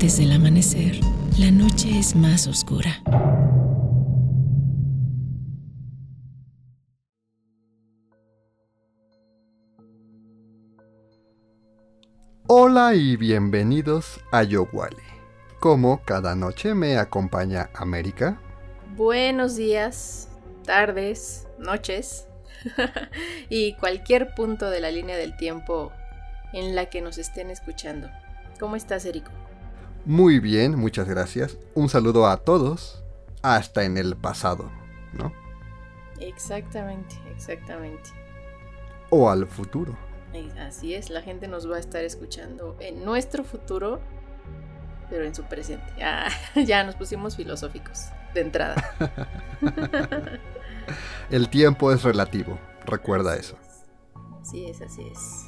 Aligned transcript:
Antes 0.00 0.16
del 0.16 0.32
amanecer, 0.32 0.98
la 1.38 1.50
noche 1.50 1.98
es 1.98 2.16
más 2.16 2.46
oscura. 2.46 3.02
Hola 12.46 12.94
y 12.94 13.18
bienvenidos 13.18 14.22
a 14.32 14.42
Yowali. 14.42 14.96
Como 15.58 16.02
cada 16.04 16.34
noche 16.34 16.72
me 16.74 16.96
acompaña 16.96 17.68
América. 17.74 18.40
Buenos 18.96 19.56
días, 19.56 20.30
tardes, 20.64 21.46
noches 21.58 22.26
y 23.50 23.74
cualquier 23.74 24.34
punto 24.34 24.70
de 24.70 24.80
la 24.80 24.90
línea 24.90 25.18
del 25.18 25.36
tiempo 25.36 25.92
en 26.54 26.74
la 26.74 26.86
que 26.86 27.02
nos 27.02 27.18
estén 27.18 27.50
escuchando. 27.50 28.08
¿Cómo 28.58 28.76
estás, 28.76 29.04
Erico? 29.04 29.30
Muy 30.04 30.40
bien, 30.40 30.78
muchas 30.78 31.08
gracias. 31.08 31.58
Un 31.74 31.88
saludo 31.88 32.26
a 32.26 32.38
todos, 32.38 33.02
hasta 33.42 33.84
en 33.84 33.98
el 33.98 34.16
pasado, 34.16 34.70
¿no? 35.12 35.32
Exactamente, 36.18 37.16
exactamente. 37.34 38.10
O 39.10 39.30
al 39.30 39.46
futuro. 39.46 39.96
Así 40.58 40.94
es, 40.94 41.10
la 41.10 41.22
gente 41.22 41.48
nos 41.48 41.68
va 41.68 41.76
a 41.76 41.80
estar 41.80 42.04
escuchando 42.04 42.76
en 42.78 43.04
nuestro 43.04 43.42
futuro, 43.42 44.00
pero 45.08 45.24
en 45.24 45.34
su 45.34 45.42
presente. 45.44 45.92
Ah, 46.02 46.28
ya 46.54 46.84
nos 46.84 46.94
pusimos 46.94 47.36
filosóficos 47.36 48.06
de 48.32 48.40
entrada. 48.40 48.76
El 51.30 51.48
tiempo 51.48 51.92
es 51.92 52.02
relativo, 52.04 52.58
recuerda 52.86 53.36
eso. 53.36 53.56
Así 54.40 54.66
es, 54.66 54.80
así 54.80 55.02
es. 55.02 55.46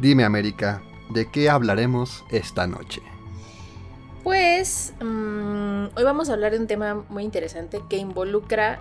Dime, 0.00 0.24
América, 0.24 0.82
¿de 1.10 1.30
qué 1.30 1.50
hablaremos 1.50 2.24
esta 2.30 2.66
noche? 2.66 3.02
Pues 4.22 4.94
mm, 5.00 5.84
hoy 5.96 6.02
vamos 6.02 6.30
a 6.30 6.32
hablar 6.32 6.52
de 6.52 6.58
un 6.58 6.66
tema 6.66 7.04
muy 7.08 7.24
interesante 7.24 7.82
que 7.88 7.98
involucra 7.98 8.80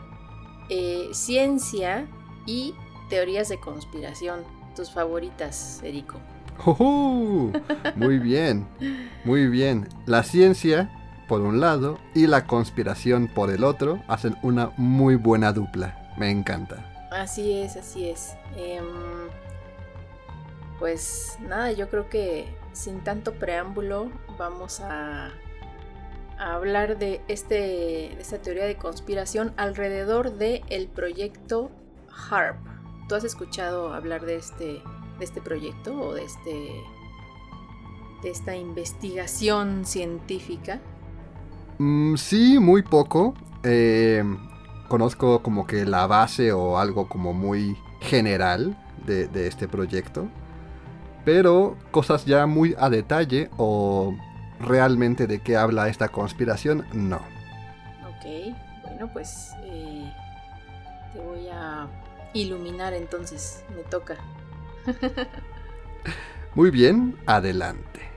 eh, 0.69 1.09
ciencia 1.11 2.07
y 2.45 2.75
teorías 3.09 3.49
de 3.49 3.59
conspiración. 3.59 4.39
Tus 4.75 4.91
favoritas, 4.91 5.81
Erico. 5.83 6.17
muy 7.95 8.19
bien, 8.19 8.65
muy 9.23 9.47
bien. 9.47 9.89
La 10.05 10.23
ciencia, 10.23 10.89
por 11.27 11.41
un 11.41 11.59
lado, 11.59 11.99
y 12.13 12.27
la 12.27 12.45
conspiración 12.47 13.27
por 13.27 13.51
el 13.51 13.63
otro, 13.63 14.01
hacen 14.07 14.35
una 14.41 14.71
muy 14.77 15.15
buena 15.15 15.51
dupla. 15.51 16.13
Me 16.17 16.29
encanta. 16.29 17.09
Así 17.11 17.53
es, 17.53 17.75
así 17.75 18.09
es. 18.09 18.33
Em, 18.55 18.85
pues 20.83 21.37
nada, 21.39 21.71
yo 21.71 21.87
creo 21.87 22.09
que 22.09 22.45
sin 22.73 23.05
tanto 23.05 23.35
preámbulo 23.35 24.11
vamos 24.37 24.81
a, 24.81 25.31
hablar 26.37 26.97
de, 26.97 27.21
este, 27.29 27.55
de 27.55 28.17
esta 28.19 28.39
teoría 28.39 28.65
de 28.65 28.75
conspiración 28.75 29.53
alrededor 29.55 30.33
del 30.33 30.61
el 30.67 30.89
proyecto 30.89 31.71
HARP. 32.29 32.57
¿Tú 33.07 33.15
has 33.15 33.23
escuchado 33.23 33.93
hablar 33.93 34.25
de 34.25 34.35
este, 34.35 34.83
de 35.19 35.23
este 35.23 35.39
proyecto 35.39 35.97
o 35.97 36.15
de, 36.15 36.25
este, 36.25 36.69
de 38.21 38.29
esta 38.29 38.57
investigación 38.57 39.85
científica? 39.85 40.81
Mm, 41.77 42.17
sí, 42.17 42.59
muy 42.59 42.81
poco. 42.81 43.35
Eh, 43.63 44.21
conozco 44.89 45.41
como 45.41 45.65
que 45.65 45.85
la 45.85 46.07
base 46.07 46.51
o 46.51 46.77
algo 46.77 47.07
como 47.07 47.31
muy 47.31 47.77
general 48.01 48.77
de, 49.05 49.29
de 49.29 49.47
este 49.47 49.69
proyecto 49.69 50.27
pero 51.25 51.77
cosas 51.91 52.25
ya 52.25 52.45
muy 52.45 52.75
a 52.77 52.89
detalle 52.89 53.49
o 53.57 54.15
realmente 54.59 55.27
de 55.27 55.39
qué 55.39 55.55
habla 55.57 55.89
esta 55.89 56.09
conspiración, 56.09 56.85
no. 56.93 57.17
Ok, 58.07 58.55
bueno, 58.83 59.09
pues 59.11 59.51
eh, 59.63 60.11
te 61.13 61.19
voy 61.19 61.47
a 61.51 61.87
iluminar 62.33 62.93
entonces, 62.93 63.63
me 63.75 63.83
toca. 63.83 64.17
muy 66.55 66.71
bien, 66.71 67.17
adelante. 67.25 68.13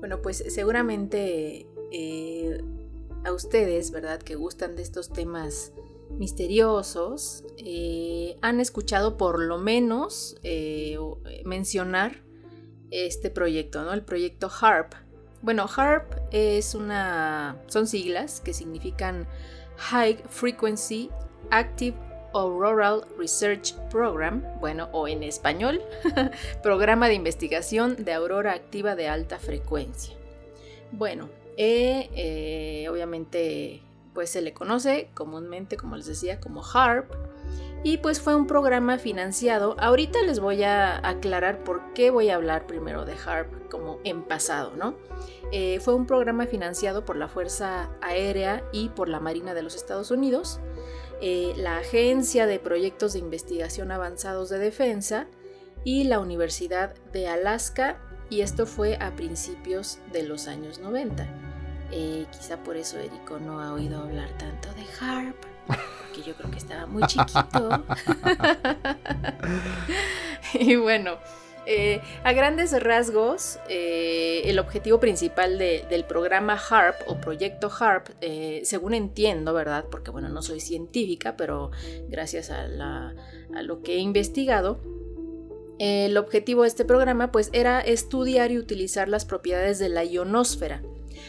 Bueno, 0.00 0.22
pues 0.22 0.42
seguramente 0.48 1.66
eh, 1.92 2.62
a 3.24 3.32
ustedes, 3.32 3.90
¿verdad? 3.90 4.20
Que 4.20 4.34
gustan 4.34 4.76
de 4.76 4.82
estos 4.82 5.12
temas 5.12 5.72
misteriosos, 6.10 7.44
eh, 7.56 8.36
han 8.42 8.60
escuchado 8.60 9.16
por 9.16 9.40
lo 9.40 9.58
menos 9.58 10.36
eh, 10.42 10.98
mencionar 11.44 12.22
este 12.90 13.30
proyecto, 13.30 13.84
¿no? 13.84 13.92
El 13.92 14.02
proyecto 14.02 14.50
HARP. 14.50 14.94
Bueno, 15.42 15.66
HARP 15.74 16.12
es 16.32 16.74
una. 16.74 17.62
son 17.66 17.86
siglas 17.86 18.40
que 18.40 18.52
significan 18.52 19.26
High 19.76 20.24
Frequency 20.28 21.10
Active 21.50 21.96
Auroral 22.32 23.06
Research 23.18 23.74
Program, 23.90 24.44
bueno, 24.60 24.88
o 24.92 25.08
en 25.08 25.22
español, 25.22 25.82
Programa 26.62 27.08
de 27.08 27.14
Investigación 27.14 28.04
de 28.04 28.12
Aurora 28.12 28.52
Activa 28.52 28.94
de 28.94 29.08
Alta 29.08 29.38
Frecuencia. 29.38 30.14
Bueno, 30.92 31.28
eh, 31.62 32.88
obviamente 32.90 33.82
pues 34.14 34.30
se 34.30 34.42
le 34.42 34.52
conoce 34.52 35.10
comúnmente, 35.14 35.76
como 35.76 35.96
les 35.96 36.06
decía, 36.06 36.40
como 36.40 36.62
HARP. 36.62 37.12
Y 37.82 37.98
pues 37.98 38.20
fue 38.20 38.34
un 38.34 38.46
programa 38.46 38.98
financiado. 38.98 39.74
Ahorita 39.78 40.20
les 40.22 40.40
voy 40.40 40.62
a 40.64 41.06
aclarar 41.08 41.64
por 41.64 41.94
qué 41.94 42.10
voy 42.10 42.28
a 42.28 42.34
hablar 42.34 42.66
primero 42.66 43.06
de 43.06 43.14
HARP 43.14 43.70
como 43.70 44.00
en 44.04 44.22
pasado, 44.22 44.72
¿no? 44.76 44.96
Eh, 45.52 45.80
fue 45.80 45.94
un 45.94 46.06
programa 46.06 46.46
financiado 46.46 47.04
por 47.04 47.16
la 47.16 47.28
Fuerza 47.28 47.90
Aérea 48.02 48.62
y 48.72 48.90
por 48.90 49.08
la 49.08 49.20
Marina 49.20 49.54
de 49.54 49.62
los 49.62 49.74
Estados 49.74 50.10
Unidos, 50.10 50.60
eh, 51.22 51.54
la 51.56 51.78
Agencia 51.78 52.46
de 52.46 52.58
Proyectos 52.58 53.14
de 53.14 53.20
Investigación 53.20 53.90
Avanzados 53.90 54.50
de 54.50 54.58
Defensa 54.58 55.26
y 55.82 56.04
la 56.04 56.18
Universidad 56.18 56.94
de 57.12 57.28
Alaska, 57.28 57.98
y 58.28 58.42
esto 58.42 58.66
fue 58.66 58.96
a 58.96 59.16
principios 59.16 59.98
de 60.12 60.22
los 60.22 60.46
años 60.46 60.78
90. 60.78 61.49
Eh, 61.92 62.26
quizá 62.30 62.56
por 62.62 62.76
eso 62.76 62.98
Erico 62.98 63.38
no 63.38 63.60
ha 63.60 63.72
oído 63.72 64.00
hablar 64.00 64.28
tanto 64.38 64.68
de 64.74 64.84
Harp, 65.00 65.36
porque 65.66 66.22
yo 66.22 66.34
creo 66.34 66.50
que 66.50 66.58
estaba 66.58 66.86
muy 66.86 67.02
chiquito. 67.04 67.84
y 70.54 70.76
bueno, 70.76 71.18
eh, 71.66 72.00
a 72.22 72.32
grandes 72.32 72.80
rasgos, 72.80 73.58
eh, 73.68 74.42
el 74.44 74.60
objetivo 74.60 75.00
principal 75.00 75.58
del 75.58 76.04
programa 76.04 76.56
HARP 76.56 77.08
o 77.08 77.20
proyecto 77.20 77.70
HARP, 77.76 78.08
según 78.62 78.94
entiendo, 78.94 79.52
¿verdad? 79.52 79.86
Porque 79.90 80.12
bueno, 80.12 80.28
no 80.28 80.42
soy 80.42 80.60
científica, 80.60 81.36
pero 81.36 81.72
gracias 82.08 82.50
a, 82.50 82.66
a, 83.54 83.62
lo 83.62 83.82
que 83.82 83.96
he 83.96 83.98
investigado, 83.98 84.80
el 85.80 86.16
objetivo 86.16 86.62
de 86.62 86.68
este 86.68 86.84
programa 86.84 87.32
pues 87.32 87.50
era 87.52 87.80
estudiar 87.80 88.52
y 88.52 88.58
utilizar 88.58 89.08
las 89.08 89.24
propiedades 89.24 89.78
de 89.78 89.88
la 89.88 90.04
ionosfera 90.04 90.82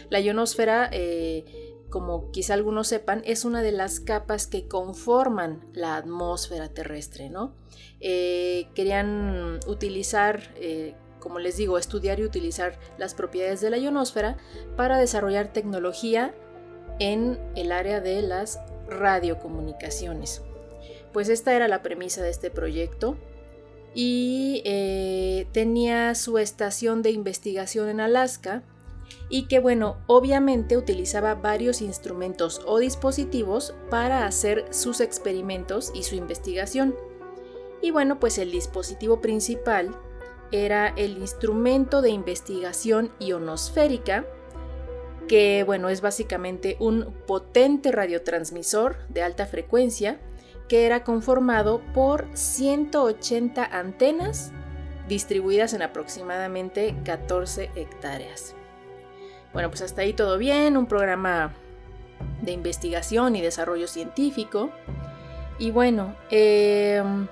la 0.10 0.20
ionosfera, 0.20 0.90
eh, 0.92 1.74
como 1.90 2.32
quizá 2.32 2.54
algunos 2.54 2.88
sepan, 2.88 3.22
es 3.26 3.46
una 3.46 3.62
de 3.62 3.72
las 3.72 4.00
capas 4.00 4.48
que 4.48 4.68
conforman 4.68 5.66
la 5.74 5.98
atmósfera 5.98 6.70
terrestre, 6.70 7.30
¿no? 7.30 7.54
Eh, 8.00 8.68
querían 8.76 9.60
utilizar, 9.68 10.54
eh, 10.56 10.96
como 11.20 11.40
les 11.40 11.58
digo, 11.58 11.78
estudiar 11.78 12.20
y 12.20 12.24
utilizar 12.24 12.80
las 12.98 13.14
propiedades 13.14 13.62
de 13.62 13.70
la 13.70 13.78
ionosfera 13.78 14.38
para 14.78 14.98
desarrollar 14.98 15.54
tecnología 15.54 16.34
en 17.00 17.40
el 17.56 17.72
área 17.72 18.00
de 18.00 18.22
las 18.22 18.60
radiocomunicaciones. 18.88 20.42
Pues 21.14 21.30
esta 21.30 21.54
era 21.54 21.68
la 21.68 21.82
premisa 21.82 22.24
de 22.24 22.30
este 22.30 22.50
proyecto 22.50 23.18
y 23.94 24.64
tenía 25.52 26.16
su 26.16 26.38
estación 26.38 27.02
de 27.02 27.12
investigación 27.12 27.90
en 27.90 28.00
Alaska 28.00 28.64
y 29.32 29.44
que 29.44 29.60
bueno, 29.60 29.98
obviamente 30.08 30.76
utilizaba 30.76 31.36
varios 31.36 31.82
instrumentos 31.82 32.62
o 32.68 32.80
dispositivos 32.80 33.74
para 33.90 34.26
hacer 34.26 34.66
sus 34.72 35.00
experimentos 35.00 35.92
y 35.96 36.04
su 36.04 36.16
investigación. 36.16 36.94
Y 37.82 37.92
bueno, 37.92 38.20
pues 38.20 38.38
el 38.38 38.52
dispositivo 38.52 39.22
principal 39.22 39.96
era 40.52 40.90
el 40.98 41.18
instrumento 41.18 42.02
de 42.02 42.10
investigación 42.10 43.14
ionosférica, 43.20 44.26
que 45.30 45.64
bueno, 45.66 45.88
es 45.88 46.02
básicamente 46.02 46.76
un 46.82 47.14
potente 47.26 47.94
radiotransmisor 47.94 48.98
de 49.08 49.24
alta 49.24 49.46
frecuencia 49.46 50.20
que 50.68 50.86
era 50.86 51.06
conformado 51.06 51.82
por 51.94 52.28
180 52.34 53.64
antenas 53.64 54.52
distribuidas 55.08 55.74
en 55.74 55.84
aproximadamente 55.84 56.96
14 57.06 57.72
hectáreas. 57.76 58.56
Bueno, 59.54 59.70
pues 59.70 59.82
hasta 59.82 60.02
ahí 60.02 60.14
todo 60.14 60.38
bien, 60.38 60.78
un 60.78 60.88
programa 60.88 61.54
de 62.42 62.52
investigación 62.52 63.36
y 63.36 63.42
desarrollo 63.42 63.88
científico. 63.88 64.72
Y 65.60 65.72
bueno, 65.72 66.16
em, 66.30 67.28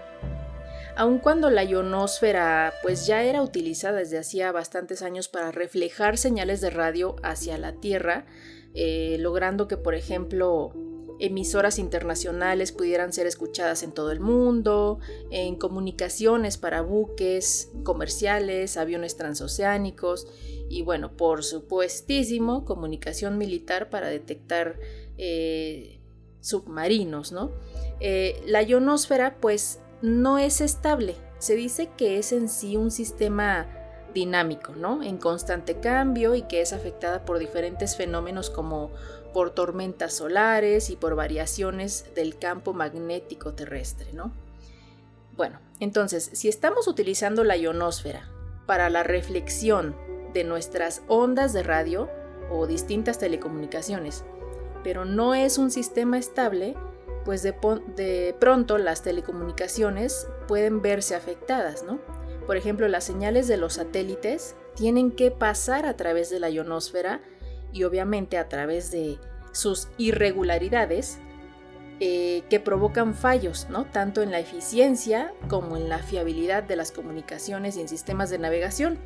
aun 0.96 1.20
cuando 1.20 1.50
la 1.50 1.64
ionosfera 1.64 2.74
pues 2.84 3.08
ya 3.08 3.24
era 3.24 3.42
utilizada 3.42 4.00
desde 4.00 4.20
hacía 4.20 4.52
bastantes 4.52 5.02
años 5.02 5.30
para 5.30 5.52
reflejar 5.52 6.18
señales 6.18 6.62
de 6.62 6.70
radio 6.70 7.16
hacia 7.24 7.58
la 7.58 7.74
Tierra, 7.74 8.26
eh, 8.74 9.18
logrando 9.20 9.68
que 9.68 9.78
por 9.78 9.96
ejemplo 9.96 10.74
emisoras 11.20 11.80
internacionales 11.80 12.72
pudieran 12.72 13.14
ser 13.14 13.28
escuchadas 13.28 13.84
en 13.84 13.92
todo 13.92 14.12
el 14.12 14.20
mundo, 14.20 15.00
en 15.32 15.56
comunicaciones 15.56 16.58
para 16.58 16.82
buques 16.82 17.72
comerciales, 17.84 18.78
aviones 18.78 19.18
transoceánicos 19.18 20.28
y 20.70 20.82
bueno, 20.82 21.16
por 21.18 21.44
supuestísimo, 21.44 22.64
comunicación 22.64 23.38
militar 23.38 23.90
para 23.90 24.08
detectar 24.08 24.80
eh, 25.18 26.00
submarinos, 26.42 27.32
¿no? 27.32 27.52
Eh, 28.00 28.42
la 28.46 28.62
ionosfera 28.62 29.40
pues 29.42 29.80
no 30.02 30.38
es 30.38 30.62
estable, 30.62 31.16
se 31.40 31.56
dice 31.56 31.90
que 31.98 32.18
es 32.18 32.32
en 32.32 32.48
sí 32.48 32.78
un 32.78 32.92
sistema 32.92 33.68
dinámico, 34.14 34.74
¿no? 34.76 35.04
En 35.04 35.18
constante 35.18 35.80
cambio 35.80 36.36
y 36.36 36.44
que 36.44 36.62
es 36.62 36.74
afectada 36.74 37.26
por 37.26 37.40
diferentes 37.40 37.96
fenómenos 37.96 38.50
como 38.50 38.92
por 39.34 39.52
tormentas 39.52 40.14
solares 40.14 40.90
y 40.90 40.96
por 40.96 41.16
variaciones 41.16 42.06
del 42.16 42.38
campo 42.38 42.74
magnético 42.74 43.54
terrestre, 43.54 44.14
¿no? 44.14 44.32
Bueno, 45.36 45.60
entonces, 45.80 46.30
si 46.34 46.50
estamos 46.50 46.88
utilizando 46.88 47.44
la 47.44 47.56
ionosfera 47.56 48.30
para 48.66 48.90
la 48.90 49.04
reflexión 49.04 49.96
de 50.34 50.44
nuestras 50.44 51.02
ondas 51.08 51.54
de 51.54 51.64
radio 51.64 52.10
o 52.52 52.68
distintas 52.68 53.20
telecomunicaciones, 53.20 54.24
pero 54.84 55.06
no 55.06 55.34
es 55.36 55.58
un 55.58 55.72
sistema 55.72 56.18
estable, 56.18 56.76
pues 57.26 57.44
de, 57.44 58.36
pronto 58.40 58.78
las 58.78 59.02
telecomunicaciones 59.02 60.28
pueden 60.48 60.82
verse 60.82 61.16
afectadas, 61.16 61.84
¿no? 61.84 62.00
Por 62.46 62.58
ejemplo, 62.58 62.88
las 62.88 63.04
señales 63.04 63.48
de 63.48 63.58
los 63.58 63.74
satélites 63.74 64.56
tienen 64.76 65.12
que 65.12 65.30
pasar 65.30 65.86
a 65.86 65.96
través 65.96 66.30
de 66.30 66.40
la 66.40 66.50
ionosfera 66.50 67.22
y 67.74 67.84
obviamente 67.84 68.38
a 68.38 68.50
través 68.50 68.92
de 68.92 69.18
sus 69.52 69.90
irregularidades 69.98 71.20
eh, 72.02 72.44
que 72.50 72.62
provocan 72.62 73.14
fallos, 73.14 73.68
¿no? 73.70 73.86
tanto 73.86 74.22
en 74.22 74.32
la 74.32 74.40
eficiencia 74.40 75.34
como 75.50 75.76
en 75.76 75.90
la 75.90 76.00
fiabilidad 76.00 76.64
de 76.64 76.78
las 76.78 76.92
comunicaciones 76.92 77.76
y 77.76 77.82
en 77.82 77.90
sistemas 77.90 78.30
de 78.30 78.38
navegación. 78.38 79.00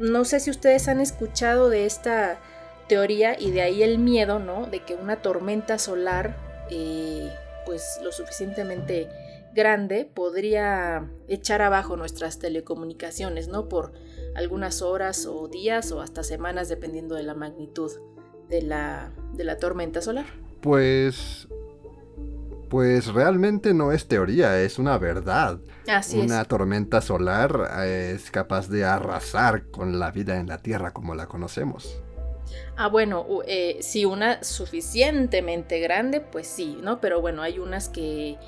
No 0.00 0.24
sé 0.24 0.40
si 0.40 0.50
ustedes 0.50 0.88
han 0.88 1.00
escuchado 1.00 1.68
de 1.68 1.86
esta 1.86 2.40
teoría 2.88 3.38
y 3.38 3.52
de 3.52 3.62
ahí 3.62 3.84
el 3.84 3.98
miedo, 3.98 4.40
¿no? 4.40 4.66
De 4.66 4.80
que 4.80 4.94
una 4.94 5.22
tormenta 5.22 5.78
solar, 5.78 6.36
eh, 6.70 7.30
pues 7.66 8.00
lo 8.02 8.10
suficientemente 8.10 9.08
grande, 9.54 10.04
podría 10.12 11.08
echar 11.28 11.62
abajo 11.62 11.96
nuestras 11.96 12.40
telecomunicaciones, 12.40 13.46
¿no? 13.46 13.68
Por 13.68 13.92
algunas 14.34 14.82
horas 14.82 15.26
o 15.26 15.48
días 15.48 15.92
o 15.92 16.00
hasta 16.00 16.22
semanas 16.22 16.68
dependiendo 16.68 17.14
de 17.14 17.22
la 17.22 17.34
magnitud 17.34 17.90
de 18.48 18.62
la, 18.62 19.12
de 19.34 19.44
la 19.44 19.56
tormenta 19.56 20.00
solar. 20.00 20.26
Pues... 20.60 21.48
Pues 22.68 23.08
realmente 23.08 23.74
no 23.74 23.92
es 23.92 24.08
teoría, 24.08 24.62
es 24.62 24.78
una 24.78 24.96
verdad. 24.96 25.60
Así 25.86 26.18
una 26.18 26.42
tormenta 26.46 27.02
solar 27.02 27.70
eh, 27.80 28.12
es 28.16 28.30
capaz 28.30 28.70
de 28.70 28.86
arrasar 28.86 29.70
con 29.70 29.98
la 29.98 30.10
vida 30.10 30.40
en 30.40 30.46
la 30.46 30.56
Tierra 30.56 30.90
como 30.92 31.14
la 31.14 31.26
conocemos. 31.26 32.02
Ah, 32.76 32.88
bueno, 32.88 33.26
eh, 33.46 33.76
si 33.82 34.06
una 34.06 34.42
suficientemente 34.42 35.80
grande, 35.80 36.20
pues 36.20 36.46
sí, 36.46 36.78
¿no? 36.82 36.98
Pero 37.00 37.20
bueno, 37.20 37.42
hay 37.42 37.58
unas 37.58 37.90
que, 37.90 38.38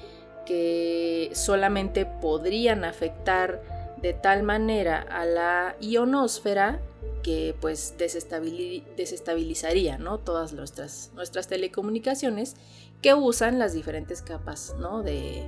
que 0.47 1.31
solamente 1.35 2.07
podrían 2.07 2.85
afectar 2.85 3.61
de 4.05 4.13
tal 4.13 4.43
manera 4.43 5.01
a 5.01 5.25
la 5.25 5.77
ionosfera 5.81 6.79
que 7.23 7.57
pues 7.59 7.95
desestabilizaría 7.97 9.97
¿no? 9.97 10.19
todas 10.19 10.53
nuestras, 10.53 11.11
nuestras 11.15 11.49
telecomunicaciones 11.49 12.55
que 13.01 13.15
usan 13.15 13.59
las 13.59 13.73
diferentes 13.73 14.21
capas 14.21 14.77
¿no? 14.79 15.03
de, 15.03 15.43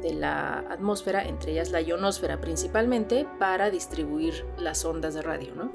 de 0.00 0.14
la 0.14 0.60
atmósfera, 0.70 1.28
entre 1.28 1.52
ellas 1.52 1.70
la 1.70 1.82
ionosfera 1.82 2.40
principalmente, 2.40 3.28
para 3.38 3.68
distribuir 3.68 4.46
las 4.56 4.86
ondas 4.86 5.12
de 5.12 5.20
radio, 5.20 5.54
¿no? 5.54 5.70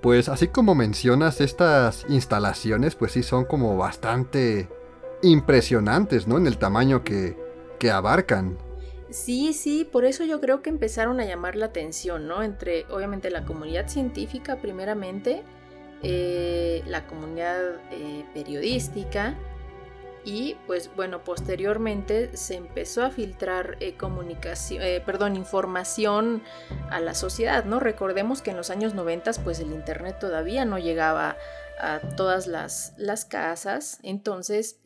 Pues 0.00 0.28
así 0.28 0.48
como 0.48 0.74
mencionas, 0.74 1.40
estas 1.40 2.04
instalaciones 2.08 2.96
pues 2.96 3.12
sí 3.12 3.22
son 3.22 3.44
como 3.44 3.76
bastante 3.76 4.68
impresionantes, 5.22 6.26
¿no? 6.26 6.36
En 6.36 6.48
el 6.48 6.58
tamaño 6.58 7.04
que, 7.04 7.36
que 7.78 7.92
abarcan. 7.92 8.58
Sí, 9.10 9.54
sí, 9.54 9.88
por 9.90 10.04
eso 10.04 10.24
yo 10.24 10.40
creo 10.40 10.60
que 10.60 10.68
empezaron 10.68 11.18
a 11.20 11.24
llamar 11.24 11.56
la 11.56 11.66
atención, 11.66 12.28
¿no? 12.28 12.42
Entre, 12.42 12.84
obviamente, 12.90 13.30
la 13.30 13.44
comunidad 13.44 13.88
científica 13.88 14.56
primeramente, 14.56 15.42
eh, 16.02 16.82
la 16.86 17.06
comunidad 17.06 17.76
eh, 17.90 18.24
periodística 18.34 19.34
y, 20.26 20.56
pues, 20.66 20.90
bueno, 20.94 21.24
posteriormente 21.24 22.36
se 22.36 22.56
empezó 22.56 23.02
a 23.02 23.10
filtrar 23.10 23.78
eh, 23.80 23.94
comunicación, 23.94 24.82
perdón, 25.06 25.36
información 25.36 26.42
a 26.90 27.00
la 27.00 27.14
sociedad, 27.14 27.64
¿no? 27.64 27.80
Recordemos 27.80 28.42
que 28.42 28.50
en 28.50 28.58
los 28.58 28.68
años 28.68 28.92
90, 28.92 29.32
pues, 29.42 29.58
el 29.60 29.72
Internet 29.72 30.18
todavía 30.20 30.66
no 30.66 30.78
llegaba 30.78 31.38
a 31.80 32.00
todas 32.00 32.46
las, 32.46 32.92
las 32.98 33.24
casas, 33.24 34.00
entonces 34.02 34.80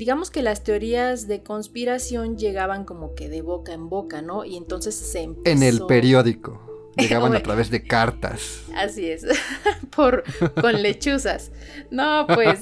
digamos 0.00 0.30
que 0.30 0.40
las 0.40 0.64
teorías 0.64 1.28
de 1.28 1.42
conspiración 1.42 2.38
llegaban 2.38 2.86
como 2.86 3.14
que 3.14 3.28
de 3.28 3.42
boca 3.42 3.74
en 3.74 3.90
boca, 3.90 4.22
¿no? 4.22 4.46
Y 4.46 4.56
entonces 4.56 4.94
se 4.94 5.20
empezó... 5.20 5.54
En 5.54 5.62
el 5.62 5.84
periódico. 5.84 6.58
Llegaban 6.96 7.36
a 7.36 7.42
través 7.42 7.68
de 7.68 7.82
cartas. 7.82 8.62
Así 8.74 9.10
es, 9.10 9.26
por 9.94 10.24
con 10.58 10.80
lechuzas. 10.80 11.52
No, 11.90 12.26
pues, 12.26 12.60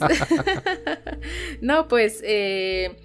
no, 1.61 1.87
pues, 1.87 2.21
eh, 2.25 2.97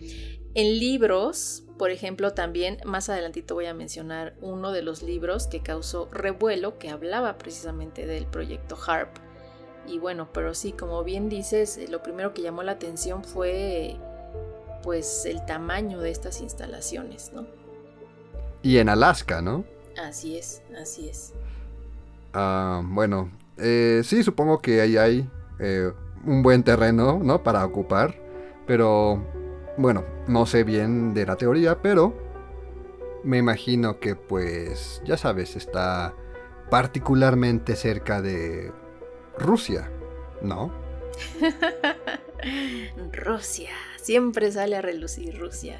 en 0.55 0.79
libros, 0.79 1.65
por 1.77 1.91
ejemplo, 1.91 2.33
también 2.33 2.79
más 2.85 3.09
adelantito 3.09 3.53
voy 3.53 3.67
a 3.67 3.75
mencionar 3.75 4.35
uno 4.41 4.71
de 4.71 4.81
los 4.81 5.03
libros 5.03 5.45
que 5.45 5.61
causó 5.61 6.09
revuelo, 6.11 6.79
que 6.79 6.89
hablaba 6.89 7.37
precisamente 7.37 8.07
del 8.07 8.25
proyecto 8.25 8.79
HARP. 8.83 9.15
Y 9.85 9.99
bueno, 9.99 10.29
pero 10.33 10.55
sí, 10.55 10.71
como 10.71 11.03
bien 11.03 11.29
dices, 11.29 11.79
lo 11.91 12.01
primero 12.01 12.33
que 12.33 12.41
llamó 12.41 12.63
la 12.63 12.71
atención 12.71 13.23
fue 13.23 13.99
pues 14.83 15.25
el 15.25 15.43
tamaño 15.45 15.99
de 15.99 16.11
estas 16.11 16.41
instalaciones, 16.41 17.31
¿no? 17.33 17.47
Y 18.61 18.77
en 18.77 18.89
Alaska, 18.89 19.41
¿no? 19.41 19.65
Así 19.97 20.37
es, 20.37 20.61
así 20.79 21.09
es. 21.09 21.33
Ah, 22.33 22.81
bueno, 22.85 23.31
eh, 23.57 24.01
sí, 24.03 24.23
supongo 24.23 24.59
que 24.59 24.81
ahí 24.81 24.97
hay 24.97 25.29
eh, 25.59 25.91
un 26.25 26.43
buen 26.43 26.63
terreno, 26.63 27.19
¿no? 27.23 27.43
Para 27.43 27.65
ocupar, 27.65 28.15
pero 28.67 29.23
bueno, 29.77 30.03
no 30.27 30.45
sé 30.45 30.63
bien 30.63 31.13
de 31.13 31.25
la 31.25 31.35
teoría, 31.35 31.81
pero 31.81 32.15
me 33.23 33.37
imagino 33.37 33.99
que 33.99 34.15
pues, 34.15 35.01
ya 35.05 35.17
sabes, 35.17 35.55
está 35.55 36.13
particularmente 36.69 37.75
cerca 37.75 38.21
de 38.21 38.71
Rusia, 39.37 39.91
¿no? 40.41 40.71
Rusia 43.11 43.69
siempre 44.03 44.51
sale 44.51 44.75
a 44.75 44.81
relucir 44.81 45.39
Rusia. 45.39 45.79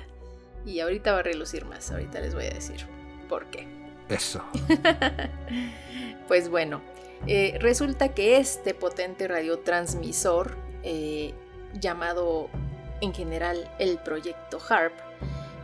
Y 0.66 0.80
ahorita 0.80 1.12
va 1.12 1.20
a 1.20 1.24
relucir 1.24 1.66
más, 1.66 1.92
ahorita 1.92 2.22
les 2.22 2.34
voy 2.34 2.46
a 2.46 2.52
decir 2.52 2.86
por 3.28 3.48
qué. 3.48 3.68
Eso. 4.10 4.42
pues 6.28 6.50
bueno, 6.50 6.82
eh, 7.28 7.58
resulta 7.60 8.14
que 8.14 8.38
este 8.38 8.74
potente 8.74 9.28
radiotransmisor, 9.28 10.56
eh, 10.84 11.34
llamado 11.80 12.50
en 13.02 13.14
general 13.14 13.70
el 13.80 13.98
proyecto 13.98 14.60
HARP, 14.70 14.94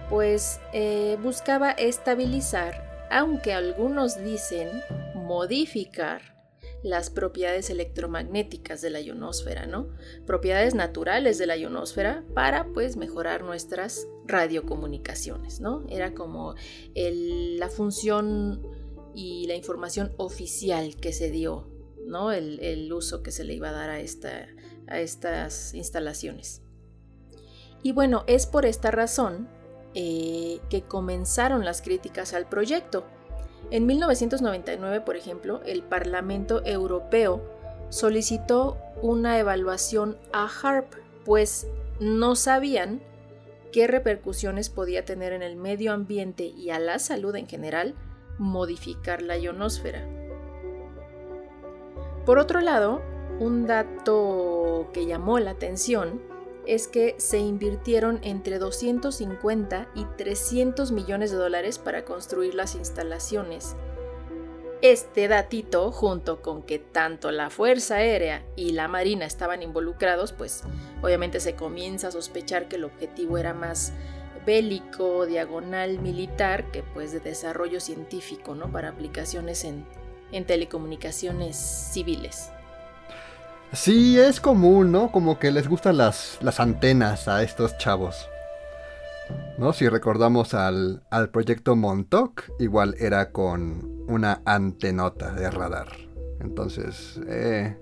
pues 0.09 0.59
eh, 0.73 1.17
buscaba 1.21 1.71
estabilizar, 1.71 3.07
aunque 3.09 3.53
algunos 3.53 4.21
dicen 4.21 4.69
modificar 5.15 6.21
las 6.83 7.09
propiedades 7.09 7.69
electromagnéticas 7.69 8.81
de 8.81 8.89
la 8.89 9.01
ionosfera, 9.01 9.65
¿no? 9.65 9.89
Propiedades 10.25 10.75
naturales 10.75 11.37
de 11.37 11.47
la 11.47 11.57
ionosfera 11.57 12.23
para 12.33 12.67
pues 12.73 12.95
mejorar 12.95 13.43
nuestras 13.43 14.07
radiocomunicaciones, 14.25 15.59
¿no? 15.59 15.85
Era 15.89 16.13
como 16.13 16.55
la 16.95 17.69
función 17.69 18.61
y 19.13 19.47
la 19.47 19.55
información 19.55 20.13
oficial 20.17 20.95
que 20.95 21.11
se 21.11 21.31
dio, 21.31 21.69
¿no? 22.05 22.31
El, 22.31 22.91
uso 22.93 23.23
que 23.23 23.31
se 23.31 23.43
le 23.43 23.53
iba 23.53 23.69
a 23.69 23.73
dar 23.73 23.89
a, 23.89 23.99
esta, 23.99 24.47
a 24.87 24.99
estas 24.99 25.73
instalaciones. 25.73 26.61
Y 27.83 27.91
bueno, 27.91 28.23
es 28.27 28.45
por 28.45 28.65
esta 28.65 28.91
razón 28.91 29.47
eh, 29.93 30.59
que 30.69 30.83
comenzaron 30.83 31.65
las 31.65 31.81
críticas 31.81 32.33
al 32.33 32.47
proyecto 32.47 33.05
en 33.71 33.85
1999, 33.85 35.01
por 35.01 35.15
ejemplo, 35.15 35.61
el 35.65 35.83
Parlamento 35.83 36.61
Europeo 36.65 37.41
solicitó 37.89 38.77
una 39.01 39.39
evaluación 39.39 40.17
a 40.31 40.47
HARP, 40.47 40.93
pues 41.25 41.67
no 41.99 42.35
sabían 42.35 43.01
qué 43.71 43.87
repercusiones 43.87 44.69
podía 44.69 45.05
tener 45.05 45.33
en 45.33 45.43
el 45.43 45.55
medio 45.55 45.93
ambiente 45.93 46.45
y 46.45 46.71
a 46.71 46.79
la 46.79 46.99
salud 46.99 47.35
en 47.35 47.47
general 47.47 47.95
modificar 48.37 49.21
la 49.21 49.37
ionosfera. 49.37 50.07
Por 52.25 52.39
otro 52.39 52.61
lado, 52.61 53.01
un 53.39 53.67
dato 53.67 54.89
que 54.93 55.05
llamó 55.05 55.39
la 55.39 55.51
atención 55.51 56.21
es 56.69 56.87
que 56.87 57.15
se 57.17 57.39
invirtieron 57.39 58.19
entre 58.21 58.59
250 58.59 59.89
y 59.95 60.05
300 60.17 60.91
millones 60.91 61.31
de 61.31 61.37
dólares 61.37 61.79
para 61.79 62.05
construir 62.05 62.53
las 62.53 62.75
instalaciones. 62.75 63.75
Este 64.83 65.27
datito, 65.27 65.91
junto 65.91 66.43
con 66.43 66.61
que 66.61 66.77
tanto 66.77 67.31
la 67.31 67.49
Fuerza 67.49 67.95
Aérea 67.95 68.45
y 68.55 68.73
la 68.73 68.87
Marina 68.87 69.25
estaban 69.25 69.63
involucrados, 69.63 70.31
pues 70.31 70.63
obviamente 71.01 71.39
se 71.39 71.55
comienza 71.55 72.09
a 72.09 72.11
sospechar 72.11 72.67
que 72.67 72.75
el 72.75 72.83
objetivo 72.83 73.39
era 73.39 73.55
más 73.55 73.91
bélico, 74.45 75.25
diagonal, 75.25 75.97
militar, 75.97 76.69
que 76.69 76.83
pues 76.83 77.11
de 77.11 77.19
desarrollo 77.19 77.79
científico, 77.79 78.53
¿no? 78.53 78.71
Para 78.71 78.89
aplicaciones 78.89 79.63
en, 79.63 79.87
en 80.31 80.45
telecomunicaciones 80.45 81.57
civiles. 81.57 82.51
Sí, 83.71 84.17
es 84.17 84.41
común, 84.41 84.91
¿no? 84.91 85.11
Como 85.11 85.37
que 85.37 85.51
les 85.51 85.67
gustan 85.67 85.97
las, 85.97 86.39
las 86.41 86.59
antenas 86.59 87.27
a 87.27 87.43
estos 87.43 87.77
chavos. 87.77 88.27
¿No? 89.59 89.73
Si 89.73 89.87
recordamos 89.87 90.55
al, 90.55 91.03
al 91.11 91.29
proyecto 91.29 91.75
Montauk, 91.75 92.43
igual 92.57 92.95
era 92.97 93.31
con 93.31 94.05
una 94.07 94.41
antenota 94.45 95.31
de 95.33 95.51
radar. 95.51 95.87
Entonces, 96.39 97.19
eh, 97.27 97.77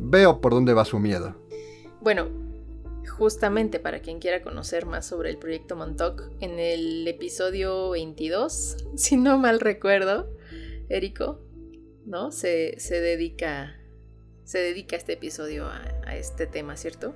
veo 0.00 0.40
por 0.40 0.52
dónde 0.54 0.74
va 0.74 0.84
su 0.84 0.98
miedo. 0.98 1.36
Bueno, 2.00 2.28
justamente 3.08 3.78
para 3.78 4.00
quien 4.00 4.18
quiera 4.18 4.42
conocer 4.42 4.86
más 4.86 5.06
sobre 5.06 5.30
el 5.30 5.38
proyecto 5.38 5.76
Montauk, 5.76 6.22
en 6.40 6.58
el 6.58 7.06
episodio 7.06 7.90
22, 7.90 8.76
si 8.96 9.16
no 9.16 9.38
mal 9.38 9.60
recuerdo, 9.60 10.28
Érico, 10.88 11.40
¿no? 12.06 12.32
Se, 12.32 12.80
se 12.80 13.00
dedica 13.00 13.77
se 14.48 14.56
dedica 14.60 14.96
este 14.96 15.12
episodio 15.12 15.66
a, 15.66 16.16
este 16.16 16.46
tema, 16.46 16.74
¿cierto? 16.78 17.12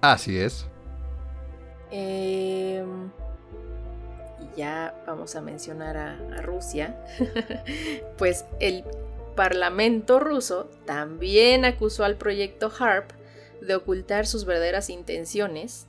Así 0.00 0.36
es. 0.36 0.66
Em, 1.92 3.12
y 4.40 4.56
ya 4.56 4.92
vamos 5.06 5.36
a 5.36 5.42
mencionar 5.42 5.96
a, 5.96 6.18
a 6.36 6.42
Rusia. 6.42 7.00
pues 8.18 8.46
el 8.58 8.82
Parlamento 9.36 10.18
ruso 10.18 10.70
también 10.84 11.64
acusó 11.64 12.02
al 12.02 12.16
proyecto 12.16 12.72
HARP 12.76 13.12
de 13.60 13.76
ocultar 13.76 14.26
sus 14.26 14.44
verdaderas 14.44 14.90
intenciones 14.90 15.86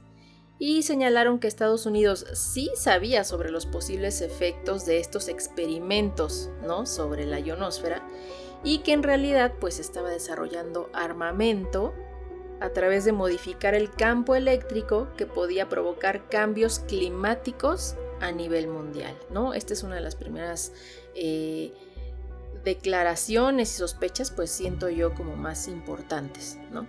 y 0.60 0.84
señalaron 0.84 1.40
que 1.40 1.48
Estados 1.48 1.88
Unidos 1.88 2.28
sí 2.34 2.70
sabía 2.76 3.24
sobre 3.24 3.50
los 3.50 3.66
posibles 3.66 4.22
efectos 4.22 4.86
de 4.86 5.00
estos 5.00 5.28
experimentos, 5.28 6.52
¿no? 6.62 6.86
sobre 6.86 7.26
la 7.26 7.40
ionosfera 7.40 8.04
y 8.64 8.80
que 8.80 8.94
en 8.94 9.04
realidad 9.04 9.54
pues 9.60 9.80
estaba 9.80 10.10
desarrollando 10.10 10.90
armamento 10.94 11.94
a 12.60 12.70
través 12.70 13.04
de 13.04 13.12
modificar 13.12 13.76
el 13.76 13.92
campo 13.92 14.36
eléctrico 14.36 15.10
que 15.18 15.26
podía 15.26 15.68
provocar 15.68 16.30
cambios 16.30 16.80
climáticos 16.80 17.96
a 18.22 18.32
nivel 18.32 18.68
mundial, 18.68 19.18
¿no? 19.30 19.54
Esta 19.54 19.74
es 19.74 19.84
una 19.84 19.96
de 19.96 20.02
las 20.02 20.16
primeras 20.16 20.72
eh, 21.14 21.74
declaraciones 22.64 23.74
y 23.74 23.78
sospechas, 23.78 24.32
pues 24.32 24.50
siento 24.50 24.90
yo 24.90 25.14
como 25.14 25.36
más 25.36 25.68
importantes, 25.68 26.58
¿no? 26.72 26.88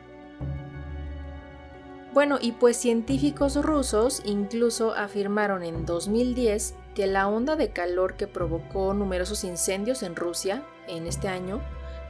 Bueno, 2.13 2.39
y 2.41 2.53
pues 2.53 2.77
científicos 2.77 3.57
rusos 3.57 4.23
incluso 4.25 4.95
afirmaron 4.95 5.65
en 5.65 5.85
2010 5.85 6.77
que 6.95 7.09
la 7.09 7.27
onda 7.27 7.57
de 7.57 7.71
calor 7.71 8.15
que 8.15 8.29
provocó 8.29 8.95
numerosos 8.95 9.43
incendios 9.43 10.05
en 10.05 10.15
Rusia 10.15 10.65
en 10.89 11.07
este 11.07 11.29
año, 11.29 11.61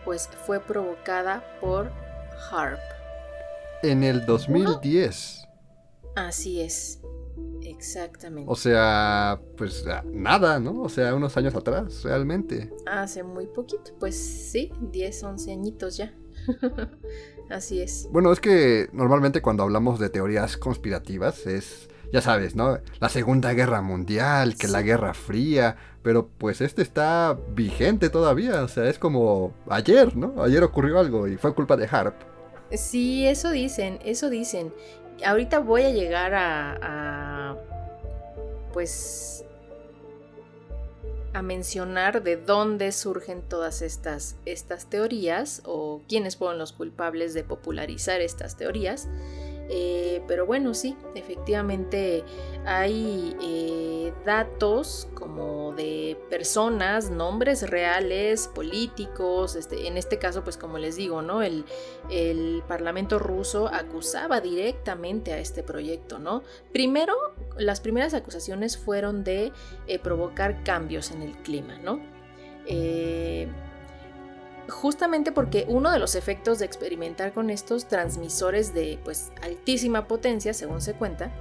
pues 0.05 0.29
fue 0.47 0.61
provocada 0.61 1.45
por 1.61 1.91
HARP. 2.51 2.81
En 3.83 4.03
el 4.03 4.25
2010. 4.27 5.47
Así 6.17 6.61
es, 6.61 7.01
exactamente. 7.63 8.51
O 8.51 8.57
sea, 8.57 9.41
pues 9.57 9.85
nada, 10.13 10.61
¿no? 10.61 10.83
O 10.83 10.89
sea, 10.89 11.15
unos 11.15 11.37
años 11.37 11.55
atrás, 11.55 12.03
realmente. 12.05 12.73
Hace 12.87 13.23
muy 13.23 13.47
poquito, 13.47 13.93
pues 13.99 14.17
sí, 14.17 14.73
10, 14.81 15.23
11 15.25 15.53
añitos 15.53 15.97
ya. 15.97 16.15
Así 17.51 17.81
es. 17.81 18.09
Bueno, 18.11 18.33
es 18.33 18.41
que 18.41 18.89
normalmente 18.93 19.43
cuando 19.43 19.63
hablamos 19.63 19.99
de 19.99 20.09
teorías 20.09 20.57
conspirativas 20.57 21.47
es, 21.47 21.89
ya 22.13 22.21
sabes, 22.21 22.55
¿no? 22.55 22.79
La 23.01 23.09
Segunda 23.09 23.53
Guerra 23.53 23.83
Mundial, 23.83 24.57
que 24.57 24.69
la 24.69 24.83
Guerra 24.83 25.15
Fría, 25.15 25.77
pero 26.03 26.29
pues 26.39 26.61
este 26.61 26.83
está 26.83 27.39
vigente 27.55 28.11
todavía, 28.11 28.63
o 28.63 28.69
sea, 28.69 28.85
es 28.89 28.99
como 28.99 29.53
ayer, 29.69 30.17
¿no? 30.17 30.43
Ayer 30.43 30.63
ocurrió 30.63 30.99
algo 30.99 31.29
y 31.29 31.37
fue 31.37 31.55
culpa 31.55 31.77
de 31.77 31.89
Harp. 31.91 32.15
Sí, 32.73 33.27
eso 33.27 33.51
dicen, 33.51 33.99
eso 34.05 34.31
dicen. 34.31 34.73
Ahorita 35.25 35.61
voy 35.61 35.83
a 35.83 35.91
llegar 35.91 36.35
a, 36.35 36.79
a 36.83 37.57
pues 38.73 39.45
a 41.35 41.43
mencionar 41.43 42.23
de 42.23 42.37
dónde 42.37 42.93
surgen 42.93 43.43
todas 43.43 43.83
estas, 43.83 44.37
estas 44.47 44.87
teorías 44.87 45.63
o 45.65 46.01
quiénes 46.09 46.37
fueron 46.37 46.59
los 46.59 46.73
culpables 46.73 47.35
de 47.35 47.43
popularizar 47.43 48.21
estas 48.21 48.57
teorías. 48.57 49.09
Eh, 49.71 50.23
pero 50.29 50.47
bueno, 50.47 50.75
sí, 50.75 50.97
efectivamente 51.15 52.23
hay 52.67 53.35
eh, 53.43 54.13
datos 54.25 55.09
como 55.15 55.73
de 55.73 56.19
personas, 56.29 57.11
nombres 57.11 57.69
reales, 57.69 58.49
políticos, 58.49 59.57
este, 59.57 59.87
en 59.87 59.97
este 59.97 60.19
caso, 60.19 60.45
pues 60.45 60.59
como 60.59 60.79
les 60.79 60.97
digo, 60.97 61.23
¿no? 61.23 61.43
El, 61.43 61.65
el 62.11 62.63
Parlamento 62.69 63.19
ruso 63.19 63.69
acusaba 63.69 64.41
directamente 64.41 65.33
a 65.33 65.39
este 65.39 65.63
proyecto, 65.63 66.19
¿no? 66.19 66.43
Primero, 66.73 67.15
las 67.57 67.81
primeras 67.81 68.13
acusaciones 68.13 68.77
fueron 68.77 69.25
de 69.25 69.53
eh, 69.87 69.99
provocar 69.99 70.63
cambios 70.63 71.11
en 71.11 71.23
el 71.23 71.33
clima, 71.39 71.79
¿no? 71.79 72.01
Justamente 74.69 75.33
porque 75.33 75.65
uno 75.69 75.91
de 75.91 75.99
los 75.99 76.15
efectos 76.15 76.59
de 76.59 76.67
experimentar 76.67 77.33
con 77.33 77.51
estos 77.51 77.87
transmisores 77.87 78.75
de 78.75 78.99
pues 79.05 79.33
altísima 79.43 80.07
potencia, 80.09 80.55
según 80.55 80.81
se 80.81 80.95
cuenta, 80.95 81.33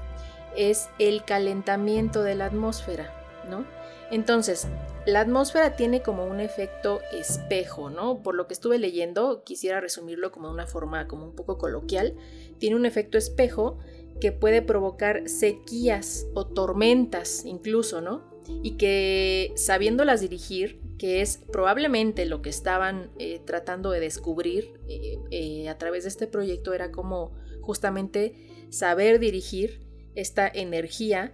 es 0.55 0.89
el 0.99 1.23
calentamiento 1.23 2.23
de 2.23 2.35
la 2.35 2.45
atmósfera, 2.45 3.13
¿no? 3.49 3.65
Entonces, 4.11 4.67
la 5.07 5.21
atmósfera 5.21 5.75
tiene 5.75 6.03
como 6.03 6.25
un 6.25 6.39
efecto 6.39 7.01
espejo, 7.11 7.89
¿no? 7.89 8.21
Por 8.21 8.35
lo 8.35 8.45
que 8.45 8.53
estuve 8.53 8.77
leyendo, 8.77 9.43
quisiera 9.43 9.81
resumirlo 9.81 10.31
como 10.31 10.49
de 10.49 10.53
una 10.53 10.67
forma 10.67 11.07
como 11.07 11.25
un 11.25 11.35
poco 11.35 11.57
coloquial, 11.57 12.15
tiene 12.59 12.75
un 12.75 12.85
efecto 12.85 13.17
espejo 13.17 13.79
que 14.21 14.31
puede 14.31 14.61
provocar 14.61 15.27
sequías 15.27 16.27
o 16.35 16.45
tormentas 16.45 17.43
incluso, 17.45 18.01
¿no? 18.01 18.32
Y 18.61 18.71
que 18.71 19.53
sabiéndolas 19.55 20.21
dirigir 20.21 20.83
que 21.03 21.21
es 21.21 21.37
probablemente 21.51 22.25
lo 22.25 22.41
que 22.41 22.49
estaban 22.49 23.09
eh, 23.19 23.41
tratando 23.43 23.91
de 23.91 23.99
descubrir 23.99 24.79
eh, 24.87 25.19
eh, 25.31 25.67
a 25.67 25.77
través 25.77 26.03
de 26.03 26.09
este 26.09 26.27
proyecto, 26.27 26.73
era 26.73 26.91
como 26.91 27.33
justamente 27.61 28.67
saber 28.69 29.19
dirigir 29.19 29.81
esta 30.15 30.47
energía, 30.47 31.33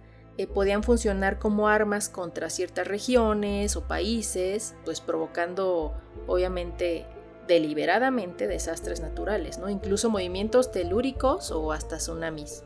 podían 0.54 0.82
funcionar 0.82 1.38
como 1.38 1.68
armas 1.68 2.08
contra 2.08 2.48
ciertas 2.48 2.88
regiones 2.88 3.76
o 3.76 3.86
países, 3.86 4.74
pues 4.86 5.02
provocando 5.02 5.92
obviamente 6.26 7.04
deliberadamente 7.46 8.48
desastres 8.48 9.00
naturales, 9.00 9.58
¿no? 9.58 9.68
Incluso 9.68 10.08
movimientos 10.08 10.72
telúricos 10.72 11.50
o 11.50 11.72
hasta 11.72 11.98
tsunamis. 11.98 12.64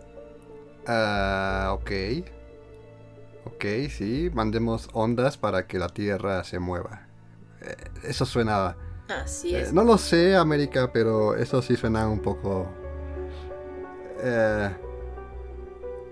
Ah, 0.86 1.76
ok. 1.76 1.90
Ok, 3.46 3.64
sí, 3.90 4.30
mandemos 4.32 4.88
ondas 4.92 5.36
para 5.36 5.66
que 5.66 5.78
la 5.78 5.88
Tierra 5.88 6.44
se 6.44 6.58
mueva. 6.58 7.06
Eh, 7.60 7.76
eso 8.04 8.24
suena... 8.24 8.76
Así 9.08 9.54
es. 9.54 9.68
Eh, 9.68 9.72
no 9.72 9.84
lo 9.84 9.98
sé, 9.98 10.34
América, 10.34 10.90
pero 10.92 11.36
eso 11.36 11.60
sí 11.60 11.76
suena 11.76 12.08
un 12.08 12.20
poco... 12.20 12.68
Eh, 14.22 14.70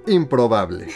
improbable. 0.07 0.89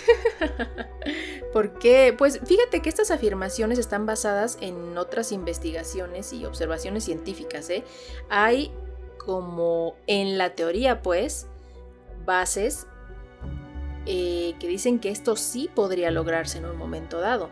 ¿Por 1.52 1.78
qué? 1.78 2.14
Pues 2.16 2.40
fíjate 2.44 2.82
que 2.82 2.90
estas 2.90 3.10
afirmaciones 3.10 3.78
están 3.78 4.04
basadas 4.04 4.58
en 4.60 4.98
otras 4.98 5.32
investigaciones 5.32 6.34
y 6.34 6.44
observaciones 6.44 7.04
científicas. 7.04 7.70
¿eh? 7.70 7.84
Hay 8.28 8.74
como 9.16 9.96
en 10.06 10.36
la 10.36 10.54
teoría, 10.54 11.02
pues, 11.02 11.46
bases 12.26 12.86
eh, 14.06 14.54
que 14.58 14.68
dicen 14.68 14.98
que 14.98 15.10
esto 15.10 15.36
sí 15.36 15.68
podría 15.74 16.10
lograrse 16.10 16.58
en 16.58 16.66
un 16.66 16.76
momento 16.76 17.20
dado. 17.20 17.50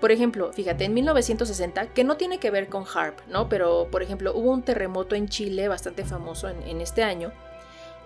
Por 0.00 0.12
ejemplo, 0.12 0.50
fíjate, 0.52 0.84
en 0.84 0.94
1960, 0.94 1.88
que 1.88 2.04
no 2.04 2.16
tiene 2.16 2.38
que 2.38 2.50
ver 2.50 2.68
con 2.68 2.84
HARP, 2.84 3.20
¿no? 3.28 3.50
Pero, 3.50 3.88
por 3.90 4.02
ejemplo, 4.02 4.32
hubo 4.34 4.50
un 4.50 4.62
terremoto 4.62 5.14
en 5.14 5.28
Chile 5.28 5.68
bastante 5.68 6.04
famoso 6.04 6.48
en, 6.48 6.80
este 6.80 7.02
año, 7.02 7.32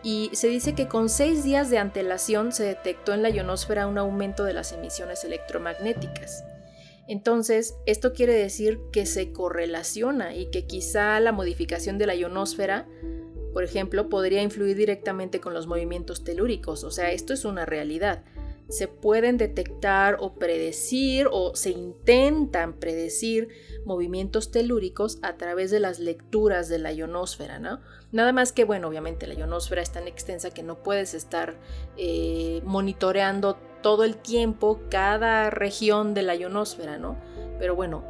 y 0.02 0.28
se 0.32 0.48
dice 0.48 0.74
que 0.74 0.88
con 0.88 1.08
seis 1.08 1.44
días 1.44 1.70
de 1.70 1.78
antelación 1.78 2.52
se 2.52 2.64
detectó 2.64 3.14
en 3.14 3.22
la 3.22 3.30
ionosfera 3.30 3.86
un 3.86 3.96
aumento 3.96 4.44
de 4.44 4.52
las 4.52 4.72
emisiones 4.72 5.24
electromagnéticas. 5.24 6.44
Entonces, 7.06 7.76
esto 7.86 8.12
quiere 8.12 8.34
decir 8.34 8.80
que 8.92 9.06
se 9.06 9.32
correlaciona 9.32 10.34
y 10.34 10.50
que 10.50 10.66
quizá 10.66 11.20
la 11.20 11.32
modificación 11.32 11.96
de 11.96 12.06
la 12.06 12.16
ionosfera, 12.16 12.86
por 13.54 13.64
ejemplo, 13.64 14.10
podría 14.10 14.42
influir 14.42 14.76
directamente 14.76 15.40
con 15.40 15.54
los 15.54 15.66
movimientos 15.66 16.24
telúricos. 16.24 16.84
O 16.84 16.90
sea, 16.90 17.10
esto 17.12 17.32
es 17.32 17.46
una 17.46 17.64
realidad 17.64 18.22
se 18.68 18.88
pueden 18.88 19.36
detectar 19.36 20.16
o 20.20 20.34
predecir 20.34 21.28
o 21.30 21.54
se 21.54 21.70
intentan 21.70 22.74
predecir 22.74 23.48
movimientos 23.84 24.50
telúricos 24.50 25.18
a 25.22 25.36
través 25.36 25.70
de 25.70 25.80
las 25.80 25.98
lecturas 25.98 26.68
de 26.68 26.78
la 26.78 26.92
ionosfera, 26.92 27.58
¿no? 27.58 27.80
Nada 28.10 28.32
más 28.32 28.52
que, 28.52 28.64
bueno, 28.64 28.88
obviamente 28.88 29.26
la 29.26 29.34
ionosfera 29.34 29.82
es 29.82 29.92
tan 29.92 30.08
extensa 30.08 30.50
que 30.50 30.62
no 30.62 30.82
puedes 30.82 31.14
estar 31.14 31.56
eh, 31.96 32.62
monitoreando 32.64 33.56
todo 33.82 34.04
el 34.04 34.16
tiempo 34.16 34.80
cada 34.88 35.50
región 35.50 36.14
de 36.14 36.22
la 36.22 36.34
ionosfera, 36.34 36.98
¿no? 36.98 37.18
Pero 37.58 37.76
bueno, 37.76 38.02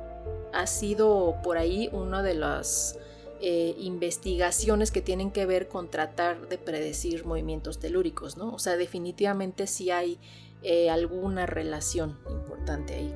ha 0.53 0.69
sido 0.69 1.37
por 1.43 1.59
ahí 1.59 1.89
una 1.93 2.23
de 2.23 2.35
las 2.35 2.99
eh, 3.41 3.75
investigaciones 3.79 4.91
que 4.91 5.00
tienen 5.00 5.31
que 5.31 5.47
ver 5.47 5.69
con 5.69 5.88
tratar 5.88 6.49
de 6.49 6.59
predecir 6.59 7.26
movimientos 7.26 7.79
telúricos, 7.79 8.37
¿no? 8.37 8.55
O 8.55 8.59
sea, 8.59 8.76
definitivamente 8.76 9.67
sí 9.67 9.91
hay 9.91 10.19
eh, 10.62 10.88
alguna 10.88 11.45
relación 11.45 12.17
importante 12.31 12.95
ahí. 12.95 13.14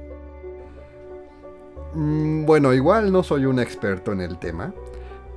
Mm, 1.95 2.45
bueno, 2.45 2.75
igual 2.75 3.11
no 3.11 3.23
soy 3.23 3.47
un 3.47 3.59
experto 3.59 4.13
en 4.13 4.21
el 4.21 4.39
tema, 4.39 4.75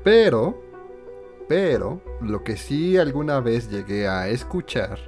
pero, 0.04 0.62
pero, 1.48 2.02
lo 2.22 2.44
que 2.44 2.58
sí 2.58 2.98
alguna 2.98 3.40
vez 3.40 3.70
llegué 3.70 4.08
a 4.08 4.28
escuchar 4.28 5.00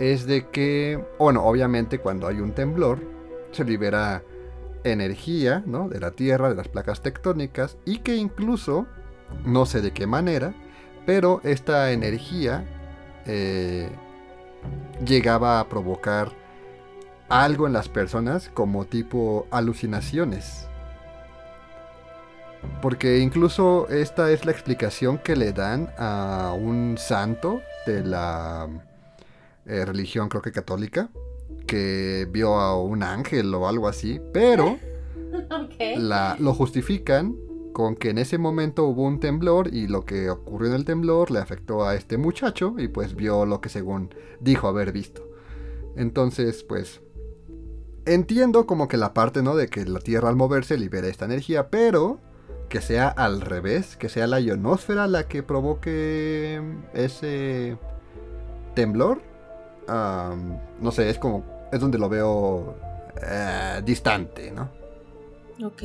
es 0.00 0.26
de 0.26 0.48
que, 0.48 1.02
bueno, 1.18 1.44
obviamente 1.44 2.00
cuando 2.00 2.26
hay 2.26 2.40
un 2.40 2.52
temblor, 2.52 2.98
se 3.52 3.64
libera 3.64 4.24
energía, 4.84 5.62
¿no? 5.66 5.88
De 5.88 6.00
la 6.00 6.12
Tierra, 6.12 6.48
de 6.48 6.54
las 6.54 6.68
placas 6.68 7.02
tectónicas, 7.02 7.76
y 7.84 7.98
que 7.98 8.16
incluso, 8.16 8.86
no 9.44 9.66
sé 9.66 9.80
de 9.80 9.92
qué 9.92 10.06
manera, 10.06 10.54
pero 11.06 11.40
esta 11.44 11.92
energía 11.92 12.64
eh, 13.26 13.90
llegaba 15.04 15.60
a 15.60 15.68
provocar 15.68 16.32
algo 17.28 17.66
en 17.66 17.72
las 17.72 17.88
personas 17.88 18.48
como 18.48 18.84
tipo 18.84 19.46
alucinaciones. 19.50 20.68
Porque 22.80 23.18
incluso 23.18 23.88
esta 23.88 24.30
es 24.30 24.44
la 24.44 24.52
explicación 24.52 25.18
que 25.18 25.36
le 25.36 25.52
dan 25.52 25.90
a 25.98 26.54
un 26.58 26.96
santo 26.98 27.60
de 27.86 28.02
la 28.02 28.68
eh, 29.66 29.84
religión 29.84 30.28
creo 30.28 30.42
que 30.42 30.52
católica, 30.52 31.08
que 31.66 32.28
vio 32.30 32.54
a 32.54 32.80
un 32.80 33.02
ángel 33.02 33.54
o 33.54 33.68
algo 33.68 33.88
así, 33.88 34.20
pero 34.32 34.78
lo 36.38 36.54
justifican 36.54 37.36
con 37.72 37.96
que 37.96 38.10
en 38.10 38.18
ese 38.18 38.38
momento 38.38 38.84
hubo 38.84 39.02
un 39.02 39.18
temblor 39.18 39.74
y 39.74 39.88
lo 39.88 40.04
que 40.04 40.30
ocurrió 40.30 40.68
en 40.68 40.76
el 40.76 40.84
temblor 40.84 41.30
le 41.32 41.40
afectó 41.40 41.84
a 41.84 41.96
este 41.96 42.18
muchacho 42.18 42.74
y 42.78 42.88
pues 42.88 43.16
vio 43.16 43.46
lo 43.46 43.60
que 43.60 43.68
según 43.68 44.14
dijo 44.40 44.68
haber 44.68 44.92
visto. 44.92 45.28
Entonces, 45.96 46.62
pues 46.62 47.00
entiendo 48.06 48.66
como 48.66 48.86
que 48.86 48.96
la 48.96 49.12
parte, 49.12 49.42
¿no? 49.42 49.56
De 49.56 49.68
que 49.68 49.84
la 49.84 49.98
Tierra 49.98 50.28
al 50.28 50.36
moverse 50.36 50.78
libera 50.78 51.08
esta 51.08 51.24
energía, 51.24 51.68
pero 51.68 52.20
que 52.68 52.80
sea 52.80 53.08
al 53.08 53.40
revés, 53.40 53.96
que 53.96 54.08
sea 54.08 54.26
la 54.26 54.40
ionosfera 54.40 55.06
la 55.06 55.26
que 55.28 55.42
provoque 55.42 56.62
ese 56.92 57.76
temblor. 58.74 59.20
no 59.88 60.92
sé, 60.92 61.10
es 61.10 61.18
como, 61.18 61.44
es 61.74 61.80
donde 61.80 61.98
lo 61.98 62.08
veo 62.08 62.76
eh, 63.20 63.82
distante, 63.84 64.52
¿no? 64.52 64.70
Ok. 65.64 65.82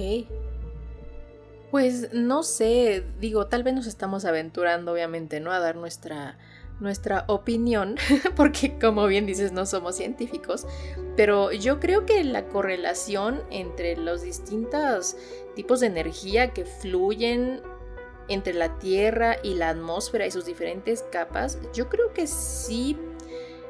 Pues 1.71 2.13
no 2.13 2.43
sé, 2.43 3.04
digo, 3.19 3.47
tal 3.47 3.63
vez 3.63 3.73
nos 3.73 3.88
estamos 3.88 4.25
aventurando, 4.25 4.91
obviamente, 4.91 5.39
¿no? 5.39 5.52
A 5.52 5.60
dar 5.60 5.75
nuestra, 5.75 6.38
nuestra 6.80 7.25
opinión, 7.28 7.95
porque 8.36 8.78
como 8.80 9.08
bien 9.08 9.25
dices, 9.25 9.52
no 9.52 9.65
somos 9.65 9.95
científicos, 9.95 10.65
pero 11.15 11.52
yo 11.52 11.80
creo 11.80 12.06
que 12.06 12.23
la 12.23 12.47
correlación 12.47 13.41
entre 13.49 13.97
los 13.97 14.21
distintos 14.21 15.15
tipos 15.56 15.80
de 15.80 15.88
energía 15.88 16.54
que 16.54 16.65
fluyen 16.65 17.62
entre 18.28 18.54
la 18.54 18.78
Tierra 18.78 19.38
y 19.43 19.56
la 19.56 19.69
atmósfera 19.69 20.28
y 20.28 20.32
sus 20.32 20.45
diferentes 20.45 21.04
capas, 21.12 21.58
yo 21.73 21.89
creo 21.89 22.13
que 22.13 22.28
sí, 22.28 22.95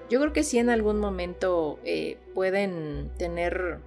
yo 0.09 0.19
creo 0.19 0.33
que 0.33 0.43
sí 0.43 0.57
en 0.57 0.69
algún 0.69 0.99
momento 0.99 1.79
eh, 1.83 2.17
pueden 2.33 3.11
tener, 3.17 3.79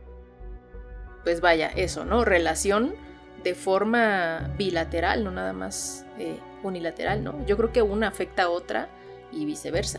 pues 1.25 1.41
vaya, 1.41 1.69
eso, 1.69 2.05
¿no? 2.05 2.25
Relación 2.25 2.95
de 3.43 3.55
forma 3.55 4.53
bilateral, 4.57 5.25
no 5.25 5.33
nada 5.33 5.53
más 5.53 6.07
eh, 6.19 6.39
unilateral, 6.63 7.25
¿no? 7.25 7.45
Yo 7.47 7.57
creo 7.57 7.73
que 7.73 7.83
una 7.83 8.09
afecta 8.09 8.45
a 8.45 8.49
otra 8.51 8.89
y 9.33 9.45
viceversa. 9.45 9.99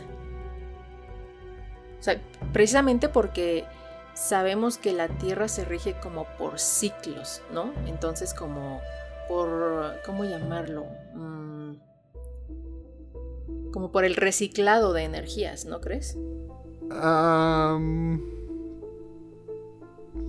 O 2.00 2.02
sea, 2.02 2.20
precisamente 2.52 3.08
porque 3.08 3.64
sabemos 4.14 4.78
que 4.78 4.92
la 4.92 5.08
Tierra 5.08 5.48
se 5.48 5.64
rige 5.64 5.94
como 6.00 6.24
por 6.38 6.58
ciclos, 6.58 7.42
¿no? 7.52 7.72
Entonces 7.86 8.32
como 8.32 8.80
por, 9.28 10.00
¿cómo 10.06 10.24
llamarlo? 10.24 10.86
Mm, 11.14 11.74
como 13.74 13.90
por 13.90 14.04
el 14.04 14.14
reciclado 14.14 14.92
de 14.92 15.02
energías, 15.02 15.64
¿no 15.64 15.80
crees? 15.80 16.16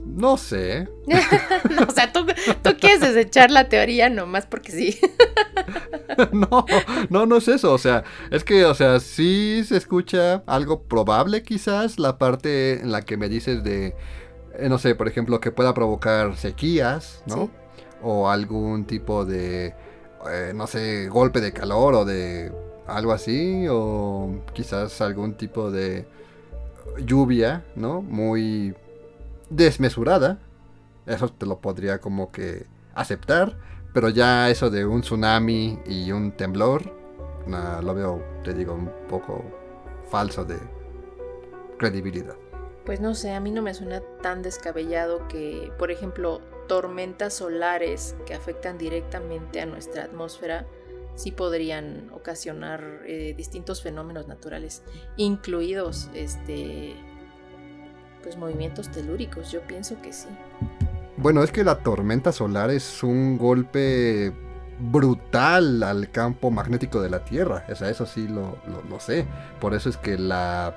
No 0.03 0.37
sé. 0.37 0.89
o 1.87 1.91
sea, 1.91 2.11
tú, 2.11 2.25
quieres 2.79 3.01
desechar 3.01 3.51
la 3.51 3.69
teoría 3.69 4.09
nomás 4.09 4.47
porque 4.47 4.71
sí. 4.71 4.99
no, 6.31 6.65
no, 7.11 7.27
no 7.27 7.37
es 7.37 7.47
eso. 7.47 7.71
O 7.71 7.77
sea, 7.77 8.03
es 8.31 8.43
que, 8.43 8.65
o 8.65 8.73
sea, 8.73 8.99
sí 8.99 9.63
se 9.63 9.77
escucha 9.77 10.41
algo 10.47 10.81
probable 10.81 11.43
quizás, 11.43 11.99
la 11.99 12.17
parte 12.17 12.81
en 12.81 12.91
la 12.91 13.03
que 13.03 13.15
me 13.15 13.29
dices 13.29 13.63
de, 13.63 13.95
eh, 14.57 14.69
no 14.69 14.79
sé, 14.79 14.95
por 14.95 15.07
ejemplo, 15.07 15.39
que 15.39 15.51
pueda 15.51 15.75
provocar 15.75 16.35
sequías, 16.35 17.21
¿no? 17.27 17.51
O 18.01 18.27
algún 18.27 18.85
tipo 18.85 19.23
de, 19.23 19.75
eh, 20.31 20.51
no 20.55 20.65
sé, 20.65 21.09
golpe 21.09 21.41
de 21.41 21.53
calor 21.53 21.93
o 21.93 22.05
de 22.05 22.64
algo 22.87 23.11
así, 23.11 23.65
o 23.69 24.41
quizás 24.53 25.01
algún 25.01 25.35
tipo 25.35 25.71
de 25.71 26.05
lluvia, 26.99 27.65
¿no? 27.75 28.01
Muy 28.01 28.75
desmesurada. 29.49 30.39
Eso 31.05 31.29
te 31.29 31.45
lo 31.45 31.59
podría 31.59 31.99
como 31.99 32.31
que 32.31 32.65
aceptar. 32.93 33.57
Pero 33.93 34.09
ya 34.09 34.49
eso 34.49 34.69
de 34.69 34.85
un 34.85 35.01
tsunami 35.01 35.79
y 35.85 36.11
un 36.11 36.33
temblor, 36.33 36.91
lo 37.47 37.93
veo, 37.95 38.21
te 38.43 38.53
digo, 38.53 38.73
un 38.73 38.91
poco 39.07 39.43
falso 40.09 40.43
de 40.43 40.57
credibilidad. 41.77 42.35
Pues 42.85 42.99
no 42.99 43.15
sé, 43.15 43.33
a 43.33 43.39
mí 43.39 43.51
no 43.51 43.61
me 43.61 43.73
suena 43.73 44.01
tan 44.21 44.41
descabellado 44.41 45.27
que, 45.27 45.71
por 45.79 45.91
ejemplo, 45.91 46.41
tormentas 46.67 47.35
solares 47.35 48.15
que 48.25 48.33
afectan 48.33 48.77
directamente 48.77 49.61
a 49.61 49.65
nuestra 49.65 50.03
atmósfera 50.03 50.67
sí 51.15 51.31
podrían 51.31 52.09
ocasionar 52.13 53.01
eh, 53.05 53.33
distintos 53.35 53.81
fenómenos 53.81 54.27
naturales, 54.27 54.83
incluidos 55.17 56.09
este 56.13 56.95
pues 58.23 58.37
movimientos 58.37 58.89
telúricos, 58.89 59.51
yo 59.51 59.61
pienso 59.61 60.01
que 60.01 60.11
sí. 60.11 60.27
Bueno, 61.17 61.43
es 61.43 61.51
que 61.51 61.63
la 61.63 61.79
tormenta 61.79 62.31
solar 62.31 62.71
es 62.71 63.03
un 63.03 63.37
golpe 63.37 64.33
brutal 64.79 65.83
al 65.83 66.11
campo 66.11 66.51
magnético 66.51 67.01
de 67.01 67.09
la 67.09 67.23
Tierra. 67.23 67.65
Eso 67.67 68.05
sí 68.05 68.27
lo, 68.27 68.57
sé. 68.99 69.25
Por 69.59 69.73
eso 69.73 69.89
es 69.89 69.97
que 69.97 70.17
la 70.17 70.75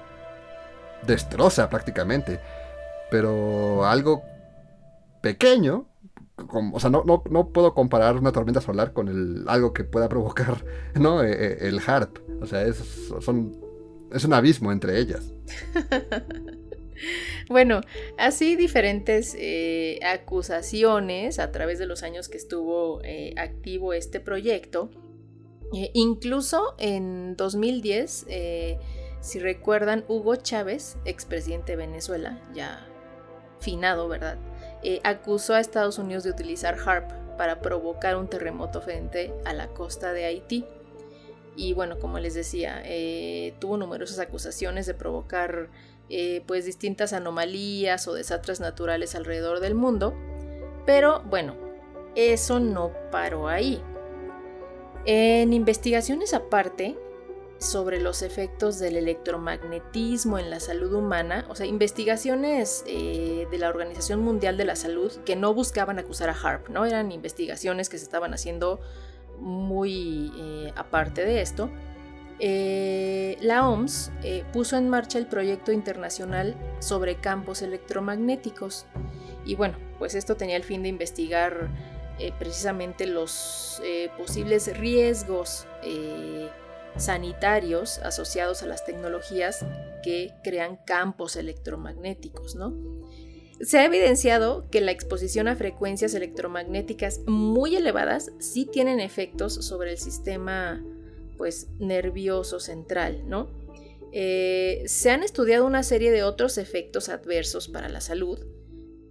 destroza 1.07 1.69
prácticamente. 1.69 2.41
Pero 3.11 3.87
algo 3.87 4.23
pequeño, 5.21 5.87
o 6.73 6.81
sea, 6.81 6.91
no, 6.91 7.05
no, 7.05 7.49
puedo 7.53 7.75
comparar 7.75 8.17
una 8.17 8.33
tormenta 8.33 8.61
solar 8.61 8.93
con 8.93 9.09
el, 9.09 9.45
algo 9.49 9.73
que 9.73 9.85
pueda 9.85 10.09
provocar 10.09 10.65
¿no? 10.95 11.23
E, 11.23 11.33
e, 11.33 11.69
el 11.69 11.81
HARP. 11.85 12.19
O 12.41 12.47
sea, 12.47 12.63
es, 12.63 13.11
son, 13.21 13.57
es 14.13 14.25
un 14.25 14.33
abismo 14.33 14.73
entre 14.73 14.99
ellas. 14.99 15.33
Bueno, 17.49 17.81
así 18.19 18.57
diferentes 18.57 19.35
eh, 19.39 19.99
acusaciones 20.05 21.39
a 21.39 21.51
través 21.51 21.79
de 21.79 21.87
los 21.87 22.03
años 22.03 22.29
que 22.29 22.37
estuvo 22.37 23.01
eh, 23.05 23.35
activo 23.39 23.93
este 23.93 24.21
proyecto. 24.21 24.91
Eh, 25.75 25.91
incluso 25.95 26.75
en 26.79 27.37
2010, 27.37 28.27
si 29.21 29.39
recuerdan, 29.39 30.05
Hugo 30.09 30.37
Chávez, 30.37 30.97
expresidente 31.05 31.73
de 31.73 31.77
Venezuela, 31.77 32.41
ya 32.55 32.87
finado, 33.61 34.09
¿verdad? 34.09 34.39
Eh, 34.83 35.01
acusó 35.05 35.55
a 35.55 35.61
Estados 35.61 35.99
Unidos 35.99 36.25
de 36.25 36.31
utilizar 36.31 36.77
HARP 36.85 37.11
para 37.37 37.61
provocar 37.61 38.17
un 38.17 38.29
terremoto 38.29 38.81
frente 38.81 39.33
a 39.45 39.53
la 39.53 39.69
costa 39.69 40.13
de 40.13 40.25
Haití. 40.25 40.65
Y 41.57 41.73
bueno, 41.73 41.99
como 41.99 42.19
les 42.19 42.35
decía, 42.35 42.83
eh, 42.85 43.55
tuvo 43.59 43.77
numerosas 43.77 44.19
acusaciones 44.21 44.87
de 44.87 44.95
provocar 44.95 45.69
eh, 46.09 46.43
pues 46.47 46.65
distintas 46.65 47.13
anomalías 47.13 48.07
o 48.07 48.15
desastres 48.15 48.61
naturales 48.61 49.15
alrededor 49.15 49.61
del 49.61 49.75
mundo. 49.75 50.15
Pero 50.87 51.23
bueno, 51.23 51.57
eso 52.15 52.61
no 52.61 52.93
paró 53.11 53.49
ahí. 53.49 53.83
En 55.05 55.53
investigaciones 55.53 56.35
aparte, 56.35 56.97
sobre 57.59 58.01
los 58.01 58.23
efectos 58.23 58.79
del 58.79 58.97
electromagnetismo 58.97 60.39
en 60.39 60.49
la 60.49 60.61
salud 60.61 60.93
humana, 60.95 61.45
o 61.49 61.57
sea, 61.57 61.67
investigaciones 61.67 62.85
eh, 62.87 63.47
de 63.51 63.59
la 63.59 63.69
Organización 63.69 64.21
Mundial 64.21 64.57
de 64.57 64.65
la 64.65 64.77
Salud 64.77 65.13
que 65.25 65.35
no 65.35 65.53
buscaban 65.55 65.99
acusar 65.99 66.31
a 66.31 66.37
HARP, 66.41 66.69
¿no? 66.69 66.87
Eran 66.87 67.11
investigaciones 67.11 67.89
que 67.89 67.99
se 67.99 68.05
estaban 68.05 68.33
haciendo 68.33 68.81
muy 69.41 70.33
eh, 70.37 70.73
aparte 70.77 71.25
de 71.25 71.43
esto. 71.43 71.69
Eh, 72.41 73.37
la 73.41 73.69
OMS 73.69 74.13
puso 74.53 74.77
en 74.77 74.89
marcha 74.89 75.19
el 75.19 75.27
proyecto 75.27 75.73
internacional 75.73 76.55
sobre 76.79 77.17
campos 77.17 77.63
electromagnéticos 77.63 78.87
y 79.45 79.57
bueno, 79.57 79.77
pues 79.99 80.15
esto 80.15 80.37
tenía 80.37 80.55
el 80.55 80.63
fin 80.63 80.85
de 80.85 80.89
investigar 80.89 81.69
precisamente 82.39 83.07
los 83.07 83.83
posibles 84.17 84.77
riesgos 84.77 85.67
sanitarios 86.99 87.99
asociados 87.99 88.63
a 88.63 88.67
las 88.67 88.85
tecnologías 88.85 89.65
que 90.03 90.35
crean 90.45 90.79
campos 90.85 91.37
electromagnéticos, 91.37 92.55
¿no? 92.55 92.75
Se 93.61 93.79
ha 93.79 93.85
evidenciado 93.85 94.69
que 94.71 94.81
la 94.81 94.93
exposición 94.93 95.49
a 95.49 95.57
frecuencias 95.57 96.15
electromagnéticas 96.15 97.21
muy 97.27 97.75
elevadas 97.75 98.31
sí 98.39 98.67
tienen 98.67 99.01
efectos 99.01 99.55
sobre 99.67 99.93
el 99.93 99.99
sistema 99.99 100.85
pues, 101.37 101.69
nervioso 101.79 102.61
central, 102.61 103.29
¿no? 103.29 103.49
Eh, 104.13 104.85
se 104.87 105.11
han 105.11 105.23
estudiado 105.23 105.67
una 105.67 105.83
serie 105.83 106.11
de 106.11 106.23
otros 106.23 106.57
efectos 106.57 107.09
adversos 107.09 107.69
para 107.69 107.89
la 107.89 108.01
salud, 108.01 108.39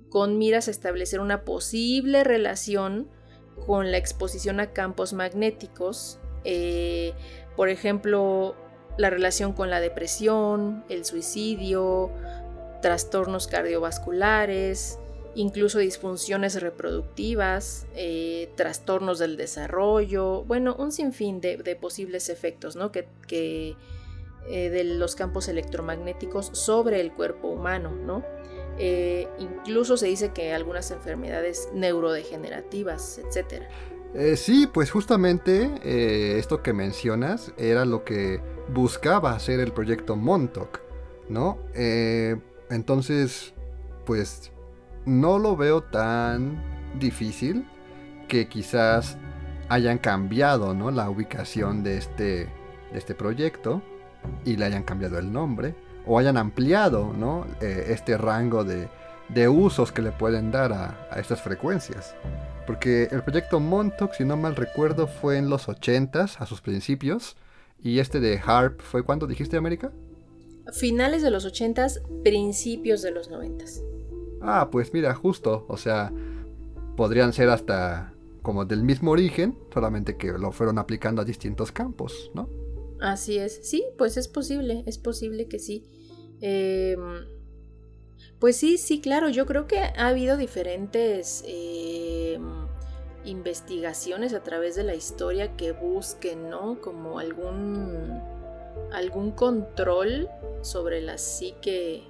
con 0.10 0.38
miras 0.38 0.68
a 0.68 0.72
establecer 0.72 1.20
una 1.20 1.44
posible 1.44 2.24
relación 2.24 3.10
con 3.66 3.92
la 3.92 3.98
exposición 3.98 4.60
a 4.60 4.72
campos 4.72 5.14
magnéticos, 5.14 6.20
eh, 6.44 7.14
por 7.58 7.68
ejemplo, 7.70 8.56
la 8.98 9.10
relación 9.10 9.52
con 9.52 9.70
la 9.70 9.82
depresión, 9.82 10.86
el 10.88 11.04
suicidio, 11.04 12.12
trastornos 12.82 13.48
cardiovasculares, 13.48 15.00
incluso 15.36 15.80
disfunciones 15.80 16.62
reproductivas, 16.62 17.88
eh, 17.96 18.50
trastornos 18.56 19.20
del 19.20 19.38
desarrollo, 19.38 20.44
bueno, 20.44 20.76
un 20.78 20.92
sinfín 20.92 21.42
de, 21.42 21.78
posibles 21.82 22.30
efectos 22.30 22.76
¿no? 22.76 22.92
que, 22.92 23.08
eh, 24.50 24.70
de 24.70 24.84
los 24.84 25.16
campos 25.16 25.48
electromagnéticos 25.48 26.52
sobre 26.54 27.02
el 27.02 27.12
cuerpo 27.12 27.50
humano. 27.50 27.92
¿no? 27.92 28.24
Eh, 28.80 29.28
incluso 29.40 29.98
se 29.98 30.06
dice 30.06 30.32
que 30.32 30.54
algunas 30.54 30.92
enfermedades 30.92 31.70
neurodegenerativas, 31.74 33.18
etc. 33.20 33.64
Eh, 34.14 34.36
sí, 34.36 34.68
pues 34.72 34.90
justamente 34.90 35.70
eh, 35.84 36.38
esto 36.40 36.64
que 36.64 36.74
mencionas 36.74 37.54
era 37.58 37.86
lo 37.86 38.04
que 38.04 38.42
buscaba 38.74 39.32
hacer 39.32 39.60
el 39.60 39.72
proyecto 39.74 40.16
Montauk, 40.16 40.80
¿no? 41.30 41.60
Eh, 41.74 42.38
entonces, 42.70 43.54
pues 44.06 44.52
no 45.06 45.40
lo 45.40 45.56
veo 45.56 45.84
tan 45.84 46.64
difícil 47.00 47.68
que 48.28 48.48
quizás 48.48 49.18
hayan 49.70 49.98
cambiado, 49.98 50.74
¿no? 50.74 50.90
La 50.92 51.10
ubicación 51.10 51.84
de 51.84 51.98
este, 51.98 52.24
de 52.92 52.98
este 52.98 53.14
proyecto 53.14 53.82
y 54.46 54.56
le 54.56 54.66
hayan 54.66 54.84
cambiado 54.84 55.20
el 55.20 55.32
nombre 55.32 55.76
o 56.06 56.18
hayan 56.18 56.38
ampliado, 56.38 57.14
¿no? 57.14 57.46
este 57.60 58.18
rango 58.18 58.64
de, 58.64 58.88
de, 59.30 59.50
usos 59.50 59.92
que 59.92 60.02
le 60.02 60.12
pueden 60.12 60.52
dar 60.52 60.74
a, 60.74 61.08
a 61.12 61.20
estas 61.20 61.42
frecuencias. 61.42 62.16
Porque 62.66 63.08
el 63.12 63.24
proyecto 63.24 63.60
Montauk, 63.60 64.14
si 64.14 64.26
no 64.26 64.36
mal 64.36 64.56
recuerdo, 64.56 65.08
fue 65.08 65.38
en 65.38 65.50
los 65.50 65.68
80s, 65.68 66.38
a 66.40 66.46
sus 66.46 66.62
principios. 66.62 67.38
Y 67.82 68.00
este 68.00 68.20
de 68.20 68.40
Harp 68.44 68.82
fue 68.82 69.04
cuando 69.04 69.28
dijiste 69.28 69.58
América? 69.58 69.92
Finales 70.74 71.22
de 71.22 71.32
los 71.32 71.46
80s, 71.46 72.02
principios 72.24 73.02
de 73.02 73.12
los 73.12 73.32
90s. 73.32 73.84
Ah, 74.42 74.70
pues 74.72 74.94
mira, 74.94 75.14
justo. 75.14 75.66
O 75.70 75.78
sea, 75.78 76.12
podrían 76.96 77.32
ser 77.32 77.50
hasta 77.50 78.14
como 78.42 78.66
del 78.66 78.84
mismo 78.84 79.12
origen, 79.12 79.58
solamente 79.74 80.18
que 80.18 80.32
lo 80.32 80.52
fueron 80.52 80.78
aplicando 80.78 81.22
a 81.22 81.26
distintos 81.26 81.72
campos, 81.72 82.32
¿no? 82.34 82.50
Así 83.00 83.38
es. 83.38 83.60
Sí, 83.64 83.86
pues 83.98 84.18
es 84.18 84.28
posible, 84.28 84.84
es 84.86 84.98
posible 84.98 85.48
que 85.48 85.60
sí. 85.60 85.86
Eh, 86.42 86.96
pues 88.40 88.58
sí, 88.58 88.78
sí, 88.78 89.02
claro, 89.02 89.30
yo 89.30 89.46
creo 89.46 89.68
que 89.68 89.80
ha 89.80 90.08
habido 90.08 90.38
diferentes 90.38 91.44
em, 91.48 92.68
investigaciones 93.26 94.34
a 94.34 94.44
través 94.44 94.76
de 94.76 94.84
la 94.84 94.96
historia 94.96 95.56
que 95.56 95.72
busquen, 95.72 96.50
¿no? 96.50 96.80
Como 96.80 97.20
algún, 97.20 98.22
algún 98.92 99.32
control 99.32 100.30
sobre 100.62 101.02
la 101.02 101.18
psique 101.18 102.04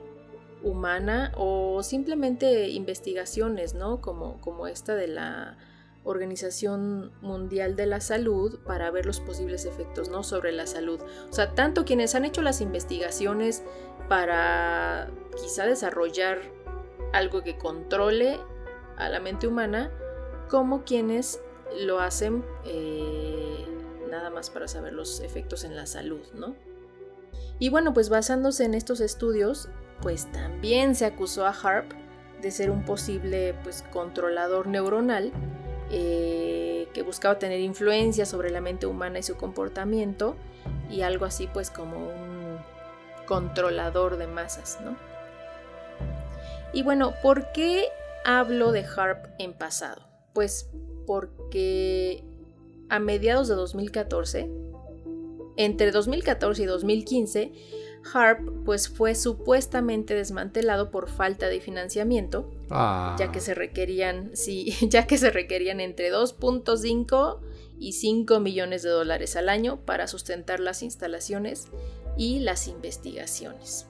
humana 0.63 1.31
o 1.37 1.81
simplemente 1.83 2.69
investigaciones, 2.69 3.73
¿no? 3.73 4.01
Como, 4.01 4.41
como 4.41 4.67
esta 4.67 4.95
de 4.95 5.07
la 5.07 5.57
Organización 6.07 7.11
Mundial 7.21 7.75
de 7.75 7.85
la 7.85 7.99
Salud 7.99 8.59
para 8.65 8.89
ver 8.91 9.05
los 9.05 9.19
posibles 9.19 9.65
efectos 9.65 10.07
¿no? 10.09 10.23
sobre 10.23 10.53
la 10.53 10.65
salud. 10.65 11.01
O 11.29 11.33
sea, 11.33 11.53
tanto 11.53 11.83
quienes 11.83 12.15
han 12.15 12.23
hecho 12.23 12.41
las 12.41 12.61
investigaciones 12.61 13.63
para 14.07 15.09
quizá 15.41 15.65
desarrollar 15.65 16.39
algo 17.13 17.43
que 17.43 17.57
controle 17.57 18.37
a 18.97 19.09
la 19.09 19.19
mente 19.19 19.47
humana, 19.47 19.91
como 20.49 20.83
quienes 20.83 21.41
lo 21.81 21.99
hacen 21.99 22.43
eh, 22.65 23.65
nada 24.09 24.29
más 24.29 24.49
para 24.49 24.67
saber 24.67 24.93
los 24.93 25.19
efectos 25.19 25.63
en 25.63 25.75
la 25.75 25.85
salud, 25.85 26.21
¿no? 26.33 26.55
Y 27.59 27.69
bueno, 27.69 27.93
pues 27.93 28.09
basándose 28.09 28.65
en 28.65 28.73
estos 28.73 28.99
estudios, 29.01 29.69
pues 30.01 30.31
también 30.31 30.95
se 30.95 31.05
acusó 31.05 31.45
a 31.45 31.49
Harp 31.51 31.91
de 32.41 32.51
ser 32.51 32.69
un 32.69 32.85
posible 32.85 33.55
pues, 33.63 33.83
controlador 33.91 34.67
neuronal 34.67 35.31
eh, 35.89 36.87
que 36.93 37.01
buscaba 37.01 37.39
tener 37.39 37.59
influencia 37.59 38.25
sobre 38.25 38.51
la 38.51 38.61
mente 38.61 38.85
humana 38.85 39.19
y 39.19 39.23
su 39.23 39.37
comportamiento 39.37 40.35
y 40.89 41.01
algo 41.01 41.25
así 41.25 41.47
pues 41.47 41.71
como 41.71 42.09
un 42.09 42.26
controlador 43.27 44.17
de 44.17 44.25
masas, 44.25 44.79
¿no? 44.83 44.97
Y 46.73 46.81
bueno, 46.81 47.13
¿por 47.21 47.51
qué 47.51 47.89
hablo 48.25 48.71
de 48.71 48.83
Harp 48.83 49.27
en 49.37 49.53
pasado? 49.53 50.01
Pues 50.33 50.69
porque 51.05 52.23
a 52.89 52.99
mediados 52.99 53.47
de 53.47 53.55
2014, 53.55 54.49
entre 55.55 55.91
2014 55.91 56.63
y 56.63 56.65
2015, 56.65 57.51
Harp 58.13 58.39
pues 58.65 58.89
fue 58.89 59.15
supuestamente 59.15 60.13
desmantelado 60.13 60.91
por 60.91 61.09
falta 61.09 61.47
de 61.47 61.59
financiamiento, 61.59 62.49
ya 62.69 63.31
que 63.31 63.39
ah. 63.39 63.41
se 63.41 63.53
requerían, 63.53 64.31
sí, 64.35 64.73
ya 64.89 65.07
que 65.07 65.17
se 65.17 65.29
requerían 65.29 65.79
entre 65.79 66.11
2.5 66.11 67.39
y 67.79 67.93
5 67.93 68.39
millones 68.39 68.83
de 68.83 68.89
dólares 68.89 69.35
al 69.35 69.49
año 69.49 69.79
para 69.85 70.07
sustentar 70.07 70.59
las 70.59 70.81
instalaciones 70.83 71.67
y 72.17 72.39
las 72.39 72.67
investigaciones. 72.67 73.87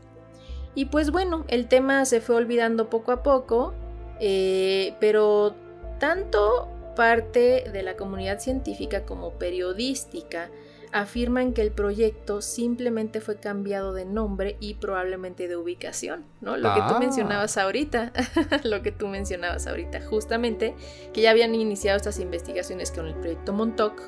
Y 0.76 0.86
pues 0.86 1.12
bueno, 1.12 1.46
el 1.48 1.68
tema 1.68 2.06
se 2.06 2.22
fue 2.22 2.36
olvidando 2.36 2.90
poco 2.90 3.12
a 3.12 3.24
poco, 3.24 3.74
eh, 4.20 4.94
pero 5.00 5.56
tanto 6.00 6.68
parte 6.96 7.70
de 7.72 7.84
la 7.84 7.96
comunidad 7.96 8.40
científica 8.40 9.04
como 9.04 9.32
periodística 9.34 10.50
afirman 10.92 11.54
que 11.54 11.62
el 11.62 11.72
proyecto 11.72 12.42
simplemente 12.42 13.22
fue 13.22 13.38
cambiado 13.38 13.94
de 13.94 14.06
nombre 14.06 14.58
y 14.60 14.76
probablemente 14.76 15.48
de 15.48 15.58
ubicación, 15.58 16.26
¿no? 16.42 16.58
Lo 16.58 16.74
que 16.74 16.80
tú 16.82 16.96
ah. 16.96 17.00
mencionabas 17.00 17.58
ahorita, 17.58 18.13
lo 18.63 18.82
que 18.82 18.92
tú 18.92 19.08
mencionabas 19.08 19.68
ahorita, 19.68 20.02
justamente 20.02 20.76
que 21.13 21.22
ya 21.22 21.32
habían 21.32 21.56
iniciado 21.56 21.98
estas 21.98 22.20
investigaciones 22.20 22.92
con 22.92 23.08
el 23.08 23.16
proyecto 23.16 23.54
Montauk 23.54 24.02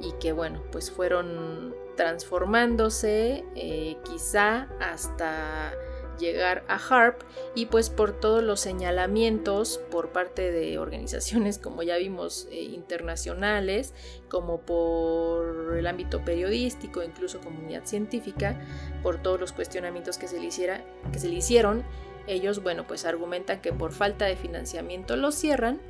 y 0.00 0.12
que 0.20 0.32
bueno, 0.32 0.62
pues 0.72 0.90
fueron 0.90 1.74
transformándose 1.98 3.44
eh, 3.56 3.96
quizá 4.04 4.68
hasta 4.78 5.74
llegar 6.16 6.62
a 6.68 6.76
HARP 6.76 7.22
y 7.56 7.66
pues 7.66 7.90
por 7.90 8.12
todos 8.12 8.40
los 8.40 8.60
señalamientos 8.60 9.80
por 9.90 10.10
parte 10.10 10.52
de 10.52 10.78
organizaciones 10.78 11.58
como 11.58 11.82
ya 11.82 11.96
vimos 11.96 12.46
eh, 12.52 12.62
internacionales, 12.62 13.94
como 14.28 14.60
por 14.60 15.76
el 15.76 15.88
ámbito 15.88 16.24
periodístico, 16.24 17.02
incluso 17.02 17.40
comunidad 17.40 17.84
científica, 17.84 18.60
por 19.02 19.20
todos 19.20 19.40
los 19.40 19.50
cuestionamientos 19.50 20.18
que 20.18 20.28
se 20.28 20.38
le, 20.38 20.46
hiciera, 20.46 20.84
que 21.12 21.18
se 21.18 21.28
le 21.28 21.34
hicieron, 21.34 21.82
Ellos, 22.28 22.62
bueno, 22.62 22.86
pues 22.86 23.06
argumentan 23.06 23.60
que 23.60 23.72
por 23.72 23.90
falta 23.90 24.26
de 24.26 24.36
financiamiento 24.36 25.16
lo 25.16 25.32
cierran, 25.32 25.80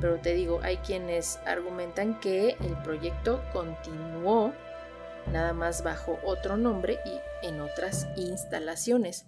pero 0.00 0.18
te 0.18 0.34
digo, 0.34 0.58
hay 0.64 0.78
quienes 0.78 1.38
argumentan 1.46 2.18
que 2.18 2.56
el 2.60 2.76
proyecto 2.82 3.40
continuó 3.52 4.52
nada 5.32 5.52
más 5.52 5.82
bajo 5.82 6.18
otro 6.24 6.56
nombre 6.56 6.98
y 7.04 7.46
en 7.46 7.60
otras 7.60 8.06
instalaciones. 8.16 9.26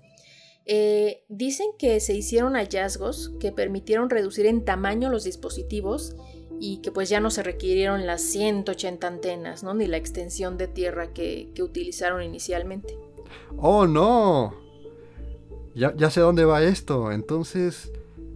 Eh, 0.68 1.24
dicen 1.28 1.68
que 1.78 2.00
se 2.00 2.14
hicieron 2.14 2.54
hallazgos 2.54 3.32
que 3.38 3.52
permitieron 3.52 4.11
reducir 4.11 4.46
en 4.46 4.64
tamaño 4.64 5.11
los 5.11 5.22
dispositivos 5.22 6.16
y 6.59 6.78
que 6.78 6.90
pues 6.90 7.09
ya 7.09 7.20
no 7.20 7.30
se 7.30 7.42
requirieron 7.42 8.06
las 8.06 8.22
180 8.22 9.06
antenas, 9.06 9.62
¿no? 9.62 9.74
Ni 9.74 9.87
la 9.87 9.96
extensión 9.96 10.56
de 10.56 10.66
tierra 10.66 11.12
que, 11.12 11.52
utilizaron 11.61 12.22
inicialmente. 12.22 12.98
¡Oh, 13.56 13.87
no! 13.87 14.54
Ya, 15.74 15.94
ya 15.96 16.11
sé 16.11 16.20
dónde 16.20 16.44
va 16.44 16.62
esto. 16.62 17.12
Entonces, 17.12 17.92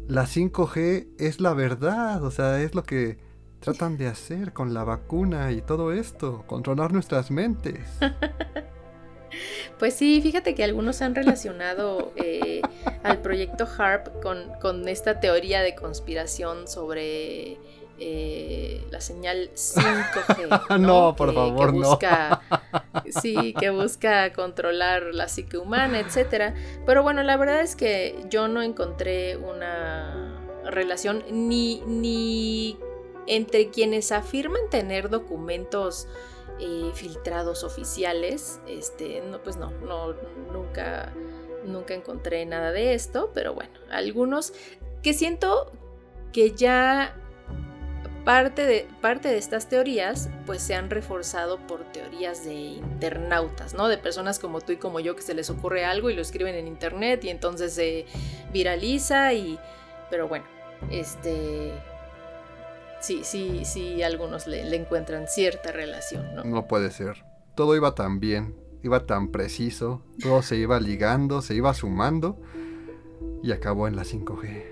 la 0.07 0.27
5G 0.27 1.09
es 1.19 1.41
la 1.41 1.55
verdad, 1.55 2.23
o 2.23 2.31
sea, 2.31 2.63
es 2.63 2.75
lo 2.75 2.85
que 2.85 3.19
tratan 3.61 3.97
de 3.97 4.09
hacer 4.09 4.53
con 4.53 4.75
la 4.75 4.85
vacuna 4.85 5.53
y 5.53 5.61
todo 5.61 5.93
esto, 5.93 6.45
controlar 6.47 6.93
nuestras 6.93 7.31
mentes. 7.31 7.81
Pues 9.79 9.95
sí, 9.95 10.21
fíjate 10.21 10.55
que 10.55 10.65
algunos 10.65 11.01
han 11.01 11.15
relacionado 11.15 12.13
eh, 12.17 12.61
al 13.03 13.23
proyecto 13.23 13.67
HARP 13.67 14.21
con, 14.21 14.53
con, 14.61 14.87
esta 14.89 15.21
teoría 15.21 15.63
de 15.63 15.75
conspiración 15.75 16.69
sobre 16.69 17.57
eh, 17.99 18.85
la 18.91 19.01
señal 19.01 19.51
5G. 19.55 20.79
No, 20.81 21.15
por 21.17 21.33
favor, 21.33 21.73
busca, 21.73 22.43
no. 22.51 23.03
sí, 23.23 23.55
que 23.59 23.71
busca 23.71 24.33
controlar 24.33 25.15
la 25.15 25.29
psique 25.29 25.57
humana, 25.57 26.01
etc. 26.01 26.55
Pero 26.85 27.03
bueno, 27.03 27.23
la 27.23 27.37
verdad 27.37 27.61
es 27.61 27.77
que 27.77 28.17
yo 28.29 28.49
no 28.49 28.63
encontré 28.63 29.37
una 29.37 30.41
relación 30.65 31.25
ni, 31.31 31.83
ni 31.87 32.79
entre 33.31 33.71
quienes 33.71 34.13
afirman 34.13 34.69
tener 34.71 35.09
documentos 35.09 36.09
eh, 36.59 36.91
filtrados 36.95 37.65
oficiales. 37.65 38.61
Este, 38.67 39.23
no, 39.23 39.43
pues 39.43 39.57
no, 39.57 39.71
no, 39.71 40.15
nunca, 40.53 41.13
nunca 41.65 41.95
encontré 41.95 42.45
nada 42.45 42.73
de 42.73 42.95
esto, 42.95 43.31
pero 43.33 43.55
bueno, 43.55 43.73
algunos 43.91 44.53
que 45.03 45.15
siento 45.15 45.71
que 46.33 46.53
ya 46.53 47.17
Parte 48.25 48.67
de, 48.67 48.87
parte 49.01 49.29
de 49.29 49.39
estas 49.39 49.71
teorías 49.71 50.29
pues 50.45 50.61
se 50.61 50.75
han 50.75 50.91
reforzado 50.91 51.57
por 51.67 51.91
teorías 51.91 52.45
de 52.45 52.53
internautas, 52.53 53.73
¿no? 53.73 53.89
De 53.89 53.97
personas 53.97 54.39
como 54.39 54.61
tú 54.61 54.73
y 54.73 54.77
como 54.77 55.01
yo 55.01 55.17
que 55.17 55.23
se 55.23 55.33
les 55.33 55.49
ocurre 55.49 55.87
algo 55.87 56.11
y 56.11 56.15
lo 56.15 56.21
escriben 56.21 56.55
en 56.55 56.69
internet 56.69 57.25
y 57.25 57.31
entonces 57.31 57.73
se 57.73 58.05
viraliza 58.53 59.33
y... 59.33 59.59
Pero 60.11 60.29
bueno, 60.29 60.45
este... 60.91 61.73
Sí, 63.01 63.21
sí, 63.25 63.65
sí, 63.65 64.03
algunos 64.03 64.47
le, 64.47 64.65
le 64.65 64.77
encuentran 64.77 65.27
cierta 65.29 65.73
relación, 65.73 66.35
¿no? 66.35 66.45
No 66.45 66.67
puede 66.69 66.91
ser. 66.91 67.25
Todo 67.55 67.75
iba 67.77 67.95
tan 67.95 68.21
bien, 68.21 68.55
iba 68.83 69.07
tan 69.07 69.31
preciso, 69.31 70.03
todo 70.23 70.43
se 70.43 70.57
iba 70.57 70.79
ligando, 70.81 71.43
se 71.43 71.55
iba 71.55 71.73
sumando 71.75 72.39
y 73.43 73.53
acabó 73.53 73.89
en 73.89 73.97
la 73.97 74.05
5G. 74.05 74.65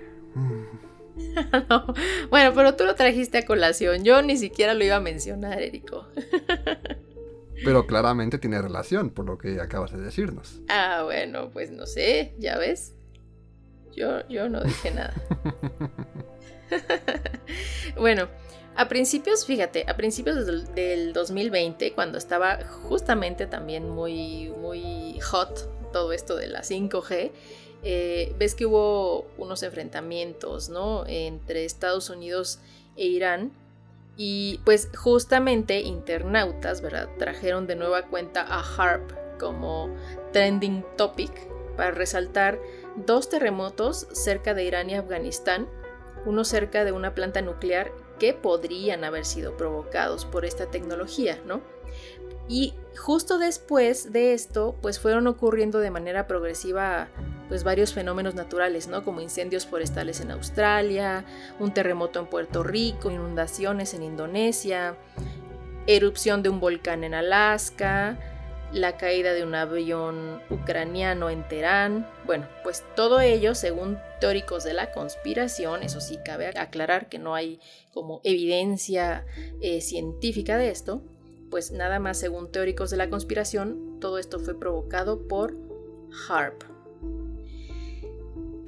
Bueno, 2.29 2.53
pero 2.55 2.75
tú 2.75 2.85
lo 2.85 2.95
trajiste 2.95 3.39
a 3.39 3.45
colación. 3.45 4.03
Yo 4.03 4.21
ni 4.21 4.37
siquiera 4.37 4.73
lo 4.73 4.83
iba 4.85 4.95
a 4.95 5.01
mencionar, 5.01 5.61
Erico. 5.61 6.07
Pero 7.63 7.85
claramente 7.85 8.37
tiene 8.37 8.61
relación, 8.61 9.09
por 9.09 9.25
lo 9.25 9.37
que 9.37 9.59
acabas 9.59 9.91
de 9.91 9.99
decirnos. 9.99 10.61
Ah, 10.69 11.01
bueno, 11.03 11.49
pues 11.51 11.71
no 11.71 11.85
sé, 11.85 12.33
ya 12.37 12.57
ves. 12.57 12.95
Yo, 13.91 14.25
yo 14.29 14.47
no 14.47 14.63
dije 14.63 14.91
nada. 14.91 15.13
bueno, 17.97 18.27
a 18.75 18.87
principios, 18.87 19.45
fíjate, 19.45 19.85
a 19.87 19.97
principios 19.97 20.45
del, 20.73 21.13
2020, 21.13 21.93
cuando 21.93 22.17
estaba 22.17 22.59
justamente 22.65 23.45
también 23.45 23.89
muy, 23.89 24.49
muy 24.61 25.19
hot 25.19 25.91
todo 25.91 26.13
esto 26.13 26.35
de 26.35 26.47
la 26.47 26.61
5G, 26.61 27.31
eh, 27.83 28.33
ves 28.37 28.55
que 28.55 28.65
hubo 28.65 29.27
unos 29.37 29.63
enfrentamientos, 29.63 30.69
¿no? 30.69 31.05
Entre 31.07 31.65
Estados 31.65 32.09
Unidos 32.09 32.59
e 32.95 33.05
Irán. 33.05 33.51
Y 34.15 34.59
pues 34.65 34.89
justamente 34.97 35.79
internautas, 35.81 36.81
¿verdad? 36.81 37.09
Trajeron 37.17 37.67
de 37.67 37.75
nueva 37.75 38.07
cuenta 38.07 38.41
a 38.41 38.61
HARP 38.61 39.11
como 39.39 39.95
trending 40.33 40.85
topic 40.97 41.31
para 41.77 41.91
resaltar 41.91 42.59
dos 42.97 43.29
terremotos 43.29 44.07
cerca 44.11 44.53
de 44.53 44.65
Irán 44.65 44.89
y 44.89 44.95
Afganistán, 44.95 45.67
uno 46.25 46.43
cerca 46.43 46.85
de 46.85 46.91
una 46.91 47.15
planta 47.15 47.41
nuclear 47.41 47.91
que 48.19 48.33
podrían 48.33 49.03
haber 49.03 49.25
sido 49.25 49.57
provocados 49.57 50.25
por 50.25 50.45
esta 50.45 50.67
tecnología, 50.67 51.39
¿no? 51.45 51.61
Y 52.47 52.73
justo 52.97 53.37
después 53.37 54.11
de 54.11 54.33
esto, 54.33 54.75
pues 54.81 54.99
fueron 54.99 55.27
ocurriendo 55.27 55.79
de 55.79 55.91
manera 55.91 56.27
progresiva 56.27 57.07
pues 57.47 57.63
varios 57.63 57.93
fenómenos 57.93 58.35
naturales, 58.35 58.87
¿no? 58.87 59.03
Como 59.03 59.21
incendios 59.21 59.65
forestales 59.65 60.21
en 60.21 60.31
Australia, 60.31 61.25
un 61.59 61.73
terremoto 61.73 62.19
en 62.19 62.27
Puerto 62.27 62.63
Rico, 62.63 63.09
inundaciones 63.09 63.93
en 63.93 64.03
Indonesia, 64.03 64.95
erupción 65.87 66.43
de 66.43 66.49
un 66.49 66.59
volcán 66.59 67.03
en 67.03 67.15
Alaska, 67.15 68.17
la 68.71 68.97
caída 68.97 69.33
de 69.33 69.43
un 69.43 69.55
avión 69.55 70.41
ucraniano 70.49 71.29
en 71.29 71.47
Teherán. 71.47 72.07
Bueno, 72.25 72.47
pues 72.63 72.83
todo 72.95 73.19
ello, 73.19 73.55
según 73.55 73.97
teóricos 74.19 74.63
de 74.63 74.73
la 74.73 74.91
conspiración, 74.91 75.83
eso 75.83 76.01
sí 76.01 76.19
cabe 76.23 76.47
aclarar 76.47 77.09
que 77.09 77.19
no 77.19 77.35
hay 77.35 77.59
como 77.93 78.21
evidencia 78.23 79.25
eh, 79.61 79.81
científica 79.81 80.57
de 80.57 80.69
esto, 80.69 81.01
pues 81.49 81.71
nada 81.71 81.99
más 81.99 82.19
según 82.19 82.51
teóricos 82.51 82.91
de 82.91 82.97
la 82.97 83.09
conspiración, 83.09 83.99
todo 83.99 84.19
esto 84.19 84.39
fue 84.39 84.59
provocado 84.59 85.27
por 85.27 85.55
HARP, 86.27 86.63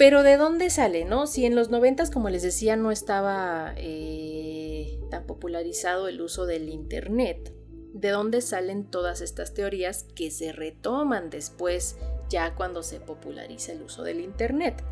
pero 0.02 0.24
¿de 0.24 0.36
dónde 0.36 0.72
sale, 0.72 1.06
no? 1.06 1.28
Si 1.28 1.46
en 1.46 1.54
los 1.54 1.70
noventas, 1.70 2.10
como 2.10 2.32
les 2.32 2.42
decía, 2.42 2.76
no 2.76 2.90
estaba 2.90 3.76
eh, 3.78 5.00
tan 5.12 5.28
popularizado 5.28 6.08
el 6.08 6.20
uso 6.22 6.48
del 6.48 6.70
Internet, 6.70 7.54
¿de 7.94 8.10
dónde 8.10 8.42
salen 8.42 8.86
todas 8.86 9.22
estas 9.22 9.54
teorías 9.54 10.06
que 10.16 10.32
se 10.32 10.52
retoman 10.52 11.30
después, 11.30 11.98
ya 12.30 12.56
cuando 12.56 12.84
se 12.84 13.00
populariza 13.00 13.74
el 13.74 13.84
uso 13.84 14.04
del 14.04 14.20
Internet? 14.20 14.84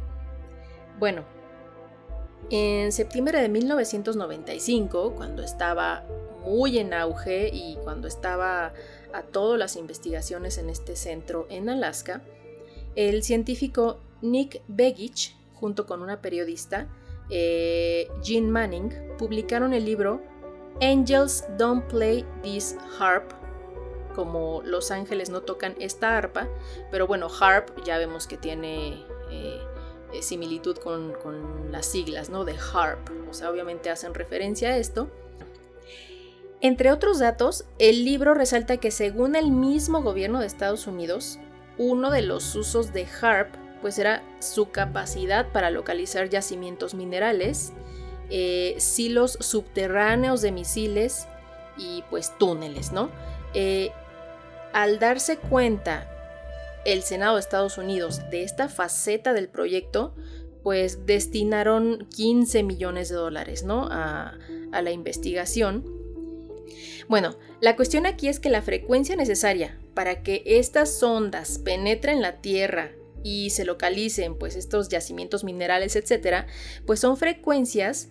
Bueno, 0.98 1.24
en 2.50 2.92
septiembre 2.92 3.42
de 3.42 3.50
1995, 3.50 5.14
cuando 5.16 5.44
estaba 5.44 6.06
muy 6.44 6.80
en 6.80 6.94
auge 6.94 7.50
y 7.54 7.78
cuando 7.84 8.08
estaba 8.08 8.74
a 9.14 9.22
todas 9.24 9.60
las 9.60 9.76
investigaciones 9.76 10.58
en 10.58 10.70
este 10.70 10.96
centro 10.96 11.46
en 11.50 11.70
Alaska, 11.70 12.24
el 12.96 13.24
científico 13.24 14.00
Nick 14.22 14.62
Begich, 14.68 15.36
junto 15.54 15.86
con 15.86 16.02
una 16.02 16.22
periodista, 16.22 16.88
eh, 17.30 18.08
Jean 18.24 18.50
Manning, 18.50 18.92
publicaron 19.18 19.74
el 19.74 19.86
libro 19.86 20.22
Angels 20.82 21.46
Don't 21.58 21.84
Play 21.86 22.26
This 22.42 22.76
Harp, 23.00 23.34
como 24.16 24.62
Los 24.64 24.92
ángeles 24.92 25.30
no 25.30 25.42
tocan 25.42 25.76
esta 25.80 26.18
arpa, 26.18 26.48
pero 26.92 27.08
bueno, 27.08 27.28
harp 27.40 27.84
ya 27.84 27.98
vemos 27.98 28.28
que 28.28 28.38
tiene 28.38 29.06
eh, 29.32 29.62
eh, 30.14 30.22
similitud 30.22 30.78
con, 30.78 31.14
con, 31.22 31.72
las 31.72 31.86
siglas, 31.86 32.30
¿no? 32.30 32.46
De 32.46 32.56
harp, 32.74 33.00
o 33.30 33.34
sea, 33.34 33.50
obviamente 33.50 33.90
hacen 33.90 34.14
referencia 34.14 34.70
a 34.70 34.78
esto. 34.78 35.10
Entre 36.62 36.92
otros 36.92 37.20
datos, 37.20 37.66
el 37.78 38.04
libro 38.04 38.34
resalta 38.34 38.78
que 38.78 38.92
según 38.92 39.36
el 39.36 39.52
mismo 39.52 40.02
gobierno 40.02 40.40
de 40.40 40.48
Estados 40.48 40.88
Unidos, 40.88 41.40
uno 41.78 42.12
de 42.12 42.22
los 42.22 42.56
usos 42.56 42.92
de 42.92 43.08
harp 43.22 43.56
pues 43.82 43.98
era 43.98 44.24
su 44.40 44.70
capacidad 44.72 45.52
para 45.52 45.72
localizar 45.72 46.30
yacimientos 46.30 46.94
minerales, 46.94 47.74
eh, 48.30 48.76
silos 48.78 49.38
subterráneos 49.40 50.42
de 50.42 50.52
misiles 50.52 51.28
y 51.78 52.04
pues 52.10 52.38
túneles, 52.38 52.92
¿no? 52.92 53.10
Eh, 53.54 53.92
al 54.74 55.00
darse 55.00 55.38
cuenta 55.38 56.08
el 56.86 57.04
Senado 57.04 57.36
de 57.36 57.42
Estados 57.42 57.78
Unidos 57.78 58.22
de 58.30 58.44
esta 58.44 58.70
faceta 58.70 59.34
del 59.34 59.50
proyecto, 59.50 60.16
pues 60.64 61.06
destinaron 61.06 62.08
15 62.16 62.64
millones 62.64 63.10
de 63.10 63.16
dólares, 63.16 63.64
¿no? 63.64 63.88
A, 63.92 64.38
la 64.72 64.92
investigación. 64.92 65.84
Bueno, 67.08 67.36
la 67.60 67.76
cuestión 67.76 68.06
aquí 68.06 68.28
es 68.28 68.40
que 68.40 68.50
la 68.50 68.62
frecuencia 68.62 69.16
necesaria 69.16 69.80
para 69.96 70.22
que 70.22 70.44
estas 70.46 71.00
sondas 71.00 71.58
penetren 71.58 72.22
la 72.22 72.40
Tierra 72.42 72.92
y 73.24 73.50
se 73.50 73.66
localicen 73.66 74.38
pues 74.38 74.56
estos 74.56 74.90
yacimientos 74.90 75.44
minerales, 75.44 75.96
etcétera, 75.96 76.46
pues 76.86 77.00
son 77.00 77.18
frecuencias 77.18 78.10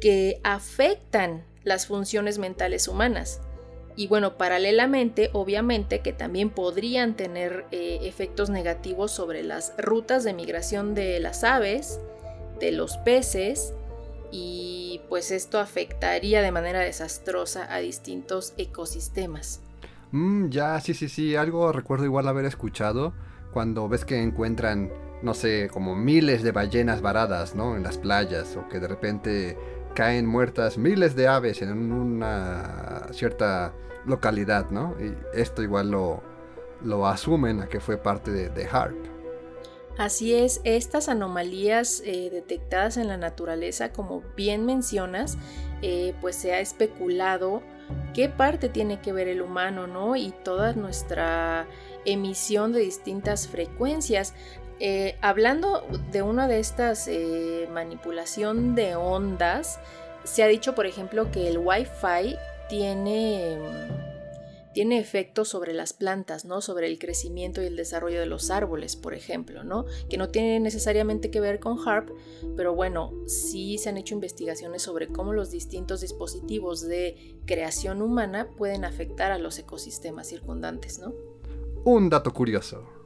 que 0.00 0.40
afectan 0.44 1.44
las 1.64 1.86
funciones 1.86 2.38
mentales 2.38 2.88
humanas. 2.88 3.40
Y 3.96 4.06
bueno, 4.06 4.38
paralelamente, 4.38 5.30
obviamente 5.32 6.00
que 6.00 6.12
también 6.12 6.50
podrían 6.50 7.16
tener 7.16 7.66
eh, 7.70 7.98
efectos 8.02 8.48
negativos 8.48 9.10
sobre 9.12 9.42
las 9.42 9.74
rutas 9.76 10.24
de 10.24 10.32
migración 10.32 10.94
de 10.94 11.20
las 11.20 11.44
aves, 11.44 12.00
de 12.60 12.72
los 12.72 12.96
peces, 12.98 13.74
y 14.32 15.00
pues 15.08 15.30
esto 15.30 15.58
afectaría 15.58 16.40
de 16.40 16.52
manera 16.52 16.80
desastrosa 16.80 17.72
a 17.72 17.78
distintos 17.78 18.54
ecosistemas. 18.56 19.60
Mm, 20.12 20.48
ya, 20.50 20.80
sí, 20.80 20.94
sí, 20.94 21.08
sí, 21.08 21.36
algo 21.36 21.72
recuerdo 21.72 22.04
igual 22.04 22.28
haber 22.28 22.44
escuchado 22.44 23.12
cuando 23.52 23.88
ves 23.88 24.04
que 24.04 24.22
encuentran, 24.22 24.92
no 25.22 25.34
sé, 25.34 25.68
como 25.72 25.94
miles 25.94 26.42
de 26.42 26.52
ballenas 26.52 27.02
varadas, 27.02 27.54
¿no? 27.54 27.76
En 27.76 27.82
las 27.82 27.98
playas, 27.98 28.56
o 28.56 28.68
que 28.68 28.78
de 28.78 28.88
repente 28.88 29.58
caen 29.94 30.26
muertas 30.26 30.78
miles 30.78 31.14
de 31.16 31.28
aves 31.28 31.62
en 31.62 31.92
una 31.92 33.08
cierta 33.12 33.72
localidad, 34.06 34.70
¿no? 34.70 34.94
Y 35.00 35.14
esto 35.38 35.62
igual 35.62 35.90
lo, 35.90 36.22
lo 36.82 37.06
asumen 37.06 37.60
a 37.60 37.68
que 37.68 37.80
fue 37.80 37.96
parte 37.96 38.30
de, 38.30 38.66
HARP. 38.66 38.96
Así 39.98 40.34
es, 40.34 40.60
estas 40.64 41.08
anomalías 41.08 42.02
eh, 42.06 42.30
detectadas 42.30 42.96
en 42.96 43.08
la 43.08 43.18
naturaleza, 43.18 43.92
como 43.92 44.22
bien 44.36 44.64
mencionas, 44.64 45.36
eh, 45.82 46.14
pues 46.20 46.36
se 46.36 46.54
ha 46.54 46.60
especulado 46.60 47.62
qué 48.14 48.28
parte 48.28 48.68
tiene 48.68 49.00
que 49.00 49.12
ver 49.12 49.28
el 49.28 49.42
humano, 49.42 49.86
¿no? 49.86 50.16
Y 50.16 50.32
toda 50.44 50.72
nuestra 50.72 51.66
emisión 52.04 52.72
de 52.72 52.80
distintas 52.80 53.48
frecuencias. 53.48 54.34
Eh, 54.82 55.18
hablando 55.20 55.86
de 56.10 56.22
una 56.22 56.48
de 56.48 56.58
estas 56.58 57.06
eh, 57.06 57.68
manipulación 57.70 58.74
de 58.74 58.96
ondas, 58.96 59.78
se 60.24 60.42
ha 60.42 60.46
dicho, 60.46 60.74
por 60.74 60.86
ejemplo, 60.86 61.30
que 61.30 61.48
el 61.48 61.58
Wi-Fi 61.58 62.36
tiene, 62.70 63.58
tiene 64.72 64.98
efectos 64.98 65.48
sobre 65.48 65.74
las 65.74 65.92
plantas, 65.92 66.46
¿no? 66.46 66.62
Sobre 66.62 66.86
el 66.86 66.98
crecimiento 66.98 67.60
y 67.60 67.66
el 67.66 67.76
desarrollo 67.76 68.20
de 68.20 68.26
los 68.26 68.50
árboles, 68.50 68.96
por 68.96 69.12
ejemplo, 69.12 69.64
¿no? 69.64 69.84
Que 70.08 70.16
no 70.16 70.30
tiene 70.30 70.58
necesariamente 70.60 71.30
que 71.30 71.40
ver 71.40 71.60
con 71.60 71.78
HARP, 71.86 72.08
pero 72.56 72.74
bueno, 72.74 73.12
sí 73.26 73.76
se 73.76 73.90
han 73.90 73.98
hecho 73.98 74.14
investigaciones 74.14 74.80
sobre 74.80 75.08
cómo 75.08 75.34
los 75.34 75.50
distintos 75.50 76.00
dispositivos 76.00 76.80
de 76.80 77.36
creación 77.44 78.00
humana 78.00 78.48
pueden 78.56 78.86
afectar 78.86 79.30
a 79.30 79.38
los 79.38 79.58
ecosistemas 79.58 80.28
circundantes, 80.28 81.00
¿no? 81.00 81.12
Un 81.84 82.08
dato 82.08 82.32
curioso. 82.32 82.99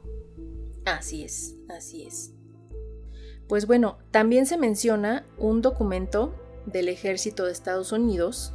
Así 0.85 1.23
es, 1.23 1.55
así 1.69 2.05
es. 2.05 2.31
Pues 3.47 3.67
bueno, 3.67 3.97
también 4.11 4.45
se 4.45 4.57
menciona 4.57 5.25
un 5.37 5.61
documento 5.61 6.33
del 6.65 6.89
ejército 6.89 7.45
de 7.45 7.51
Estados 7.51 7.91
Unidos 7.91 8.53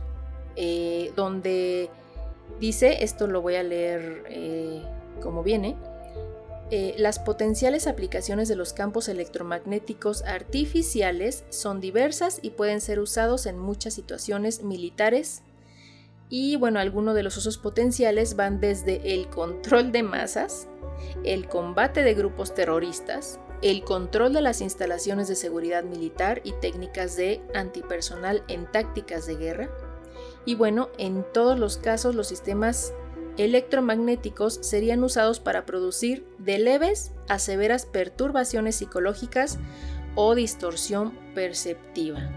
eh, 0.57 1.13
donde 1.15 1.91
dice, 2.59 3.05
esto 3.05 3.27
lo 3.27 3.41
voy 3.41 3.55
a 3.55 3.63
leer 3.63 4.25
eh, 4.29 4.83
como 5.21 5.43
viene, 5.43 5.77
eh, 6.73 6.95
las 6.99 7.19
potenciales 7.19 7.87
aplicaciones 7.89 8.49
de 8.49 8.55
los 8.55 8.73
campos 8.73 9.09
electromagnéticos 9.09 10.23
artificiales 10.23 11.45
son 11.49 11.81
diversas 11.81 12.39
y 12.43 12.51
pueden 12.51 12.81
ser 12.81 13.01
usados 13.01 13.47
en 13.47 13.59
muchas 13.59 13.95
situaciones 13.95 14.63
militares. 14.63 15.43
Y 16.29 16.55
bueno, 16.57 16.79
algunos 16.79 17.17
de 17.17 17.25
los 17.25 17.37
usos 17.37 17.59
potenciales 17.59 18.37
van 18.37 18.61
desde 18.61 19.15
el 19.15 19.29
control 19.29 19.91
de 19.91 20.05
masas, 20.05 20.69
el 21.25 21.49
combate 21.49 22.03
de 22.03 22.15
grupos 22.15 22.55
terroristas, 22.55 23.41
el 23.63 23.85
control 23.85 24.33
de 24.33 24.41
las 24.41 24.61
instalaciones 24.61 25.29
de 25.29 25.37
seguridad 25.37 25.85
militar 25.85 26.41
y 26.45 26.53
técnicas 26.53 27.17
de 27.17 27.43
antipersonal 27.55 28.43
en 28.49 28.71
tácticas 28.71 29.27
de 29.27 29.37
guerra. 29.37 29.71
Y 30.45 30.55
bueno, 30.55 30.89
en 30.99 31.25
todos 31.33 31.59
los 31.59 31.77
casos 31.77 32.15
los 32.15 32.29
sistemas 32.29 32.95
electromagnéticos 33.37 34.59
serían 34.63 35.05
usados 35.05 35.41
para 35.41 35.67
producir 35.67 36.27
de 36.39 36.59
leves 36.59 37.13
a 37.29 37.39
severas 37.39 37.87
perturbaciones 37.87 38.77
psicológicas 38.77 39.59
o 40.15 40.35
distorsión 40.35 41.13
perceptiva. 41.35 42.29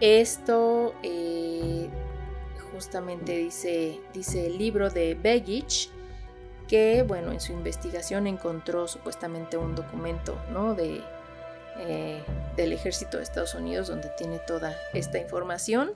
Esto 0.00 0.94
eh, 1.02 1.88
justamente 2.72 3.36
dice, 3.36 4.00
dice 4.14 4.46
el 4.46 4.58
libro 4.58 4.90
de 4.90 5.14
Begich, 5.14 5.90
que, 6.68 7.02
bueno, 7.02 7.32
en 7.32 7.40
su 7.40 7.52
investigación 7.52 8.26
encontró 8.26 8.86
supuestamente 8.86 9.56
un 9.56 9.74
documento, 9.74 10.38
¿no? 10.52 10.74
De, 10.74 11.00
eh, 11.78 12.22
del 12.56 12.72
ejército 12.72 13.16
de 13.16 13.22
Estados 13.22 13.54
Unidos 13.54 13.88
donde 13.88 14.10
tiene 14.16 14.38
toda 14.38 14.76
esta 14.92 15.18
información, 15.18 15.92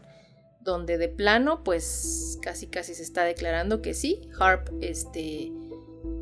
donde 0.61 0.99
de 0.99 1.09
plano, 1.09 1.63
pues 1.65 2.39
casi 2.43 2.67
casi 2.67 2.95
se 2.95 3.03
está 3.03 3.25
declarando 3.25 3.83
que 3.83 3.95
sí, 3.95 4.29
Harp, 4.39 4.69
este, 4.81 5.53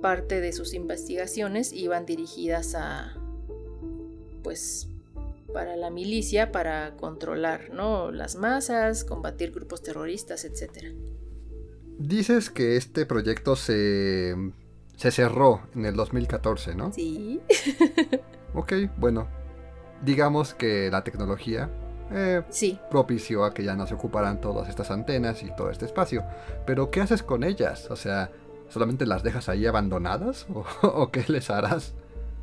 parte 0.00 0.40
de 0.40 0.52
sus 0.52 0.74
investigaciones 0.74 1.72
iban 1.72 2.06
dirigidas 2.06 2.74
a, 2.74 3.16
pues, 4.42 4.88
para 5.52 5.76
la 5.76 5.90
milicia, 5.90 6.52
para 6.52 6.96
controlar, 6.96 7.70
¿no? 7.70 8.12
Las 8.12 8.36
masas, 8.36 9.04
combatir 9.04 9.52
grupos 9.52 9.82
terroristas, 9.82 10.44
etcétera. 10.44 10.90
Dices 12.00 12.48
que 12.48 12.78
este 12.78 13.04
proyecto 13.04 13.56
se, 13.56 14.34
se 14.96 15.10
cerró 15.10 15.60
en 15.74 15.84
el 15.84 15.96
2014, 15.96 16.74
¿no? 16.74 16.90
Sí. 16.94 17.42
ok, 18.54 18.72
bueno. 18.96 19.28
Digamos 20.02 20.54
que 20.54 20.90
la 20.90 21.04
tecnología 21.04 21.68
eh, 22.10 22.42
propició 22.90 23.44
a 23.44 23.52
que 23.52 23.64
ya 23.64 23.76
no 23.76 23.86
se 23.86 23.92
ocuparan 23.92 24.40
todas 24.40 24.70
estas 24.70 24.90
antenas 24.90 25.42
y 25.42 25.54
todo 25.54 25.70
este 25.70 25.84
espacio. 25.84 26.24
Pero 26.64 26.90
¿qué 26.90 27.02
haces 27.02 27.22
con 27.22 27.44
ellas? 27.44 27.90
O 27.90 27.96
sea, 27.96 28.30
¿solamente 28.70 29.04
las 29.04 29.22
dejas 29.22 29.50
ahí 29.50 29.66
abandonadas? 29.66 30.46
o 30.82 31.10
qué 31.10 31.22
les 31.28 31.50
harás? 31.50 31.92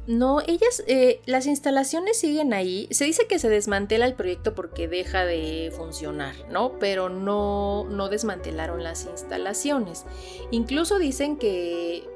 No, 0.08 0.40
ellas, 0.40 0.82
eh, 0.88 1.20
las 1.26 1.48
instalaciones 1.48 2.18
siguen 2.18 2.54
ahí. 2.54 2.88
Se 2.92 3.04
dice 3.04 3.28
que 3.28 3.40
se 3.40 3.50
desmantela 3.50 4.06
el 4.06 4.14
proyecto 4.14 4.56
porque 4.56 4.88
deja 4.88 5.26
de 5.26 5.70
funcionar, 5.76 6.34
¿no? 6.50 6.80
Pero 6.80 7.10
no, 7.10 7.86
no 7.90 8.08
desmantelaron 8.08 8.84
las 8.84 9.06
instalaciones. 9.06 10.06
Incluso 10.50 10.98
dicen 10.98 11.38
que, 11.38 12.08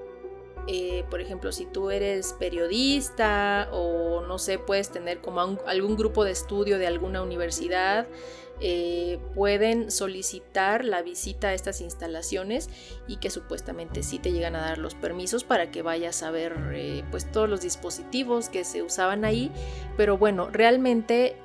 eh, 0.68 1.04
por 1.10 1.20
ejemplo, 1.20 1.52
si 1.52 1.66
tú 1.66 1.92
eres 1.92 2.34
periodista 2.40 3.68
o 3.74 4.22
no 4.22 4.40
sé, 4.40 4.58
puedes 4.58 4.90
tener 4.90 5.20
como 5.20 5.42
algún 5.42 5.98
grupo 5.98 6.24
de 6.24 6.32
estudio 6.32 6.78
de 6.78 6.88
alguna 6.88 7.22
universidad, 7.22 8.08
eh, 8.64 9.20
pueden 9.34 9.90
solicitar 9.90 10.86
la 10.86 11.02
visita 11.02 11.48
a 11.48 11.54
estas 11.54 11.82
instalaciones 11.82 12.70
y 13.08 13.18
que 13.18 13.32
supuestamente 13.32 14.04
sí 14.04 14.20
te 14.20 14.32
llegan 14.32 14.56
a 14.56 14.62
dar 14.62 14.78
los 14.78 14.94
permisos 14.94 15.44
para 15.44 15.72
que 15.72 15.82
vayas 15.82 16.22
a 16.22 16.30
ver 16.30 16.56
eh, 16.74 17.04
pues 17.10 17.32
todos 17.32 17.50
los 17.50 17.62
dispositivos 17.62 18.50
que 18.50 18.64
se 18.64 18.84
usaban 18.84 19.26
ahí, 19.26 19.52
pero 19.98 20.18
bueno, 20.18 20.50
realmente 20.52 21.36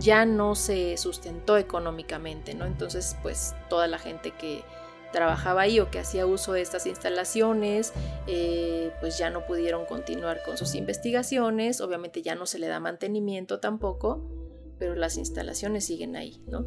ya 0.00 0.26
no 0.26 0.56
se 0.56 0.96
sustentó 0.96 1.56
económicamente, 1.56 2.54
¿no? 2.54 2.66
Entonces 2.66 3.16
pues 3.22 3.54
toda 3.68 3.86
la 3.86 3.98
gente 3.98 4.32
que 4.32 4.64
trabajaba 5.12 5.62
ahí 5.62 5.78
o 5.78 5.88
que 5.88 6.00
hacía 6.00 6.26
uso 6.26 6.52
de 6.52 6.62
estas 6.62 6.86
instalaciones, 6.86 7.92
eh, 8.26 8.92
pues 9.00 9.18
ya 9.18 9.30
no 9.30 9.46
pudieron 9.46 9.86
continuar 9.86 10.42
con 10.44 10.58
sus 10.58 10.74
investigaciones, 10.74 11.80
obviamente 11.80 12.22
ya 12.22 12.34
no 12.34 12.44
se 12.44 12.58
le 12.58 12.66
da 12.66 12.80
mantenimiento 12.80 13.60
tampoco 13.60 14.45
pero 14.78 14.94
las 14.94 15.16
instalaciones 15.16 15.84
siguen 15.84 16.16
ahí, 16.16 16.42
¿no? 16.46 16.66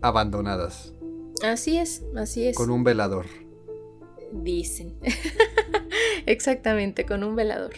Abandonadas. 0.00 0.94
Así 1.42 1.78
es, 1.78 2.02
así 2.16 2.46
es. 2.46 2.56
Con 2.56 2.70
un 2.70 2.84
velador. 2.84 3.26
Dicen. 4.32 4.98
Exactamente, 6.26 7.06
con 7.06 7.24
un 7.24 7.36
velador. 7.36 7.72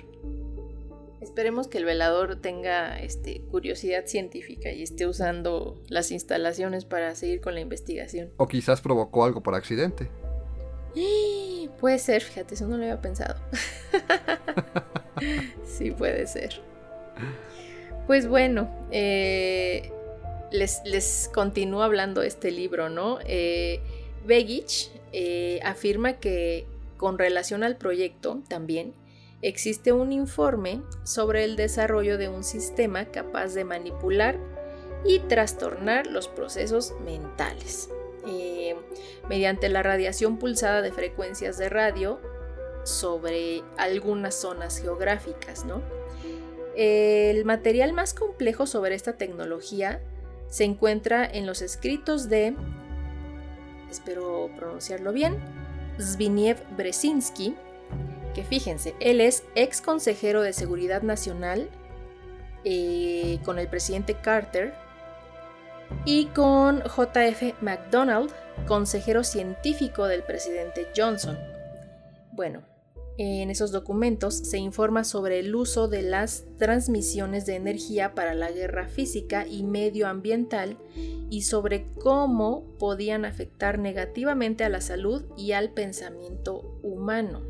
Esperemos 1.20 1.68
que 1.68 1.78
el 1.78 1.84
velador 1.84 2.36
tenga 2.40 2.98
este, 2.98 3.40
curiosidad 3.42 4.06
científica 4.06 4.72
y 4.72 4.82
esté 4.82 5.06
usando 5.06 5.80
las 5.88 6.10
instalaciones 6.10 6.84
para 6.84 7.14
seguir 7.14 7.40
con 7.40 7.54
la 7.54 7.60
investigación. 7.60 8.32
O 8.36 8.48
quizás 8.48 8.80
provocó 8.80 9.24
algo 9.24 9.42
por 9.42 9.54
accidente. 9.54 10.10
Puede 11.80 11.98
ser, 11.98 12.22
fíjate, 12.22 12.54
eso 12.54 12.66
no 12.68 12.76
lo 12.76 12.84
había 12.84 13.00
pensado. 13.00 13.40
sí, 15.64 15.90
puede 15.90 16.26
ser. 16.26 16.60
Pues 18.06 18.26
bueno, 18.26 18.68
eh, 18.90 19.90
les, 20.50 21.30
continúo 21.32 21.82
hablando 21.82 22.22
este 22.22 22.50
libro, 22.50 22.88
¿no? 22.88 23.18
Eh, 23.24 23.80
Begich 24.26 24.90
eh, 25.12 25.60
afirma 25.64 26.14
que 26.14 26.66
con 26.96 27.18
relación 27.18 27.62
al 27.62 27.76
proyecto 27.76 28.42
también 28.48 28.92
existe 29.40 29.92
un 29.92 30.12
informe 30.12 30.82
sobre 31.04 31.44
el 31.44 31.56
desarrollo 31.56 32.18
de 32.18 32.28
un 32.28 32.44
sistema 32.44 33.06
capaz 33.06 33.54
de 33.54 33.64
manipular 33.64 34.36
y 35.04 35.18
trastornar 35.20 36.06
los 36.06 36.28
procesos 36.28 36.94
mentales 37.04 37.88
mediante 39.28 39.68
la 39.68 39.82
radiación 39.82 40.38
pulsada 40.38 40.82
de 40.82 40.92
frecuencias 40.92 41.58
de 41.58 41.68
radio 41.68 42.20
sobre 42.84 43.62
algunas 43.76 44.34
zonas 44.34 44.78
geográficas, 44.78 45.64
¿no? 45.64 45.82
El 46.76 47.44
material 47.44 47.92
más 47.92 48.14
complejo 48.14 48.66
sobre 48.66 48.94
esta 48.94 49.14
tecnología 49.14 50.00
se 50.48 50.64
encuentra 50.64 51.24
en 51.24 51.46
los 51.46 51.62
escritos 51.62 52.28
de 52.28 52.54
espero 53.90 54.50
pronunciarlo 54.56 55.12
bien, 55.12 55.36
Zbigniew 56.00 56.56
Brzezinski, 56.76 57.54
que 58.34 58.44
fíjense, 58.44 58.94
él 59.00 59.20
es 59.20 59.44
ex 59.54 59.80
consejero 59.80 60.42
de 60.42 60.52
Seguridad 60.52 61.02
Nacional 61.02 61.68
eh, 62.64 63.38
con 63.44 63.58
el 63.58 63.68
presidente 63.68 64.14
Carter 64.14 64.74
y 66.04 66.26
con 66.26 66.82
JF 66.82 67.60
McDonald, 67.60 68.32
consejero 68.66 69.24
científico 69.24 70.06
del 70.06 70.22
presidente 70.22 70.88
Johnson. 70.96 71.38
Bueno, 72.32 72.62
en 73.22 73.50
esos 73.50 73.70
documentos 73.70 74.34
se 74.34 74.58
informa 74.58 75.04
sobre 75.04 75.38
el 75.38 75.54
uso 75.54 75.86
de 75.86 76.02
las 76.02 76.44
transmisiones 76.58 77.46
de 77.46 77.56
energía 77.56 78.14
para 78.14 78.34
la 78.34 78.50
guerra 78.50 78.88
física 78.88 79.46
y 79.46 79.62
medioambiental 79.62 80.78
y 81.30 81.42
sobre 81.42 81.86
cómo 82.00 82.64
podían 82.78 83.24
afectar 83.24 83.78
negativamente 83.78 84.64
a 84.64 84.68
la 84.68 84.80
salud 84.80 85.24
y 85.36 85.52
al 85.52 85.70
pensamiento 85.70 86.78
humano. 86.82 87.42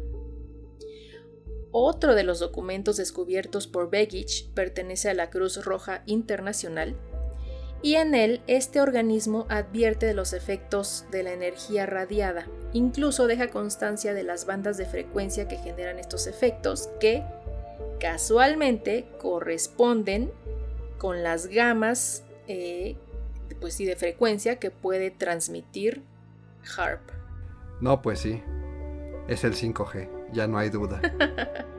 Otro 1.71 2.15
de 2.15 2.23
los 2.23 2.39
documentos 2.39 2.99
descubiertos 2.99 3.67
por 3.67 3.89
Begich 3.89 4.53
pertenece 4.53 5.09
a 5.09 5.15
la 5.15 5.31
Cruz 5.31 5.65
Roja 5.65 6.03
Internacional 6.05 6.97
y 7.83 7.97
en 7.97 8.15
él 8.15 8.41
este 8.47 8.81
organismo 8.81 9.47
advierte 9.49 10.07
de 10.07 10.15
los 10.15 10.33
efectos 10.33 11.05
de 11.11 11.25
la 11.25 11.33
energía 11.33 11.85
radiada. 11.85 12.47
Incluso 12.73 13.27
deja 13.27 13.49
constancia 13.49 14.15
de 14.15 14.23
las 14.23 14.47
bandas 14.47 14.77
de 14.77 14.87
frecuencia 14.87 15.49
que 15.49 15.57
generan 15.57 15.99
estos 15.99 16.29
efectos 16.29 16.89
que 17.01 17.25
casualmente 17.99 19.07
corresponden 19.21 20.31
con 20.99 21.25
las 21.25 21.49
gamas 21.49 22.23
eh, 22.47 22.97
pues 23.61 23.79
de 23.79 23.97
frecuencia 23.97 24.57
que 24.57 24.71
puede 24.71 25.11
transmitir 25.11 26.03
HARP. 26.77 27.01
No, 27.81 28.01
pues 28.01 28.21
sí. 28.21 28.43
Es 29.29 29.45
el 29.45 29.55
5G, 29.55 30.09
ya 30.33 30.47
no 30.47 30.59
hay 30.59 30.71
duda. 30.71 31.01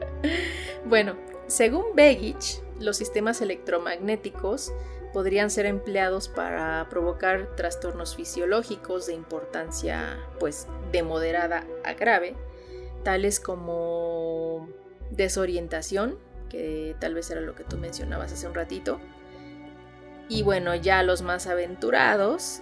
bueno, 0.85 1.15
según 1.47 1.95
Begich, 1.95 2.61
los 2.79 2.97
sistemas 2.97 3.41
electromagnéticos 3.41 4.73
podrían 5.13 5.49
ser 5.49 5.65
empleados 5.67 6.27
para 6.27 6.87
provocar 6.89 7.55
trastornos 7.55 8.15
fisiológicos 8.15 9.05
de 9.05 9.13
importancia 9.13 10.17
pues 10.39 10.67
de 10.91 11.03
moderada 11.03 11.65
a 11.83 11.93
grave, 11.93 12.35
tales 13.03 13.39
como 13.39 14.67
desorientación, 15.11 16.17
que 16.49 16.95
tal 16.99 17.13
vez 17.13 17.29
era 17.29 17.41
lo 17.41 17.55
que 17.55 17.63
tú 17.63 17.77
mencionabas 17.77 18.33
hace 18.33 18.47
un 18.47 18.55
ratito. 18.55 18.99
Y 20.29 20.41
bueno, 20.41 20.73
ya 20.75 21.03
los 21.03 21.21
más 21.21 21.47
aventurados, 21.47 22.61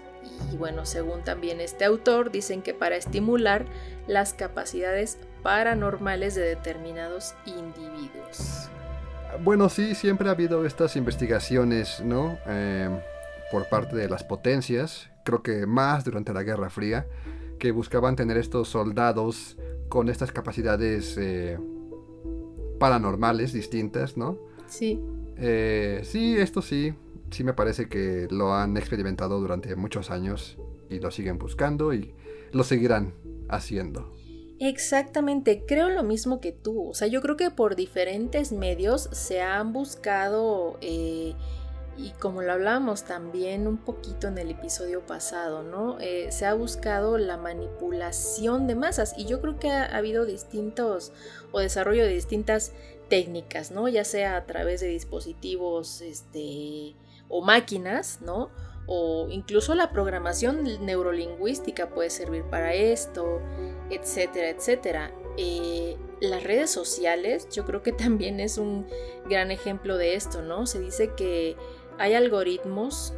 y 0.52 0.58
bueno, 0.58 0.86
según 0.86 1.24
también 1.24 1.62
este 1.62 1.86
autor, 1.86 2.32
dicen 2.32 2.62
que 2.62 2.74
para 2.74 2.96
estimular 2.96 3.66
las 4.08 4.34
capacidades 4.34 5.18
paranormales 5.44 6.36
de 6.36 6.42
determinados 6.42 7.34
individuos. 7.46 8.70
Bueno, 9.44 9.70
sí, 9.70 9.96
siempre 9.96 10.30
ha 10.30 10.32
habido 10.32 10.66
estas 10.66 10.96
investigaciones, 10.96 12.02
¿no? 12.04 12.38
Em, 12.46 13.00
por 13.52 13.68
parte 13.70 13.96
de 13.96 14.10
las 14.10 14.24
potencias, 14.24 15.10
creo 15.24 15.42
que 15.42 15.66
más 15.66 16.04
durante 16.04 16.34
la 16.34 16.44
Guerra 16.44 16.70
Fría, 16.70 17.08
que 17.60 17.72
buscaban 17.72 18.16
tener 18.16 18.38
estos 18.38 18.70
soldados 18.70 19.58
con 19.90 20.10
estas 20.10 20.32
capacidades 20.32 21.18
eh, 21.18 21.60
paranormales 22.80 23.54
distintas, 23.54 24.18
¿no? 24.18 24.38
Sí. 24.68 25.00
Eh, 25.38 26.02
sí, 26.04 26.38
esto 26.38 26.62
sí, 26.62 26.94
sí 27.30 27.44
me 27.44 27.54
parece 27.54 27.88
que 27.88 28.28
lo 28.32 28.54
han 28.54 28.78
experimentado 28.78 29.40
durante 29.40 29.76
muchos 29.76 30.12
años 30.12 30.58
y 30.90 31.00
lo 31.00 31.12
siguen 31.12 31.38
buscando 31.38 31.94
y 31.94 32.14
lo 32.52 32.64
seguirán 32.64 33.14
haciendo. 33.50 34.14
Exactamente, 34.64 35.64
creo 35.66 35.90
lo 35.90 36.04
mismo 36.04 36.40
que 36.40 36.52
tú. 36.52 36.90
O 36.90 36.94
sea, 36.94 37.08
yo 37.08 37.20
creo 37.24 37.36
que 37.36 37.50
por 37.50 37.76
diferentes 37.76 38.52
medios 38.52 39.10
se 39.12 39.42
han 39.42 39.74
buscado, 39.74 40.78
eh, 40.82 41.34
y 41.98 42.12
como 42.20 42.44
lo 42.44 42.52
hablamos 42.52 43.04
también 43.04 43.66
un 43.66 43.78
poquito 43.78 44.28
en 44.28 44.38
el 44.38 44.52
episodio 44.52 45.04
pasado, 45.04 45.64
¿no? 45.64 46.00
Eh, 46.00 46.28
se 46.32 46.46
ha 46.46 46.54
buscado 46.54 47.18
la 47.18 47.38
manipulación 47.38 48.68
de 48.68 48.76
masas 48.76 49.16
y 49.18 49.26
yo 49.26 49.42
creo 49.42 49.58
que 49.58 49.72
ha, 49.72 49.86
habido 49.86 50.26
distintos 50.26 51.12
o 51.52 51.60
desarrollo 51.60 52.04
de 52.04 52.14
distintas 52.14 52.72
técnicas, 53.10 53.72
¿no? 53.72 53.88
Ya 53.88 54.04
sea 54.04 54.38
a 54.38 54.46
través 54.46 54.80
de 54.80 54.90
dispositivos, 54.90 56.02
este, 56.02 56.96
o 57.30 57.42
máquinas, 57.42 58.22
¿no? 58.22 58.52
O 58.88 59.28
incluso 59.30 59.76
la 59.76 59.92
programación 59.92 60.64
neurolingüística 60.86 61.90
puede 61.90 62.10
servir 62.10 62.44
para 62.44 62.74
esto, 62.74 63.42
etcétera, 63.90 64.50
etcétera. 64.50 65.12
Eh, 65.38 65.98
las 66.20 66.44
redes 66.44 66.70
sociales 66.70 67.48
yo 67.50 67.66
creo 67.66 67.82
que 67.82 67.92
también 67.92 68.40
es 68.40 68.58
un 68.58 68.88
gran 69.30 69.52
ejemplo 69.52 69.98
de 69.98 70.16
esto, 70.16 70.42
¿no? 70.42 70.66
Se 70.66 70.80
dice 70.80 71.12
que 71.16 71.56
hay 71.98 72.14
algoritmos 72.14 73.14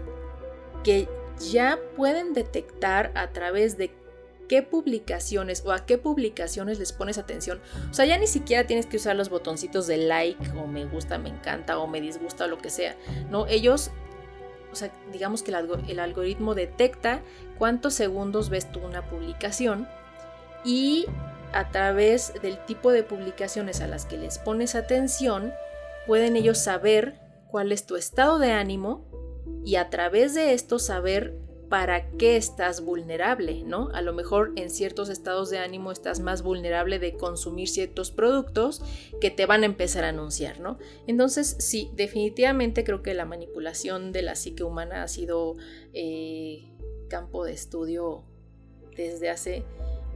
que 0.84 1.08
ya 1.40 1.80
pueden 1.96 2.34
detectar 2.34 3.12
a 3.16 3.32
través 3.32 3.78
de 3.78 3.92
qué 4.48 4.62
publicaciones 4.62 5.64
o 5.66 5.72
a 5.72 5.86
qué 5.86 5.98
publicaciones 5.98 6.80
les 6.80 6.92
pones 6.92 7.18
atención. 7.18 7.62
O 7.90 7.94
sea, 7.94 8.06
ya 8.06 8.18
ni 8.18 8.28
siquiera 8.28 8.68
tienes 8.68 8.86
que 8.86 8.98
usar 8.98 9.16
los 9.16 9.30
botoncitos 9.30 9.88
de 9.88 9.98
like 9.98 10.52
o 10.52 10.68
me 10.68 10.86
gusta, 10.86 11.18
me 11.18 11.30
encanta 11.30 11.80
o 11.80 11.88
me 11.88 12.02
disgusta 12.02 12.46
o 12.46 12.48
lo 12.48 12.58
que 12.58 12.70
sea. 12.70 12.96
No, 13.30 13.48
ellos 13.48 13.92
o 14.74 14.76
sea, 14.76 14.92
digamos 15.12 15.44
que 15.44 15.52
el, 15.52 16.00
algoritmo 16.00 16.56
detecta 16.56 17.22
cuántos 17.58 17.94
segundos 17.94 18.50
ves 18.50 18.72
tú 18.72 18.80
una 18.80 19.08
publicación 19.08 19.88
y 20.66 21.06
a 21.54 21.70
través 21.70 22.34
del 22.42 22.58
tipo 22.66 22.92
de 22.92 23.04
publicaciones 23.04 23.82
a 23.82 23.88
las 23.88 24.06
que 24.06 24.18
les 24.18 24.40
pones 24.40 24.74
atención, 24.74 25.54
pueden 26.08 26.36
ellos 26.36 26.58
saber 26.58 27.20
cuál 27.48 27.72
es 27.72 27.86
tu 27.86 27.96
estado 27.96 28.40
de 28.40 28.52
ánimo 28.52 29.06
y 29.64 29.76
a 29.76 29.92
través 29.92 30.34
de 30.34 30.54
esto 30.54 30.80
saber 30.80 31.38
para 31.74 32.08
qué 32.20 32.38
estás 32.38 32.86
vulnerable, 32.86 33.64
¿no? 33.64 33.90
A 33.96 34.04
lo 34.04 34.14
mejor 34.14 34.54
en 34.58 34.70
ciertos 34.70 35.10
estados 35.10 35.50
de 35.50 35.58
ánimo 35.58 35.92
estás 35.92 36.20
más 36.20 36.44
vulnerable 36.44 37.00
de 37.00 37.18
consumir 37.18 37.68
ciertos 37.68 38.12
productos 38.12 38.84
que 39.20 39.32
te 39.32 39.48
van 39.48 39.64
a 39.64 39.66
empezar 39.66 40.04
a 40.04 40.10
anunciar, 40.10 40.60
¿no? 40.60 40.78
Entonces, 41.08 41.56
sí, 41.58 41.90
definitivamente 41.96 42.84
creo 42.84 43.02
que 43.02 43.16
la 43.16 43.26
manipulación 43.26 44.12
de 44.12 44.22
la 44.22 44.36
psique 44.36 44.64
humana 44.64 45.02
ha 45.02 45.08
sido 45.08 45.56
eh, 45.94 46.72
campo 47.10 47.44
de 47.44 47.54
estudio 47.54 48.24
desde 48.96 49.32
hace 49.32 49.66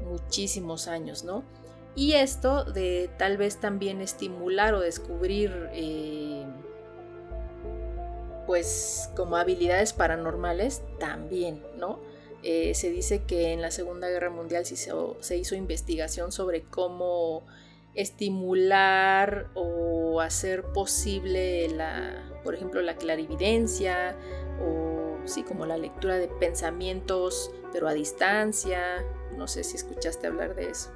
muchísimos 0.08 0.88
años, 0.88 1.24
¿no? 1.24 1.44
Y 1.96 2.14
esto 2.14 2.66
de 2.66 3.10
tal 3.18 3.38
vez 3.38 3.58
también 3.58 4.00
estimular 4.02 4.76
o 4.76 4.80
descubrir 4.80 5.70
eh, 5.74 6.46
pues 8.48 9.12
como 9.16 9.36
habilidades 9.36 9.94
paranormales 9.94 10.82
también, 11.00 11.62
¿no? 11.78 12.00
Eh, 12.44 12.74
se 12.76 12.90
dice 12.90 13.24
que 13.24 13.52
en 13.52 13.62
la 13.62 13.72
Segunda 13.72 14.08
Guerra 14.08 14.30
Mundial 14.30 14.66
se 14.66 14.74
hizo, 15.38 15.56
investigación 15.56 16.32
sobre 16.32 16.64
cómo 16.64 17.46
estimular 17.94 19.50
o 19.54 20.22
hacer 20.22 20.64
posible 20.64 21.68
la, 21.68 22.32
por 22.44 22.56
ejemplo, 22.56 22.82
la 22.82 22.96
clarividencia 22.96 24.16
o 24.62 25.18
sí, 25.26 25.44
como 25.44 25.66
la 25.66 25.78
lectura 25.78 26.16
de 26.16 26.28
pensamientos, 26.28 27.52
pero 27.74 27.88
a 27.88 27.94
distancia. 27.94 29.04
No 29.36 29.48
sé 29.48 29.64
si 29.66 29.76
escuchaste 29.76 30.28
hablar 30.28 30.56
de 30.56 30.70
eso. 30.70 30.90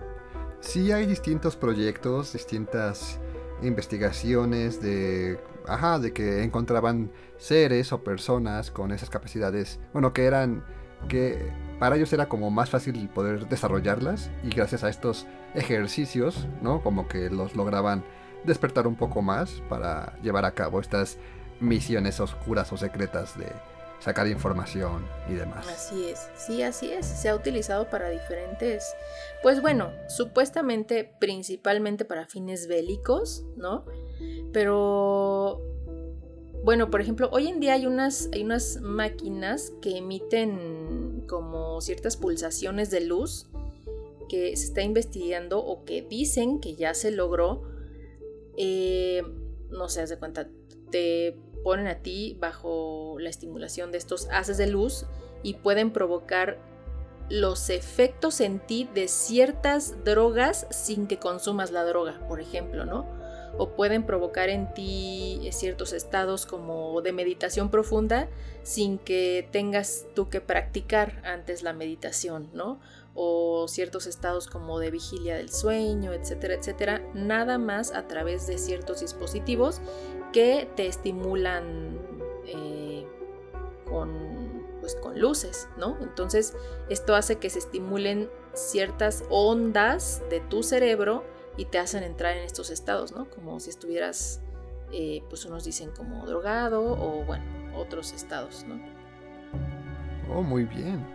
Sí, 0.62 0.91
hay 0.91 1.06
distintos 1.06 1.58
proyectos, 1.58 2.34
distintas 2.34 3.20
investigaciones 3.62 4.82
de, 4.82 5.38
ajá, 5.68 5.99
de 5.99 6.14
que 6.14 6.43
encontraban 6.43 7.12
seres 7.38 7.91
o 7.91 8.03
personas 8.03 8.72
con 8.72 8.91
esas 8.91 9.09
capacidades, 9.09 9.80
bueno, 9.93 10.14
que 10.14 10.26
eran, 10.26 10.64
que 11.07 11.51
para 11.80 11.95
ellos 11.95 12.14
era 12.14 12.30
como 12.30 12.51
más 12.51 12.70
fácil 12.70 13.09
poder 13.09 13.47
desarrollarlas 13.47 14.30
y 14.43 14.49
gracias 14.49 14.84
a 14.84 14.89
estos 14.89 15.26
ejercicios, 15.55 16.47
¿no? 16.62 16.82
Como 16.84 17.07
que 17.07 17.30
los 17.30 17.55
lograban 17.55 18.03
despertar 18.43 18.88
un 18.88 18.95
poco 18.95 19.22
más 19.22 19.62
para 19.70 20.18
llevar 20.22 20.45
a 20.45 20.51
cabo 20.51 20.80
estas 20.80 21.18
misiones 21.59 22.20
oscuras 22.20 22.72
o 22.72 22.78
secretas 22.78 23.38
de 23.38 23.47
sacar 24.01 24.28
información 24.28 25.05
y 25.30 25.34
demás. 25.34 25.68
Así 25.68 26.09
es, 26.09 26.30
sí, 26.36 26.64
así 26.64 26.91
es. 26.91 27.05
Se 27.05 27.30
ha 27.30 27.36
utilizado 27.36 27.89
para 27.89 28.09
diferentes, 28.09 28.95
pues 29.43 29.62
bueno, 29.62 29.91
supuestamente 30.07 31.16
principalmente 31.20 32.03
para 32.03 32.26
fines 32.26 32.68
bélicos, 32.68 33.45
¿no? 33.55 33.86
Pero, 34.52 35.62
bueno, 36.64 36.89
por 36.89 37.02
ejemplo, 37.02 37.30
hoy 37.32 37.47
en 37.47 37.60
día 37.60 37.74
hay 37.74 37.86
unas, 37.86 38.30
hay 38.34 38.43
unas 38.43 38.82
máquinas 38.82 39.74
que 39.82 39.97
emiten 39.97 41.24
como 41.28 41.82
ciertas 41.82 42.18
pulsaciones 42.18 42.91
de 42.91 43.02
luz 43.02 43.47
que 44.30 44.56
se 44.56 44.66
está 44.68 44.82
investigando 44.82 45.60
o 45.60 45.84
que 45.84 46.02
dicen 46.02 46.60
que 46.60 46.76
ya 46.76 46.93
se 46.93 47.12
logró. 47.12 47.64
Eh, 48.58 49.24
no 49.70 49.89
sé, 49.89 50.02
haz 50.02 50.10
de 50.10 50.18
cuenta, 50.18 50.47
te 50.89 51.38
ponen 51.64 51.88
a 51.88 52.02
ti 52.02 52.38
bajo 52.39 53.18
la 53.20 53.30
estimulación 53.30 53.91
de 53.91 53.97
estos 53.97 54.28
haces 54.32 54.58
de 54.58 54.68
luz 54.68 55.06
y 55.43 55.56
pueden 55.56 55.91
provocar 55.91 56.60
los 57.30 57.70
efectos 57.70 58.41
en 58.41 58.60
ti 58.60 58.89
de 58.93 59.08
ciertas 59.08 60.04
drogas 60.04 60.68
sin 60.70 61.08
que 61.08 61.18
consumas 61.18 61.72
la 61.72 61.86
droga, 61.86 62.26
por 62.28 62.41
ejemplo, 62.41 62.86
¿no? 62.86 63.20
O 63.58 63.76
pueden 63.76 64.06
provocar 64.06 64.49
en 64.49 64.74
ti 64.74 65.47
ciertos 65.52 65.93
estados 65.93 66.45
como 66.45 67.02
de 67.02 67.12
meditación 67.12 67.70
profunda 67.70 68.30
sin 68.64 68.97
que 68.97 69.47
tengas 69.52 70.06
tú 70.16 70.30
que 70.30 70.41
practicar 70.41 71.22
antes 71.26 71.62
la 71.64 71.74
meditación, 71.74 72.49
¿no? 72.54 72.80
O 73.14 73.68
ciertos 73.68 74.08
estados 74.08 74.47
como 74.47 74.80
de 74.80 74.91
vigilia 74.91 75.36
del 75.36 75.52
sueño, 75.52 76.14
etcétera, 76.14 76.54
etcétera, 76.56 77.02
nada 77.14 77.58
más 77.58 77.91
a 77.91 78.08
través 78.08 78.47
de 78.47 78.58
ciertos 78.58 79.02
dispositivos 79.02 79.82
que 80.32 80.70
te 80.76 80.88
estimulan 80.88 81.99
eh, 82.45 83.06
con 83.86 84.41
pues 84.82 84.95
con 84.95 85.20
luces, 85.20 85.68
¿no? 85.78 85.97
Entonces 86.02 86.56
esto 86.89 87.16
hace 87.16 87.38
que 87.38 87.49
se 87.49 87.60
estimulen 87.60 88.30
ciertas 88.54 89.24
ondas 89.30 90.22
de 90.30 90.41
tu 90.41 90.64
cerebro 90.64 91.24
y 91.58 91.66
te 91.66 91.80
hacen 91.80 92.04
entrar 92.04 92.38
en 92.38 92.43
estos 92.43 92.70
estados, 92.70 93.12
¿no? 93.12 93.30
Como 93.30 93.60
si 93.60 93.70
estuvieras, 93.70 94.41
eh, 94.91 95.24
pues 95.30 95.45
unos 95.45 95.64
dicen 95.64 95.91
como 95.91 96.26
drogado 96.26 96.84
o 96.84 97.24
bueno, 97.26 97.43
otros 97.76 98.14
estados, 98.14 98.66
¿no? 98.68 98.80
Oh, 100.34 100.41
muy 100.41 100.64
bien. 100.64 101.06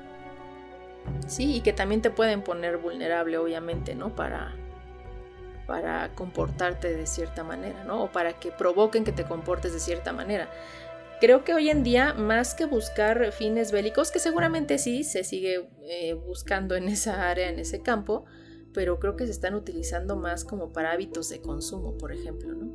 Sí, 1.27 1.57
y 1.57 1.61
que 1.61 1.73
también 1.73 2.03
te 2.03 2.11
pueden 2.11 2.43
poner 2.43 2.79
vulnerable, 2.79 3.39
obviamente, 3.39 3.95
¿no? 3.95 4.15
Para, 4.15 4.55
para 5.67 6.15
comportarte 6.15 6.95
de 6.95 7.07
cierta 7.07 7.43
manera, 7.45 7.85
¿no? 7.85 8.05
O 8.05 8.13
para 8.13 8.35
que 8.35 8.51
provoquen 8.51 9.05
que 9.05 9.13
te 9.13 9.25
comportes 9.25 9.73
de 9.73 9.81
cierta 9.81 10.13
manera. 10.13 10.49
Creo 11.21 11.45
que 11.45 11.55
hoy 11.55 11.71
en 11.71 11.83
día, 11.83 12.13
más 12.13 12.55
que 12.55 12.67
buscar 12.67 13.33
fines 13.33 13.73
bélicos, 13.73 14.11
que 14.11 14.19
seguramente 14.19 14.77
sí 14.77 15.03
se 15.03 15.25
sigue 15.25 15.67
eh, 15.85 16.13
buscando 16.13 16.75
en 16.75 16.89
esa 16.89 17.31
área, 17.31 17.49
en 17.49 17.59
ese 17.59 17.81
campo, 17.81 18.27
pero 18.77 19.01
creo 19.01 19.17
que 19.17 19.25
se 19.25 19.33
están 19.33 19.55
utilizando 19.55 20.17
más 20.17 20.45
como 20.45 20.71
para 20.71 20.93
hábitos 20.93 21.31
de 21.31 21.41
consumo, 21.41 21.97
por 21.97 22.13
ejemplo, 22.13 22.53
¿no? 22.53 22.75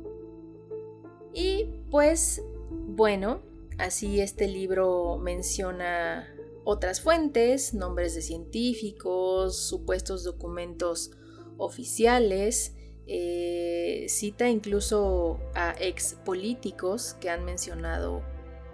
Y 1.32 1.70
pues, 1.92 2.42
bueno, 2.70 3.40
así 3.78 4.20
este 4.20 4.48
libro 4.48 5.18
menciona 5.18 6.26
otras 6.64 7.00
fuentes, 7.00 7.72
nombres 7.72 8.16
de 8.16 8.22
científicos, 8.22 9.56
supuestos 9.56 10.24
documentos 10.24 11.12
oficiales, 11.56 12.74
eh, 13.06 14.06
cita 14.08 14.48
incluso 14.48 15.38
a 15.54 15.76
ex 15.78 16.14
políticos 16.24 17.16
que 17.20 17.30
han 17.30 17.44
mencionado 17.44 18.24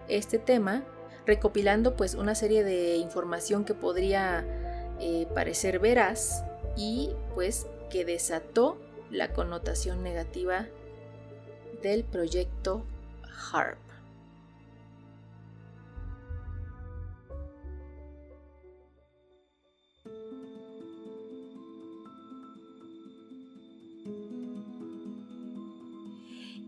este 0.08 0.38
tema, 0.38 0.86
recopilando 1.26 1.94
pues 1.94 2.14
una 2.14 2.34
serie 2.34 2.64
de 2.64 2.96
información 2.96 3.66
que 3.66 3.74
podría 3.74 4.46
eh, 4.98 5.26
parecer 5.34 5.78
veraz 5.78 6.47
y 6.78 7.10
pues 7.34 7.66
que 7.90 8.04
desató 8.04 8.78
la 9.10 9.32
connotación 9.32 10.02
negativa 10.02 10.68
del 11.82 12.04
proyecto 12.04 12.84
HARP. 13.52 13.78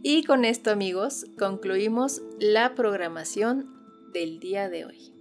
Y 0.02 0.24
con 0.24 0.44
esto 0.44 0.70
amigos, 0.70 1.26
concluimos 1.38 2.22
la 2.40 2.74
programación 2.74 3.70
del 4.12 4.40
día 4.40 4.68
de 4.68 4.86
hoy. 4.86 5.12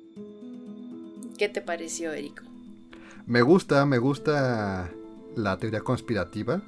¿Qué 1.38 1.48
te 1.48 1.62
pareció, 1.62 2.12
Erico? 2.14 2.49
Me 3.30 3.44
gusta, 3.44 3.86
me 3.86 4.00
gusta 4.00 4.90
la 5.36 5.58
teoría 5.58 5.82
conspirativa. 5.82 6.64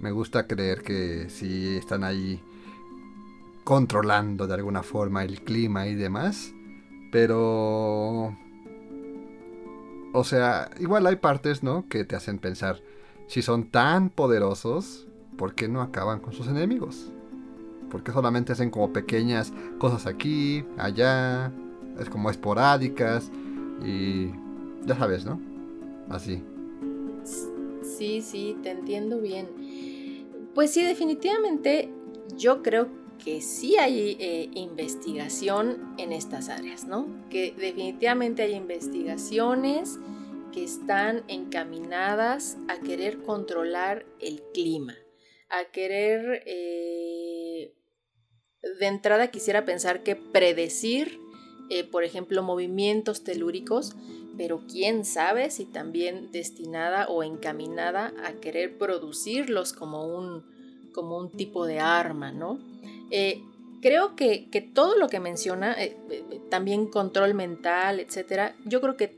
Me 0.00 0.10
gusta 0.10 0.48
creer 0.48 0.82
que 0.82 1.30
si 1.30 1.76
están 1.76 2.02
ahí 2.02 2.42
controlando 3.62 4.48
de 4.48 4.54
alguna 4.54 4.82
forma 4.82 5.22
el 5.22 5.40
clima 5.42 5.86
y 5.86 5.94
demás. 5.94 6.52
Pero... 7.12 8.36
O 10.12 10.24
sea, 10.24 10.68
igual 10.80 11.06
hay 11.06 11.14
partes, 11.14 11.62
¿no? 11.62 11.88
Que 11.88 12.04
te 12.04 12.16
hacen 12.16 12.40
pensar, 12.40 12.82
si 13.28 13.40
son 13.40 13.70
tan 13.70 14.10
poderosos, 14.10 15.06
¿por 15.36 15.54
qué 15.54 15.68
no 15.68 15.80
acaban 15.80 16.18
con 16.18 16.32
sus 16.32 16.48
enemigos? 16.48 17.12
Porque 17.88 18.10
solamente 18.10 18.52
hacen 18.52 18.70
como 18.70 18.92
pequeñas 18.92 19.52
cosas 19.78 20.06
aquí, 20.06 20.64
allá, 20.76 21.52
es 22.00 22.10
como 22.10 22.30
esporádicas 22.30 23.30
y 23.86 24.32
ya 24.84 24.96
sabes, 24.96 25.24
¿no? 25.24 25.47
Así. 26.10 26.42
Sí, 27.82 28.22
sí, 28.22 28.56
te 28.62 28.70
entiendo 28.70 29.20
bien. 29.20 29.48
Pues 30.54 30.72
sí, 30.72 30.82
definitivamente 30.82 31.90
yo 32.36 32.62
creo 32.62 32.88
que 33.22 33.40
sí 33.40 33.76
hay 33.76 34.16
eh, 34.20 34.50
investigación 34.54 35.94
en 35.98 36.12
estas 36.12 36.48
áreas, 36.48 36.84
¿no? 36.84 37.06
Que 37.30 37.52
definitivamente 37.52 38.42
hay 38.42 38.54
investigaciones 38.54 39.98
que 40.52 40.64
están 40.64 41.24
encaminadas 41.28 42.56
a 42.68 42.78
querer 42.78 43.18
controlar 43.22 44.06
el 44.20 44.42
clima, 44.54 44.94
a 45.50 45.64
querer 45.70 46.42
eh, 46.46 47.74
de 48.62 48.86
entrada 48.86 49.30
quisiera 49.30 49.64
pensar 49.64 50.02
que 50.02 50.16
predecir, 50.16 51.18
eh, 51.70 51.84
por 51.84 52.04
ejemplo, 52.04 52.42
movimientos 52.42 53.24
telúricos, 53.24 53.94
pero 54.38 54.62
quién 54.70 55.04
sabe 55.04 55.50
si 55.50 55.66
también 55.66 56.30
destinada 56.30 57.08
o 57.08 57.24
encaminada 57.24 58.14
a 58.24 58.34
querer 58.34 58.78
producirlos 58.78 59.72
como 59.72 60.06
un, 60.06 60.44
como 60.94 61.18
un 61.18 61.30
tipo 61.32 61.66
de 61.66 61.80
arma, 61.80 62.30
¿no? 62.30 62.60
Eh, 63.10 63.42
creo 63.82 64.14
que, 64.14 64.48
todo 64.72 64.96
lo 64.96 65.08
que 65.08 65.18
menciona, 65.18 65.74
eh, 65.82 65.96
también 66.50 66.86
control 66.86 67.34
mental, 67.34 67.98
etcétera, 67.98 68.54
yo 68.64 68.80
creo 68.80 68.96
que 68.96 69.14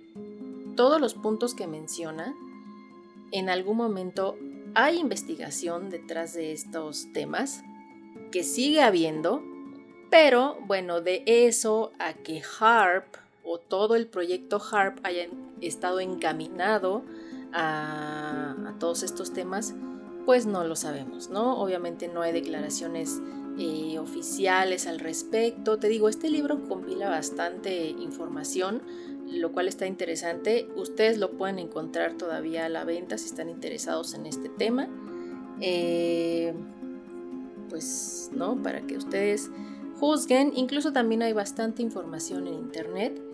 todos 0.75 1.01
los 1.01 1.13
puntos 1.13 1.55
que 1.55 1.67
menciona, 1.67 2.35
en 3.31 3.51
algún 3.51 3.77
momento 3.77 4.39
hay 4.75 4.99
investigación 4.99 5.91
detrás 5.91 6.33
de 6.33 6.53
estos 6.53 7.13
temas 7.13 7.63
que 8.33 8.43
sigue 8.43 8.81
habiendo, 8.81 9.43
pero 10.11 10.57
bueno, 10.67 11.03
de 11.03 11.23
eso 11.27 11.93
a 11.99 12.15
que 12.15 12.43
HARP 12.59 13.21
o 13.51 13.59
todo 13.59 13.97
el 13.97 14.07
proyecto 14.07 14.61
HARP 14.61 15.01
haya 15.03 15.27
estado 15.61 15.99
encaminado 15.99 17.03
a, 17.53 18.75
todos 18.79 19.03
estos 19.03 19.33
temas, 19.33 19.75
pues 20.25 20.47
no 20.47 20.63
lo 20.63 20.77
sabemos, 20.77 21.31
¿no? 21.31 21.61
Obviamente 21.61 22.07
no 22.07 22.23
hay 22.23 22.33
declaraciones 22.33 23.21
eh, 23.59 23.99
oficiales 23.99 24.87
al 24.87 25.01
respecto. 25.01 25.79
Te 25.79 25.89
digo, 25.89 26.09
este 26.09 26.31
libro 26.31 26.69
compila 26.69 27.11
bastante 27.11 27.89
información, 27.89 28.83
lo 29.27 29.51
cual 29.51 29.67
está 29.67 29.87
interesante. 29.87 30.69
Ustedes 30.77 31.19
lo 31.19 31.33
pueden 31.33 31.59
encontrar 31.59 32.15
todavía 32.15 32.67
a 32.67 32.69
la 32.69 32.85
venta 32.85 33.19
si 33.19 33.27
están 33.27 33.51
interesados 33.51 34.15
en 34.15 34.27
este 34.27 34.49
tema. 34.49 34.89
Eh, 35.61 36.55
pues, 37.69 38.31
¿no? 38.33 38.63
Para 38.63 38.83
que 38.83 38.97
ustedes 38.97 39.51
juzguen. 39.99 40.53
Incluso 40.55 40.93
también 40.93 41.23
hay 41.23 41.33
bastante 41.33 41.83
información 41.83 42.47
en 42.47 42.55
internet. 42.55 43.30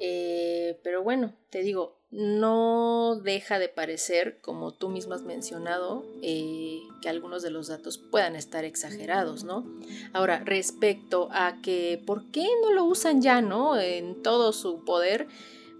Eh, 0.00 0.78
pero 0.82 1.02
bueno, 1.02 1.34
te 1.50 1.62
digo, 1.62 1.96
no 2.10 3.20
deja 3.22 3.58
de 3.58 3.68
parecer, 3.68 4.38
como 4.40 4.72
tú 4.72 4.88
mismo 4.88 5.14
has 5.14 5.22
mencionado, 5.22 6.04
eh, 6.22 6.80
que 7.02 7.08
algunos 7.08 7.42
de 7.42 7.50
los 7.50 7.68
datos 7.68 7.98
puedan 7.98 8.36
estar 8.36 8.64
exagerados, 8.64 9.44
¿no? 9.44 9.66
Ahora, 10.12 10.42
respecto 10.44 11.28
a 11.32 11.60
que, 11.62 12.02
¿por 12.06 12.30
qué 12.30 12.46
no 12.62 12.72
lo 12.72 12.84
usan 12.84 13.22
ya, 13.22 13.40
¿no? 13.40 13.78
En 13.78 14.22
todo 14.22 14.52
su 14.52 14.84
poder, 14.84 15.26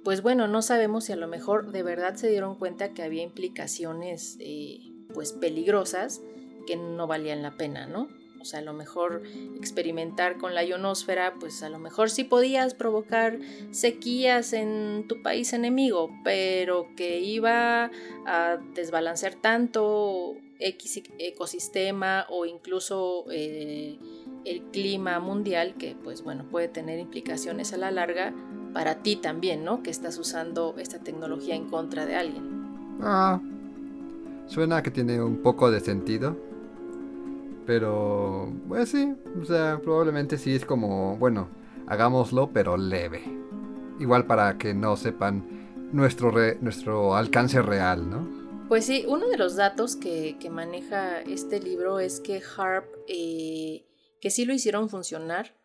pues 0.04 0.22
bueno, 0.22 0.46
no 0.46 0.62
sabemos 0.62 1.04
si 1.04 1.12
a 1.12 1.16
lo 1.16 1.28
mejor 1.28 1.72
de 1.72 1.82
verdad 1.82 2.16
se 2.16 2.28
dieron 2.28 2.56
cuenta 2.56 2.92
que 2.92 3.02
había 3.02 3.22
implicaciones, 3.22 4.36
eh, 4.40 4.80
pues 5.14 5.32
peligrosas 5.32 6.20
que 6.66 6.76
no 6.76 7.06
valían 7.06 7.42
la 7.42 7.56
pena, 7.56 7.86
¿no? 7.86 8.08
Sea, 8.46 8.60
a 8.60 8.62
lo 8.62 8.72
mejor 8.72 9.22
experimentar 9.56 10.38
con 10.38 10.54
la 10.54 10.64
ionosfera, 10.64 11.34
pues 11.38 11.62
a 11.62 11.68
lo 11.68 11.78
mejor 11.78 12.10
sí 12.10 12.24
podías 12.24 12.74
provocar 12.74 13.38
sequías 13.70 14.52
en 14.52 15.06
tu 15.08 15.22
país 15.22 15.52
enemigo, 15.52 16.10
pero 16.24 16.86
que 16.96 17.20
iba 17.20 17.90
a 18.26 18.58
desbalancear 18.74 19.34
tanto 19.34 20.36
X 20.58 21.02
ecosistema 21.18 22.26
o 22.30 22.46
incluso 22.46 23.24
eh, 23.30 23.98
el 24.44 24.62
clima 24.72 25.18
mundial 25.20 25.74
que 25.76 25.96
pues 26.02 26.22
bueno 26.22 26.44
puede 26.50 26.68
tener 26.68 26.98
implicaciones 26.98 27.72
a 27.72 27.76
la 27.76 27.90
larga 27.90 28.32
para 28.72 29.02
ti 29.02 29.16
también, 29.16 29.64
¿no? 29.64 29.82
Que 29.82 29.90
estás 29.90 30.18
usando 30.18 30.74
esta 30.78 30.98
tecnología 30.98 31.54
en 31.54 31.68
contra 31.68 32.06
de 32.06 32.16
alguien. 32.16 32.98
Ah, 33.00 33.40
suena 34.46 34.82
que 34.82 34.90
tiene 34.90 35.22
un 35.22 35.38
poco 35.38 35.70
de 35.70 35.80
sentido. 35.80 36.36
Pero, 37.66 38.52
pues 38.68 38.90
sí, 38.90 39.14
o 39.40 39.44
sea, 39.44 39.80
probablemente 39.82 40.38
sí 40.38 40.54
es 40.54 40.64
como, 40.64 41.16
bueno, 41.16 41.48
hagámoslo, 41.86 42.50
pero 42.52 42.76
leve. 42.76 43.24
Igual 43.98 44.26
para 44.26 44.56
que 44.56 44.72
no 44.72 44.96
sepan 44.96 45.44
nuestro, 45.92 46.32
nuestro 46.60 47.16
alcance 47.16 47.60
real, 47.62 48.08
¿no? 48.08 48.46
Pues 48.68 48.84
sí, 48.84 49.04
uno 49.08 49.28
de 49.28 49.36
los 49.36 49.56
datos 49.56 49.96
que, 49.96 50.36
maneja 50.50 51.20
este 51.22 51.60
libro 51.60 52.00
es 52.00 52.20
que 52.20 52.40
HARP, 52.40 52.86
eh, 53.08 53.84
que 54.20 54.30
sí 54.30 54.44
lo 54.44 54.52
hicieron 54.52 54.88
funcionar, 54.88 55.55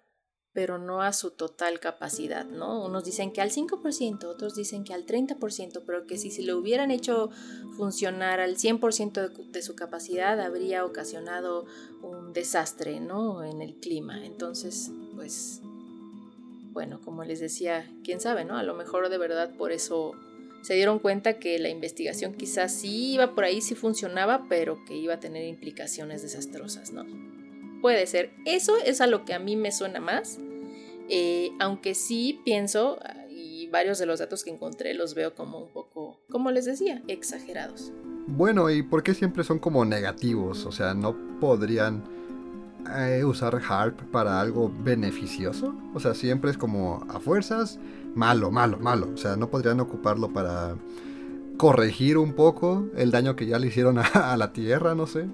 pero 0.53 0.77
no 0.77 1.01
a 1.01 1.13
su 1.13 1.31
total 1.31 1.79
capacidad, 1.79 2.45
¿no? 2.45 2.83
Unos 2.85 3.05
dicen 3.05 3.31
que 3.31 3.41
al 3.41 3.51
5%, 3.51 4.25
otros 4.25 4.55
dicen 4.55 4.83
que 4.83 4.93
al 4.93 5.05
30%, 5.05 5.83
pero 5.85 6.05
que 6.05 6.17
si 6.17 6.29
se 6.29 6.43
lo 6.43 6.57
hubieran 6.57 6.91
hecho 6.91 7.29
funcionar 7.77 8.41
al 8.41 8.57
100% 8.57 9.49
de, 9.49 9.61
su 9.61 9.75
capacidad, 9.75 10.39
habría 10.41 10.83
ocasionado 10.83 11.65
un 12.01 12.33
desastre, 12.33 12.99
¿no? 12.99 13.43
En 13.43 13.61
el 13.61 13.75
clima. 13.75 14.25
Entonces, 14.25 14.91
pues, 15.15 15.61
bueno, 16.73 16.99
como 16.99 17.23
les 17.23 17.39
decía, 17.39 17.89
quién 18.03 18.19
sabe, 18.19 18.43
¿no? 18.43 18.57
A 18.57 18.63
lo 18.63 18.75
mejor 18.75 19.07
de 19.07 19.17
verdad 19.17 19.55
por 19.55 19.71
eso 19.71 20.15
se 20.63 20.73
dieron 20.73 20.99
cuenta 20.99 21.39
que 21.39 21.59
la 21.59 21.69
investigación 21.69 22.33
quizás 22.33 22.73
sí 22.73 23.13
iba 23.13 23.33
por 23.33 23.45
ahí, 23.45 23.61
sí 23.61 23.73
funcionaba, 23.73 24.47
pero 24.49 24.83
que 24.85 24.97
iba 24.97 25.13
a 25.13 25.19
tener 25.19 25.45
implicaciones 25.45 26.21
desastrosas, 26.21 26.91
¿no? 26.91 27.30
Puede 27.81 28.05
ser. 28.07 28.31
Eso 28.45 28.77
es 28.85 29.01
a 29.01 29.07
lo 29.07 29.25
que 29.25 29.33
a 29.33 29.39
mí 29.39 29.55
me 29.55 29.71
suena 29.71 29.99
más. 29.99 30.39
Eh, 31.09 31.51
aunque 31.59 31.93
sí 31.93 32.39
pienso, 32.45 32.99
y 33.29 33.67
varios 33.67 33.99
de 33.99 34.05
los 34.05 34.19
datos 34.19 34.43
que 34.43 34.49
encontré 34.51 34.93
los 34.93 35.13
veo 35.13 35.35
como 35.35 35.59
un 35.59 35.69
poco, 35.73 36.21
como 36.29 36.51
les 36.51 36.65
decía, 36.65 37.01
exagerados. 37.07 37.91
Bueno, 38.27 38.69
¿y 38.69 38.81
por 38.83 39.03
qué 39.03 39.13
siempre 39.13 39.43
son 39.43 39.59
como 39.59 39.83
negativos? 39.83 40.65
O 40.65 40.71
sea, 40.71 40.93
¿no 40.93 41.15
podrían 41.39 42.03
eh, 42.95 43.23
usar 43.25 43.59
HARP 43.67 43.99
para 44.11 44.39
algo 44.39 44.71
beneficioso? 44.83 45.75
O 45.93 45.99
sea, 45.99 46.13
siempre 46.13 46.51
es 46.51 46.57
como 46.57 47.05
a 47.09 47.19
fuerzas, 47.19 47.79
malo, 48.15 48.51
malo, 48.51 48.77
malo. 48.79 49.09
O 49.13 49.17
sea, 49.17 49.35
¿no 49.35 49.49
podrían 49.49 49.79
ocuparlo 49.79 50.31
para 50.31 50.75
corregir 51.57 52.17
un 52.17 52.33
poco 52.33 52.87
el 52.95 53.11
daño 53.11 53.35
que 53.35 53.47
ya 53.47 53.59
le 53.59 53.67
hicieron 53.67 53.97
a 53.97 54.37
la 54.37 54.53
Tierra? 54.53 54.95
No 54.95 55.07
sé. 55.07 55.27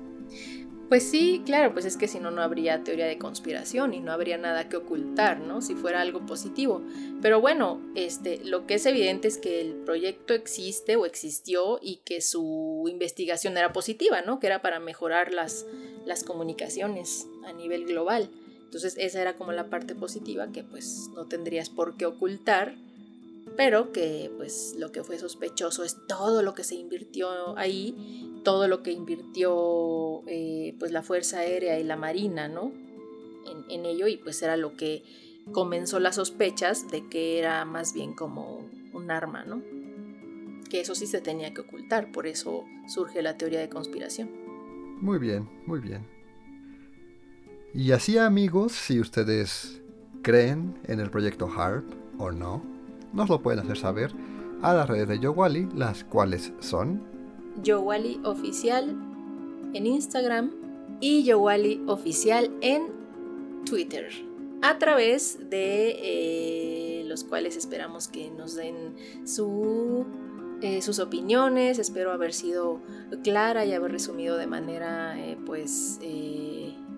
Pues 0.90 1.04
sí, 1.04 1.42
claro, 1.46 1.74
pues 1.74 1.84
es 1.84 1.98
que 1.98 2.08
si 2.08 2.18
no, 2.20 2.32
no 2.32 2.42
habría 2.42 2.84
teoría 2.84 3.08
de 3.08 3.18
conspiración 3.18 3.94
y 3.94 4.00
no 4.00 4.14
habría 4.14 4.38
nada 4.38 4.70
que 4.70 4.78
ocultar, 4.78 5.42
¿no? 5.42 5.62
Si 5.62 5.76
fuera 5.76 6.00
algo 6.00 6.26
positivo. 6.26 6.82
Pero 7.22 7.42
bueno, 7.42 7.82
este, 7.96 8.40
lo 8.46 8.66
que 8.66 8.76
es 8.76 8.86
evidente 8.86 9.28
es 9.28 9.38
que 9.38 9.60
el 9.60 9.74
proyecto 9.74 10.34
existe 10.34 10.96
o 10.96 11.06
existió 11.06 11.78
y 11.82 11.98
que 12.06 12.22
su 12.22 12.86
investigación 12.90 13.58
era 13.58 13.74
positiva, 13.74 14.22
¿no? 14.22 14.40
Que 14.40 14.48
era 14.48 14.62
para 14.62 14.80
mejorar 14.80 15.34
las, 15.34 15.66
las 16.06 16.24
comunicaciones 16.24 17.28
a 17.46 17.52
nivel 17.52 17.86
global. 17.86 18.30
Entonces 18.64 18.96
esa 18.98 19.22
era 19.22 19.36
como 19.36 19.52
la 19.52 19.70
parte 19.70 19.94
positiva 19.94 20.54
que 20.54 20.64
pues 20.64 21.10
no 21.14 21.26
tendrías 21.26 21.70
por 21.70 21.98
qué 21.98 22.06
ocultar, 22.06 22.78
pero 23.58 23.92
que 23.92 24.32
pues 24.38 24.76
lo 24.78 24.94
que 24.94 25.04
fue 25.04 25.20
sospechoso 25.20 25.84
es 25.84 25.98
todo 26.08 26.44
lo 26.44 26.54
que 26.54 26.64
se 26.64 26.76
invirtió 26.76 27.58
ahí 27.58 28.37
todo 28.48 28.70
lo 28.70 28.82
que 28.82 28.94
invirtió 28.94 30.24
eh, 30.26 30.74
pues 30.80 30.94
la 30.94 31.04
Fuerza 31.04 31.40
Aérea 31.40 31.78
y 31.82 31.84
la 31.84 31.98
Marina, 31.98 32.48
¿no? 32.48 32.72
En, 33.70 33.86
ello 33.86 34.08
y 34.08 34.16
pues 34.16 34.42
era 34.42 34.56
lo 34.56 34.78
que 34.78 35.04
comenzó 35.52 36.00
las 36.00 36.16
sospechas 36.16 36.90
de 36.90 37.10
que 37.10 37.40
era 37.40 37.66
más 37.66 37.94
bien 37.94 38.14
como 38.14 38.66
un 38.94 39.12
arma, 39.12 39.44
¿no? 39.44 39.62
Que 40.70 40.80
eso 40.80 40.96
sí 40.96 41.08
se 41.08 41.20
tenía 41.20 41.54
que 41.54 41.60
ocultar, 41.60 42.14
por 42.14 42.26
eso 42.26 42.64
surge 42.88 43.22
la 43.22 43.38
teoría 43.38 43.60
de 43.60 43.68
conspiración. 43.68 44.30
Muy 45.02 45.20
bien, 45.20 45.50
muy 45.66 45.82
bien. 45.82 46.08
Y 47.74 47.92
así 47.92 48.18
amigos, 48.18 48.72
si 48.72 49.02
ustedes 49.02 49.82
creen 50.22 50.80
en 50.86 51.02
el 51.02 51.10
proyecto 51.10 51.50
HARP 51.54 51.84
o 52.18 52.32
no, 52.32 52.64
nos 53.12 53.28
lo 53.28 53.42
pueden 53.42 53.60
hacer 53.60 53.78
saber 53.78 54.14
a 54.62 54.74
las 54.74 54.88
redes 54.88 55.10
de 55.10 55.20
Yowali, 55.20 55.68
las 55.76 56.06
cuales 56.06 56.54
son 56.62 57.17
Yowali 57.62 58.20
Oficial 58.24 58.96
en 59.74 59.86
Instagram 59.86 60.52
y 61.00 61.24
Yowali 61.24 61.84
Oficial 61.88 62.52
en 62.62 62.88
Twitter, 63.66 64.10
a 64.62 64.78
través 64.80 65.50
de 65.50 65.96
eh, 66.02 67.04
los 67.06 67.24
cuales 67.24 67.56
esperamos 67.58 68.08
que 68.08 68.32
nos 68.32 68.56
den 68.56 68.96
su, 69.26 70.06
eh, 70.62 70.82
sus 70.82 71.00
opiniones. 71.00 71.80
Espero 71.80 72.12
haber 72.12 72.34
sido 72.34 72.80
clara 73.24 73.66
y 73.66 73.74
haber 73.74 73.92
resumido 73.92 74.38
de 74.38 74.48
manera 74.48 75.20
eh, 75.20 75.38
pues 75.46 76.00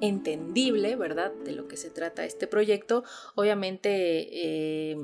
entendible, 0.02 0.96
¿verdad? 0.96 1.34
De 1.44 1.52
lo 1.52 1.68
que 1.68 1.76
se 1.76 1.90
trata 1.90 2.24
este 2.24 2.48
proyecto. 2.48 3.04
Obviamente 3.36 4.96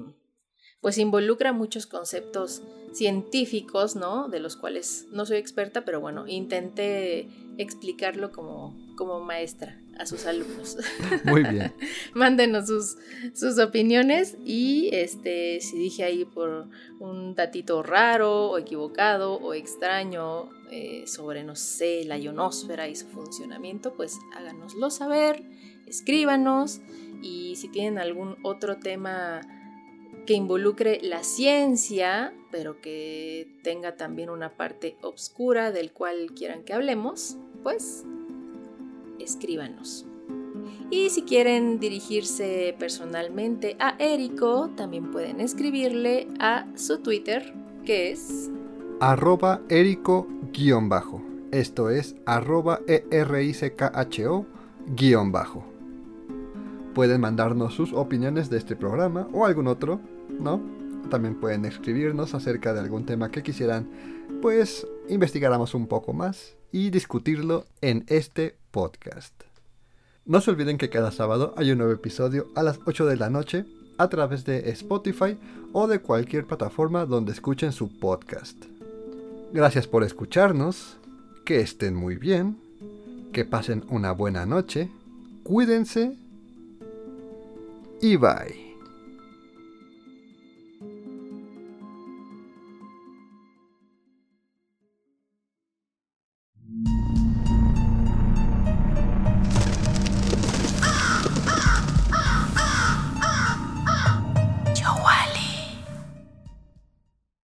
pues 0.85 0.99
involucra 0.99 1.51
muchos 1.51 1.87
conceptos 1.87 2.61
científicos, 2.93 3.95
¿no? 3.95 4.29
De 4.29 4.39
los 4.39 4.55
cuales 4.55 5.07
no 5.11 5.25
soy 5.25 5.37
experta, 5.37 5.83
pero 5.83 5.99
bueno, 5.99 6.27
intenté 6.27 7.27
explicarlo 7.57 8.31
como, 8.31 8.77
como 8.95 9.19
maestra 9.19 9.81
a 9.97 10.05
sus 10.05 10.27
alumnos. 10.27 10.77
Muy 11.25 11.41
bien. 11.41 11.73
Mándenos 12.13 12.67
sus, 12.67 12.97
sus 13.33 13.57
opiniones 13.57 14.37
y 14.45 14.91
este, 14.93 15.59
si 15.59 15.75
dije 15.75 16.03
ahí 16.03 16.23
por 16.23 16.67
un 16.99 17.33
datito 17.33 17.81
raro 17.81 18.51
o 18.51 18.59
equivocado 18.59 19.37
o 19.37 19.55
extraño 19.55 20.51
eh, 20.69 21.05
sobre, 21.07 21.43
no 21.43 21.55
sé, 21.55 22.03
la 22.05 22.19
ionosfera 22.19 22.87
y 22.87 22.95
su 22.95 23.07
funcionamiento, 23.07 23.95
pues 23.95 24.19
háganoslo 24.35 24.91
saber, 24.91 25.41
escríbanos 25.87 26.79
y 27.23 27.55
si 27.55 27.69
tienen 27.69 27.97
algún 27.97 28.37
otro 28.43 28.77
tema 28.77 29.41
que 30.25 30.33
involucre 30.33 30.99
la 31.01 31.23
ciencia, 31.23 32.33
pero 32.51 32.81
que 32.81 33.47
tenga 33.63 33.95
también 33.95 34.29
una 34.29 34.49
parte 34.49 34.97
oscura 35.01 35.71
del 35.71 35.91
cual 35.91 36.31
quieran 36.35 36.63
que 36.63 36.73
hablemos, 36.73 37.37
pues 37.63 38.03
escríbanos. 39.19 40.05
Y 40.89 41.09
si 41.09 41.23
quieren 41.23 41.79
dirigirse 41.79 42.75
personalmente 42.77 43.75
a 43.79 43.95
Érico, 43.99 44.69
también 44.75 45.11
pueden 45.11 45.41
escribirle 45.41 46.27
a 46.39 46.67
su 46.75 46.99
Twitter, 46.99 47.53
que 47.85 48.11
es 48.11 48.51
arroba 48.99 49.61
Érico-bajo. 49.69 51.21
Esto 51.51 51.89
es 51.89 52.15
arroba 52.25 52.81
E-R-I-C-K-H-O 52.87 54.45
bajo. 55.31 55.63
Pueden 56.93 57.21
mandarnos 57.21 57.73
sus 57.73 57.91
opiniones 57.93 58.49
de 58.49 58.57
este 58.57 58.75
programa 58.75 59.27
o 59.33 59.45
algún 59.45 59.67
otro 59.67 59.99
¿no? 60.39 60.61
También 61.09 61.35
pueden 61.35 61.65
escribirnos 61.65 62.33
acerca 62.33 62.73
de 62.73 62.79
algún 62.79 63.05
tema 63.05 63.29
que 63.29 63.43
quisieran, 63.43 63.87
pues 64.41 64.87
investigáramos 65.09 65.73
un 65.73 65.87
poco 65.87 66.13
más 66.13 66.55
y 66.71 66.89
discutirlo 66.89 67.65
en 67.81 68.05
este 68.07 68.57
podcast. 68.71 69.33
No 70.25 70.41
se 70.41 70.51
olviden 70.51 70.77
que 70.77 70.89
cada 70.89 71.11
sábado 71.11 71.53
hay 71.55 71.71
un 71.71 71.77
nuevo 71.77 71.93
episodio 71.93 72.47
a 72.55 72.63
las 72.63 72.79
8 72.85 73.05
de 73.05 73.17
la 73.17 73.29
noche 73.29 73.65
a 73.97 74.09
través 74.09 74.43
de 74.43 74.69
Spotify 74.71 75.37
o 75.71 75.87
de 75.87 75.99
cualquier 75.99 76.45
plataforma 76.45 77.05
donde 77.05 77.31
escuchen 77.31 77.71
su 77.71 77.99
podcast. 77.99 78.57
Gracias 79.53 79.87
por 79.87 80.03
escucharnos, 80.03 80.97
que 81.45 81.61
estén 81.61 81.95
muy 81.95 82.15
bien, 82.15 82.57
que 83.31 83.45
pasen 83.45 83.85
una 83.89 84.11
buena 84.11 84.45
noche, 84.45 84.89
cuídense 85.43 86.17
y 88.01 88.17
bye. 88.17 88.64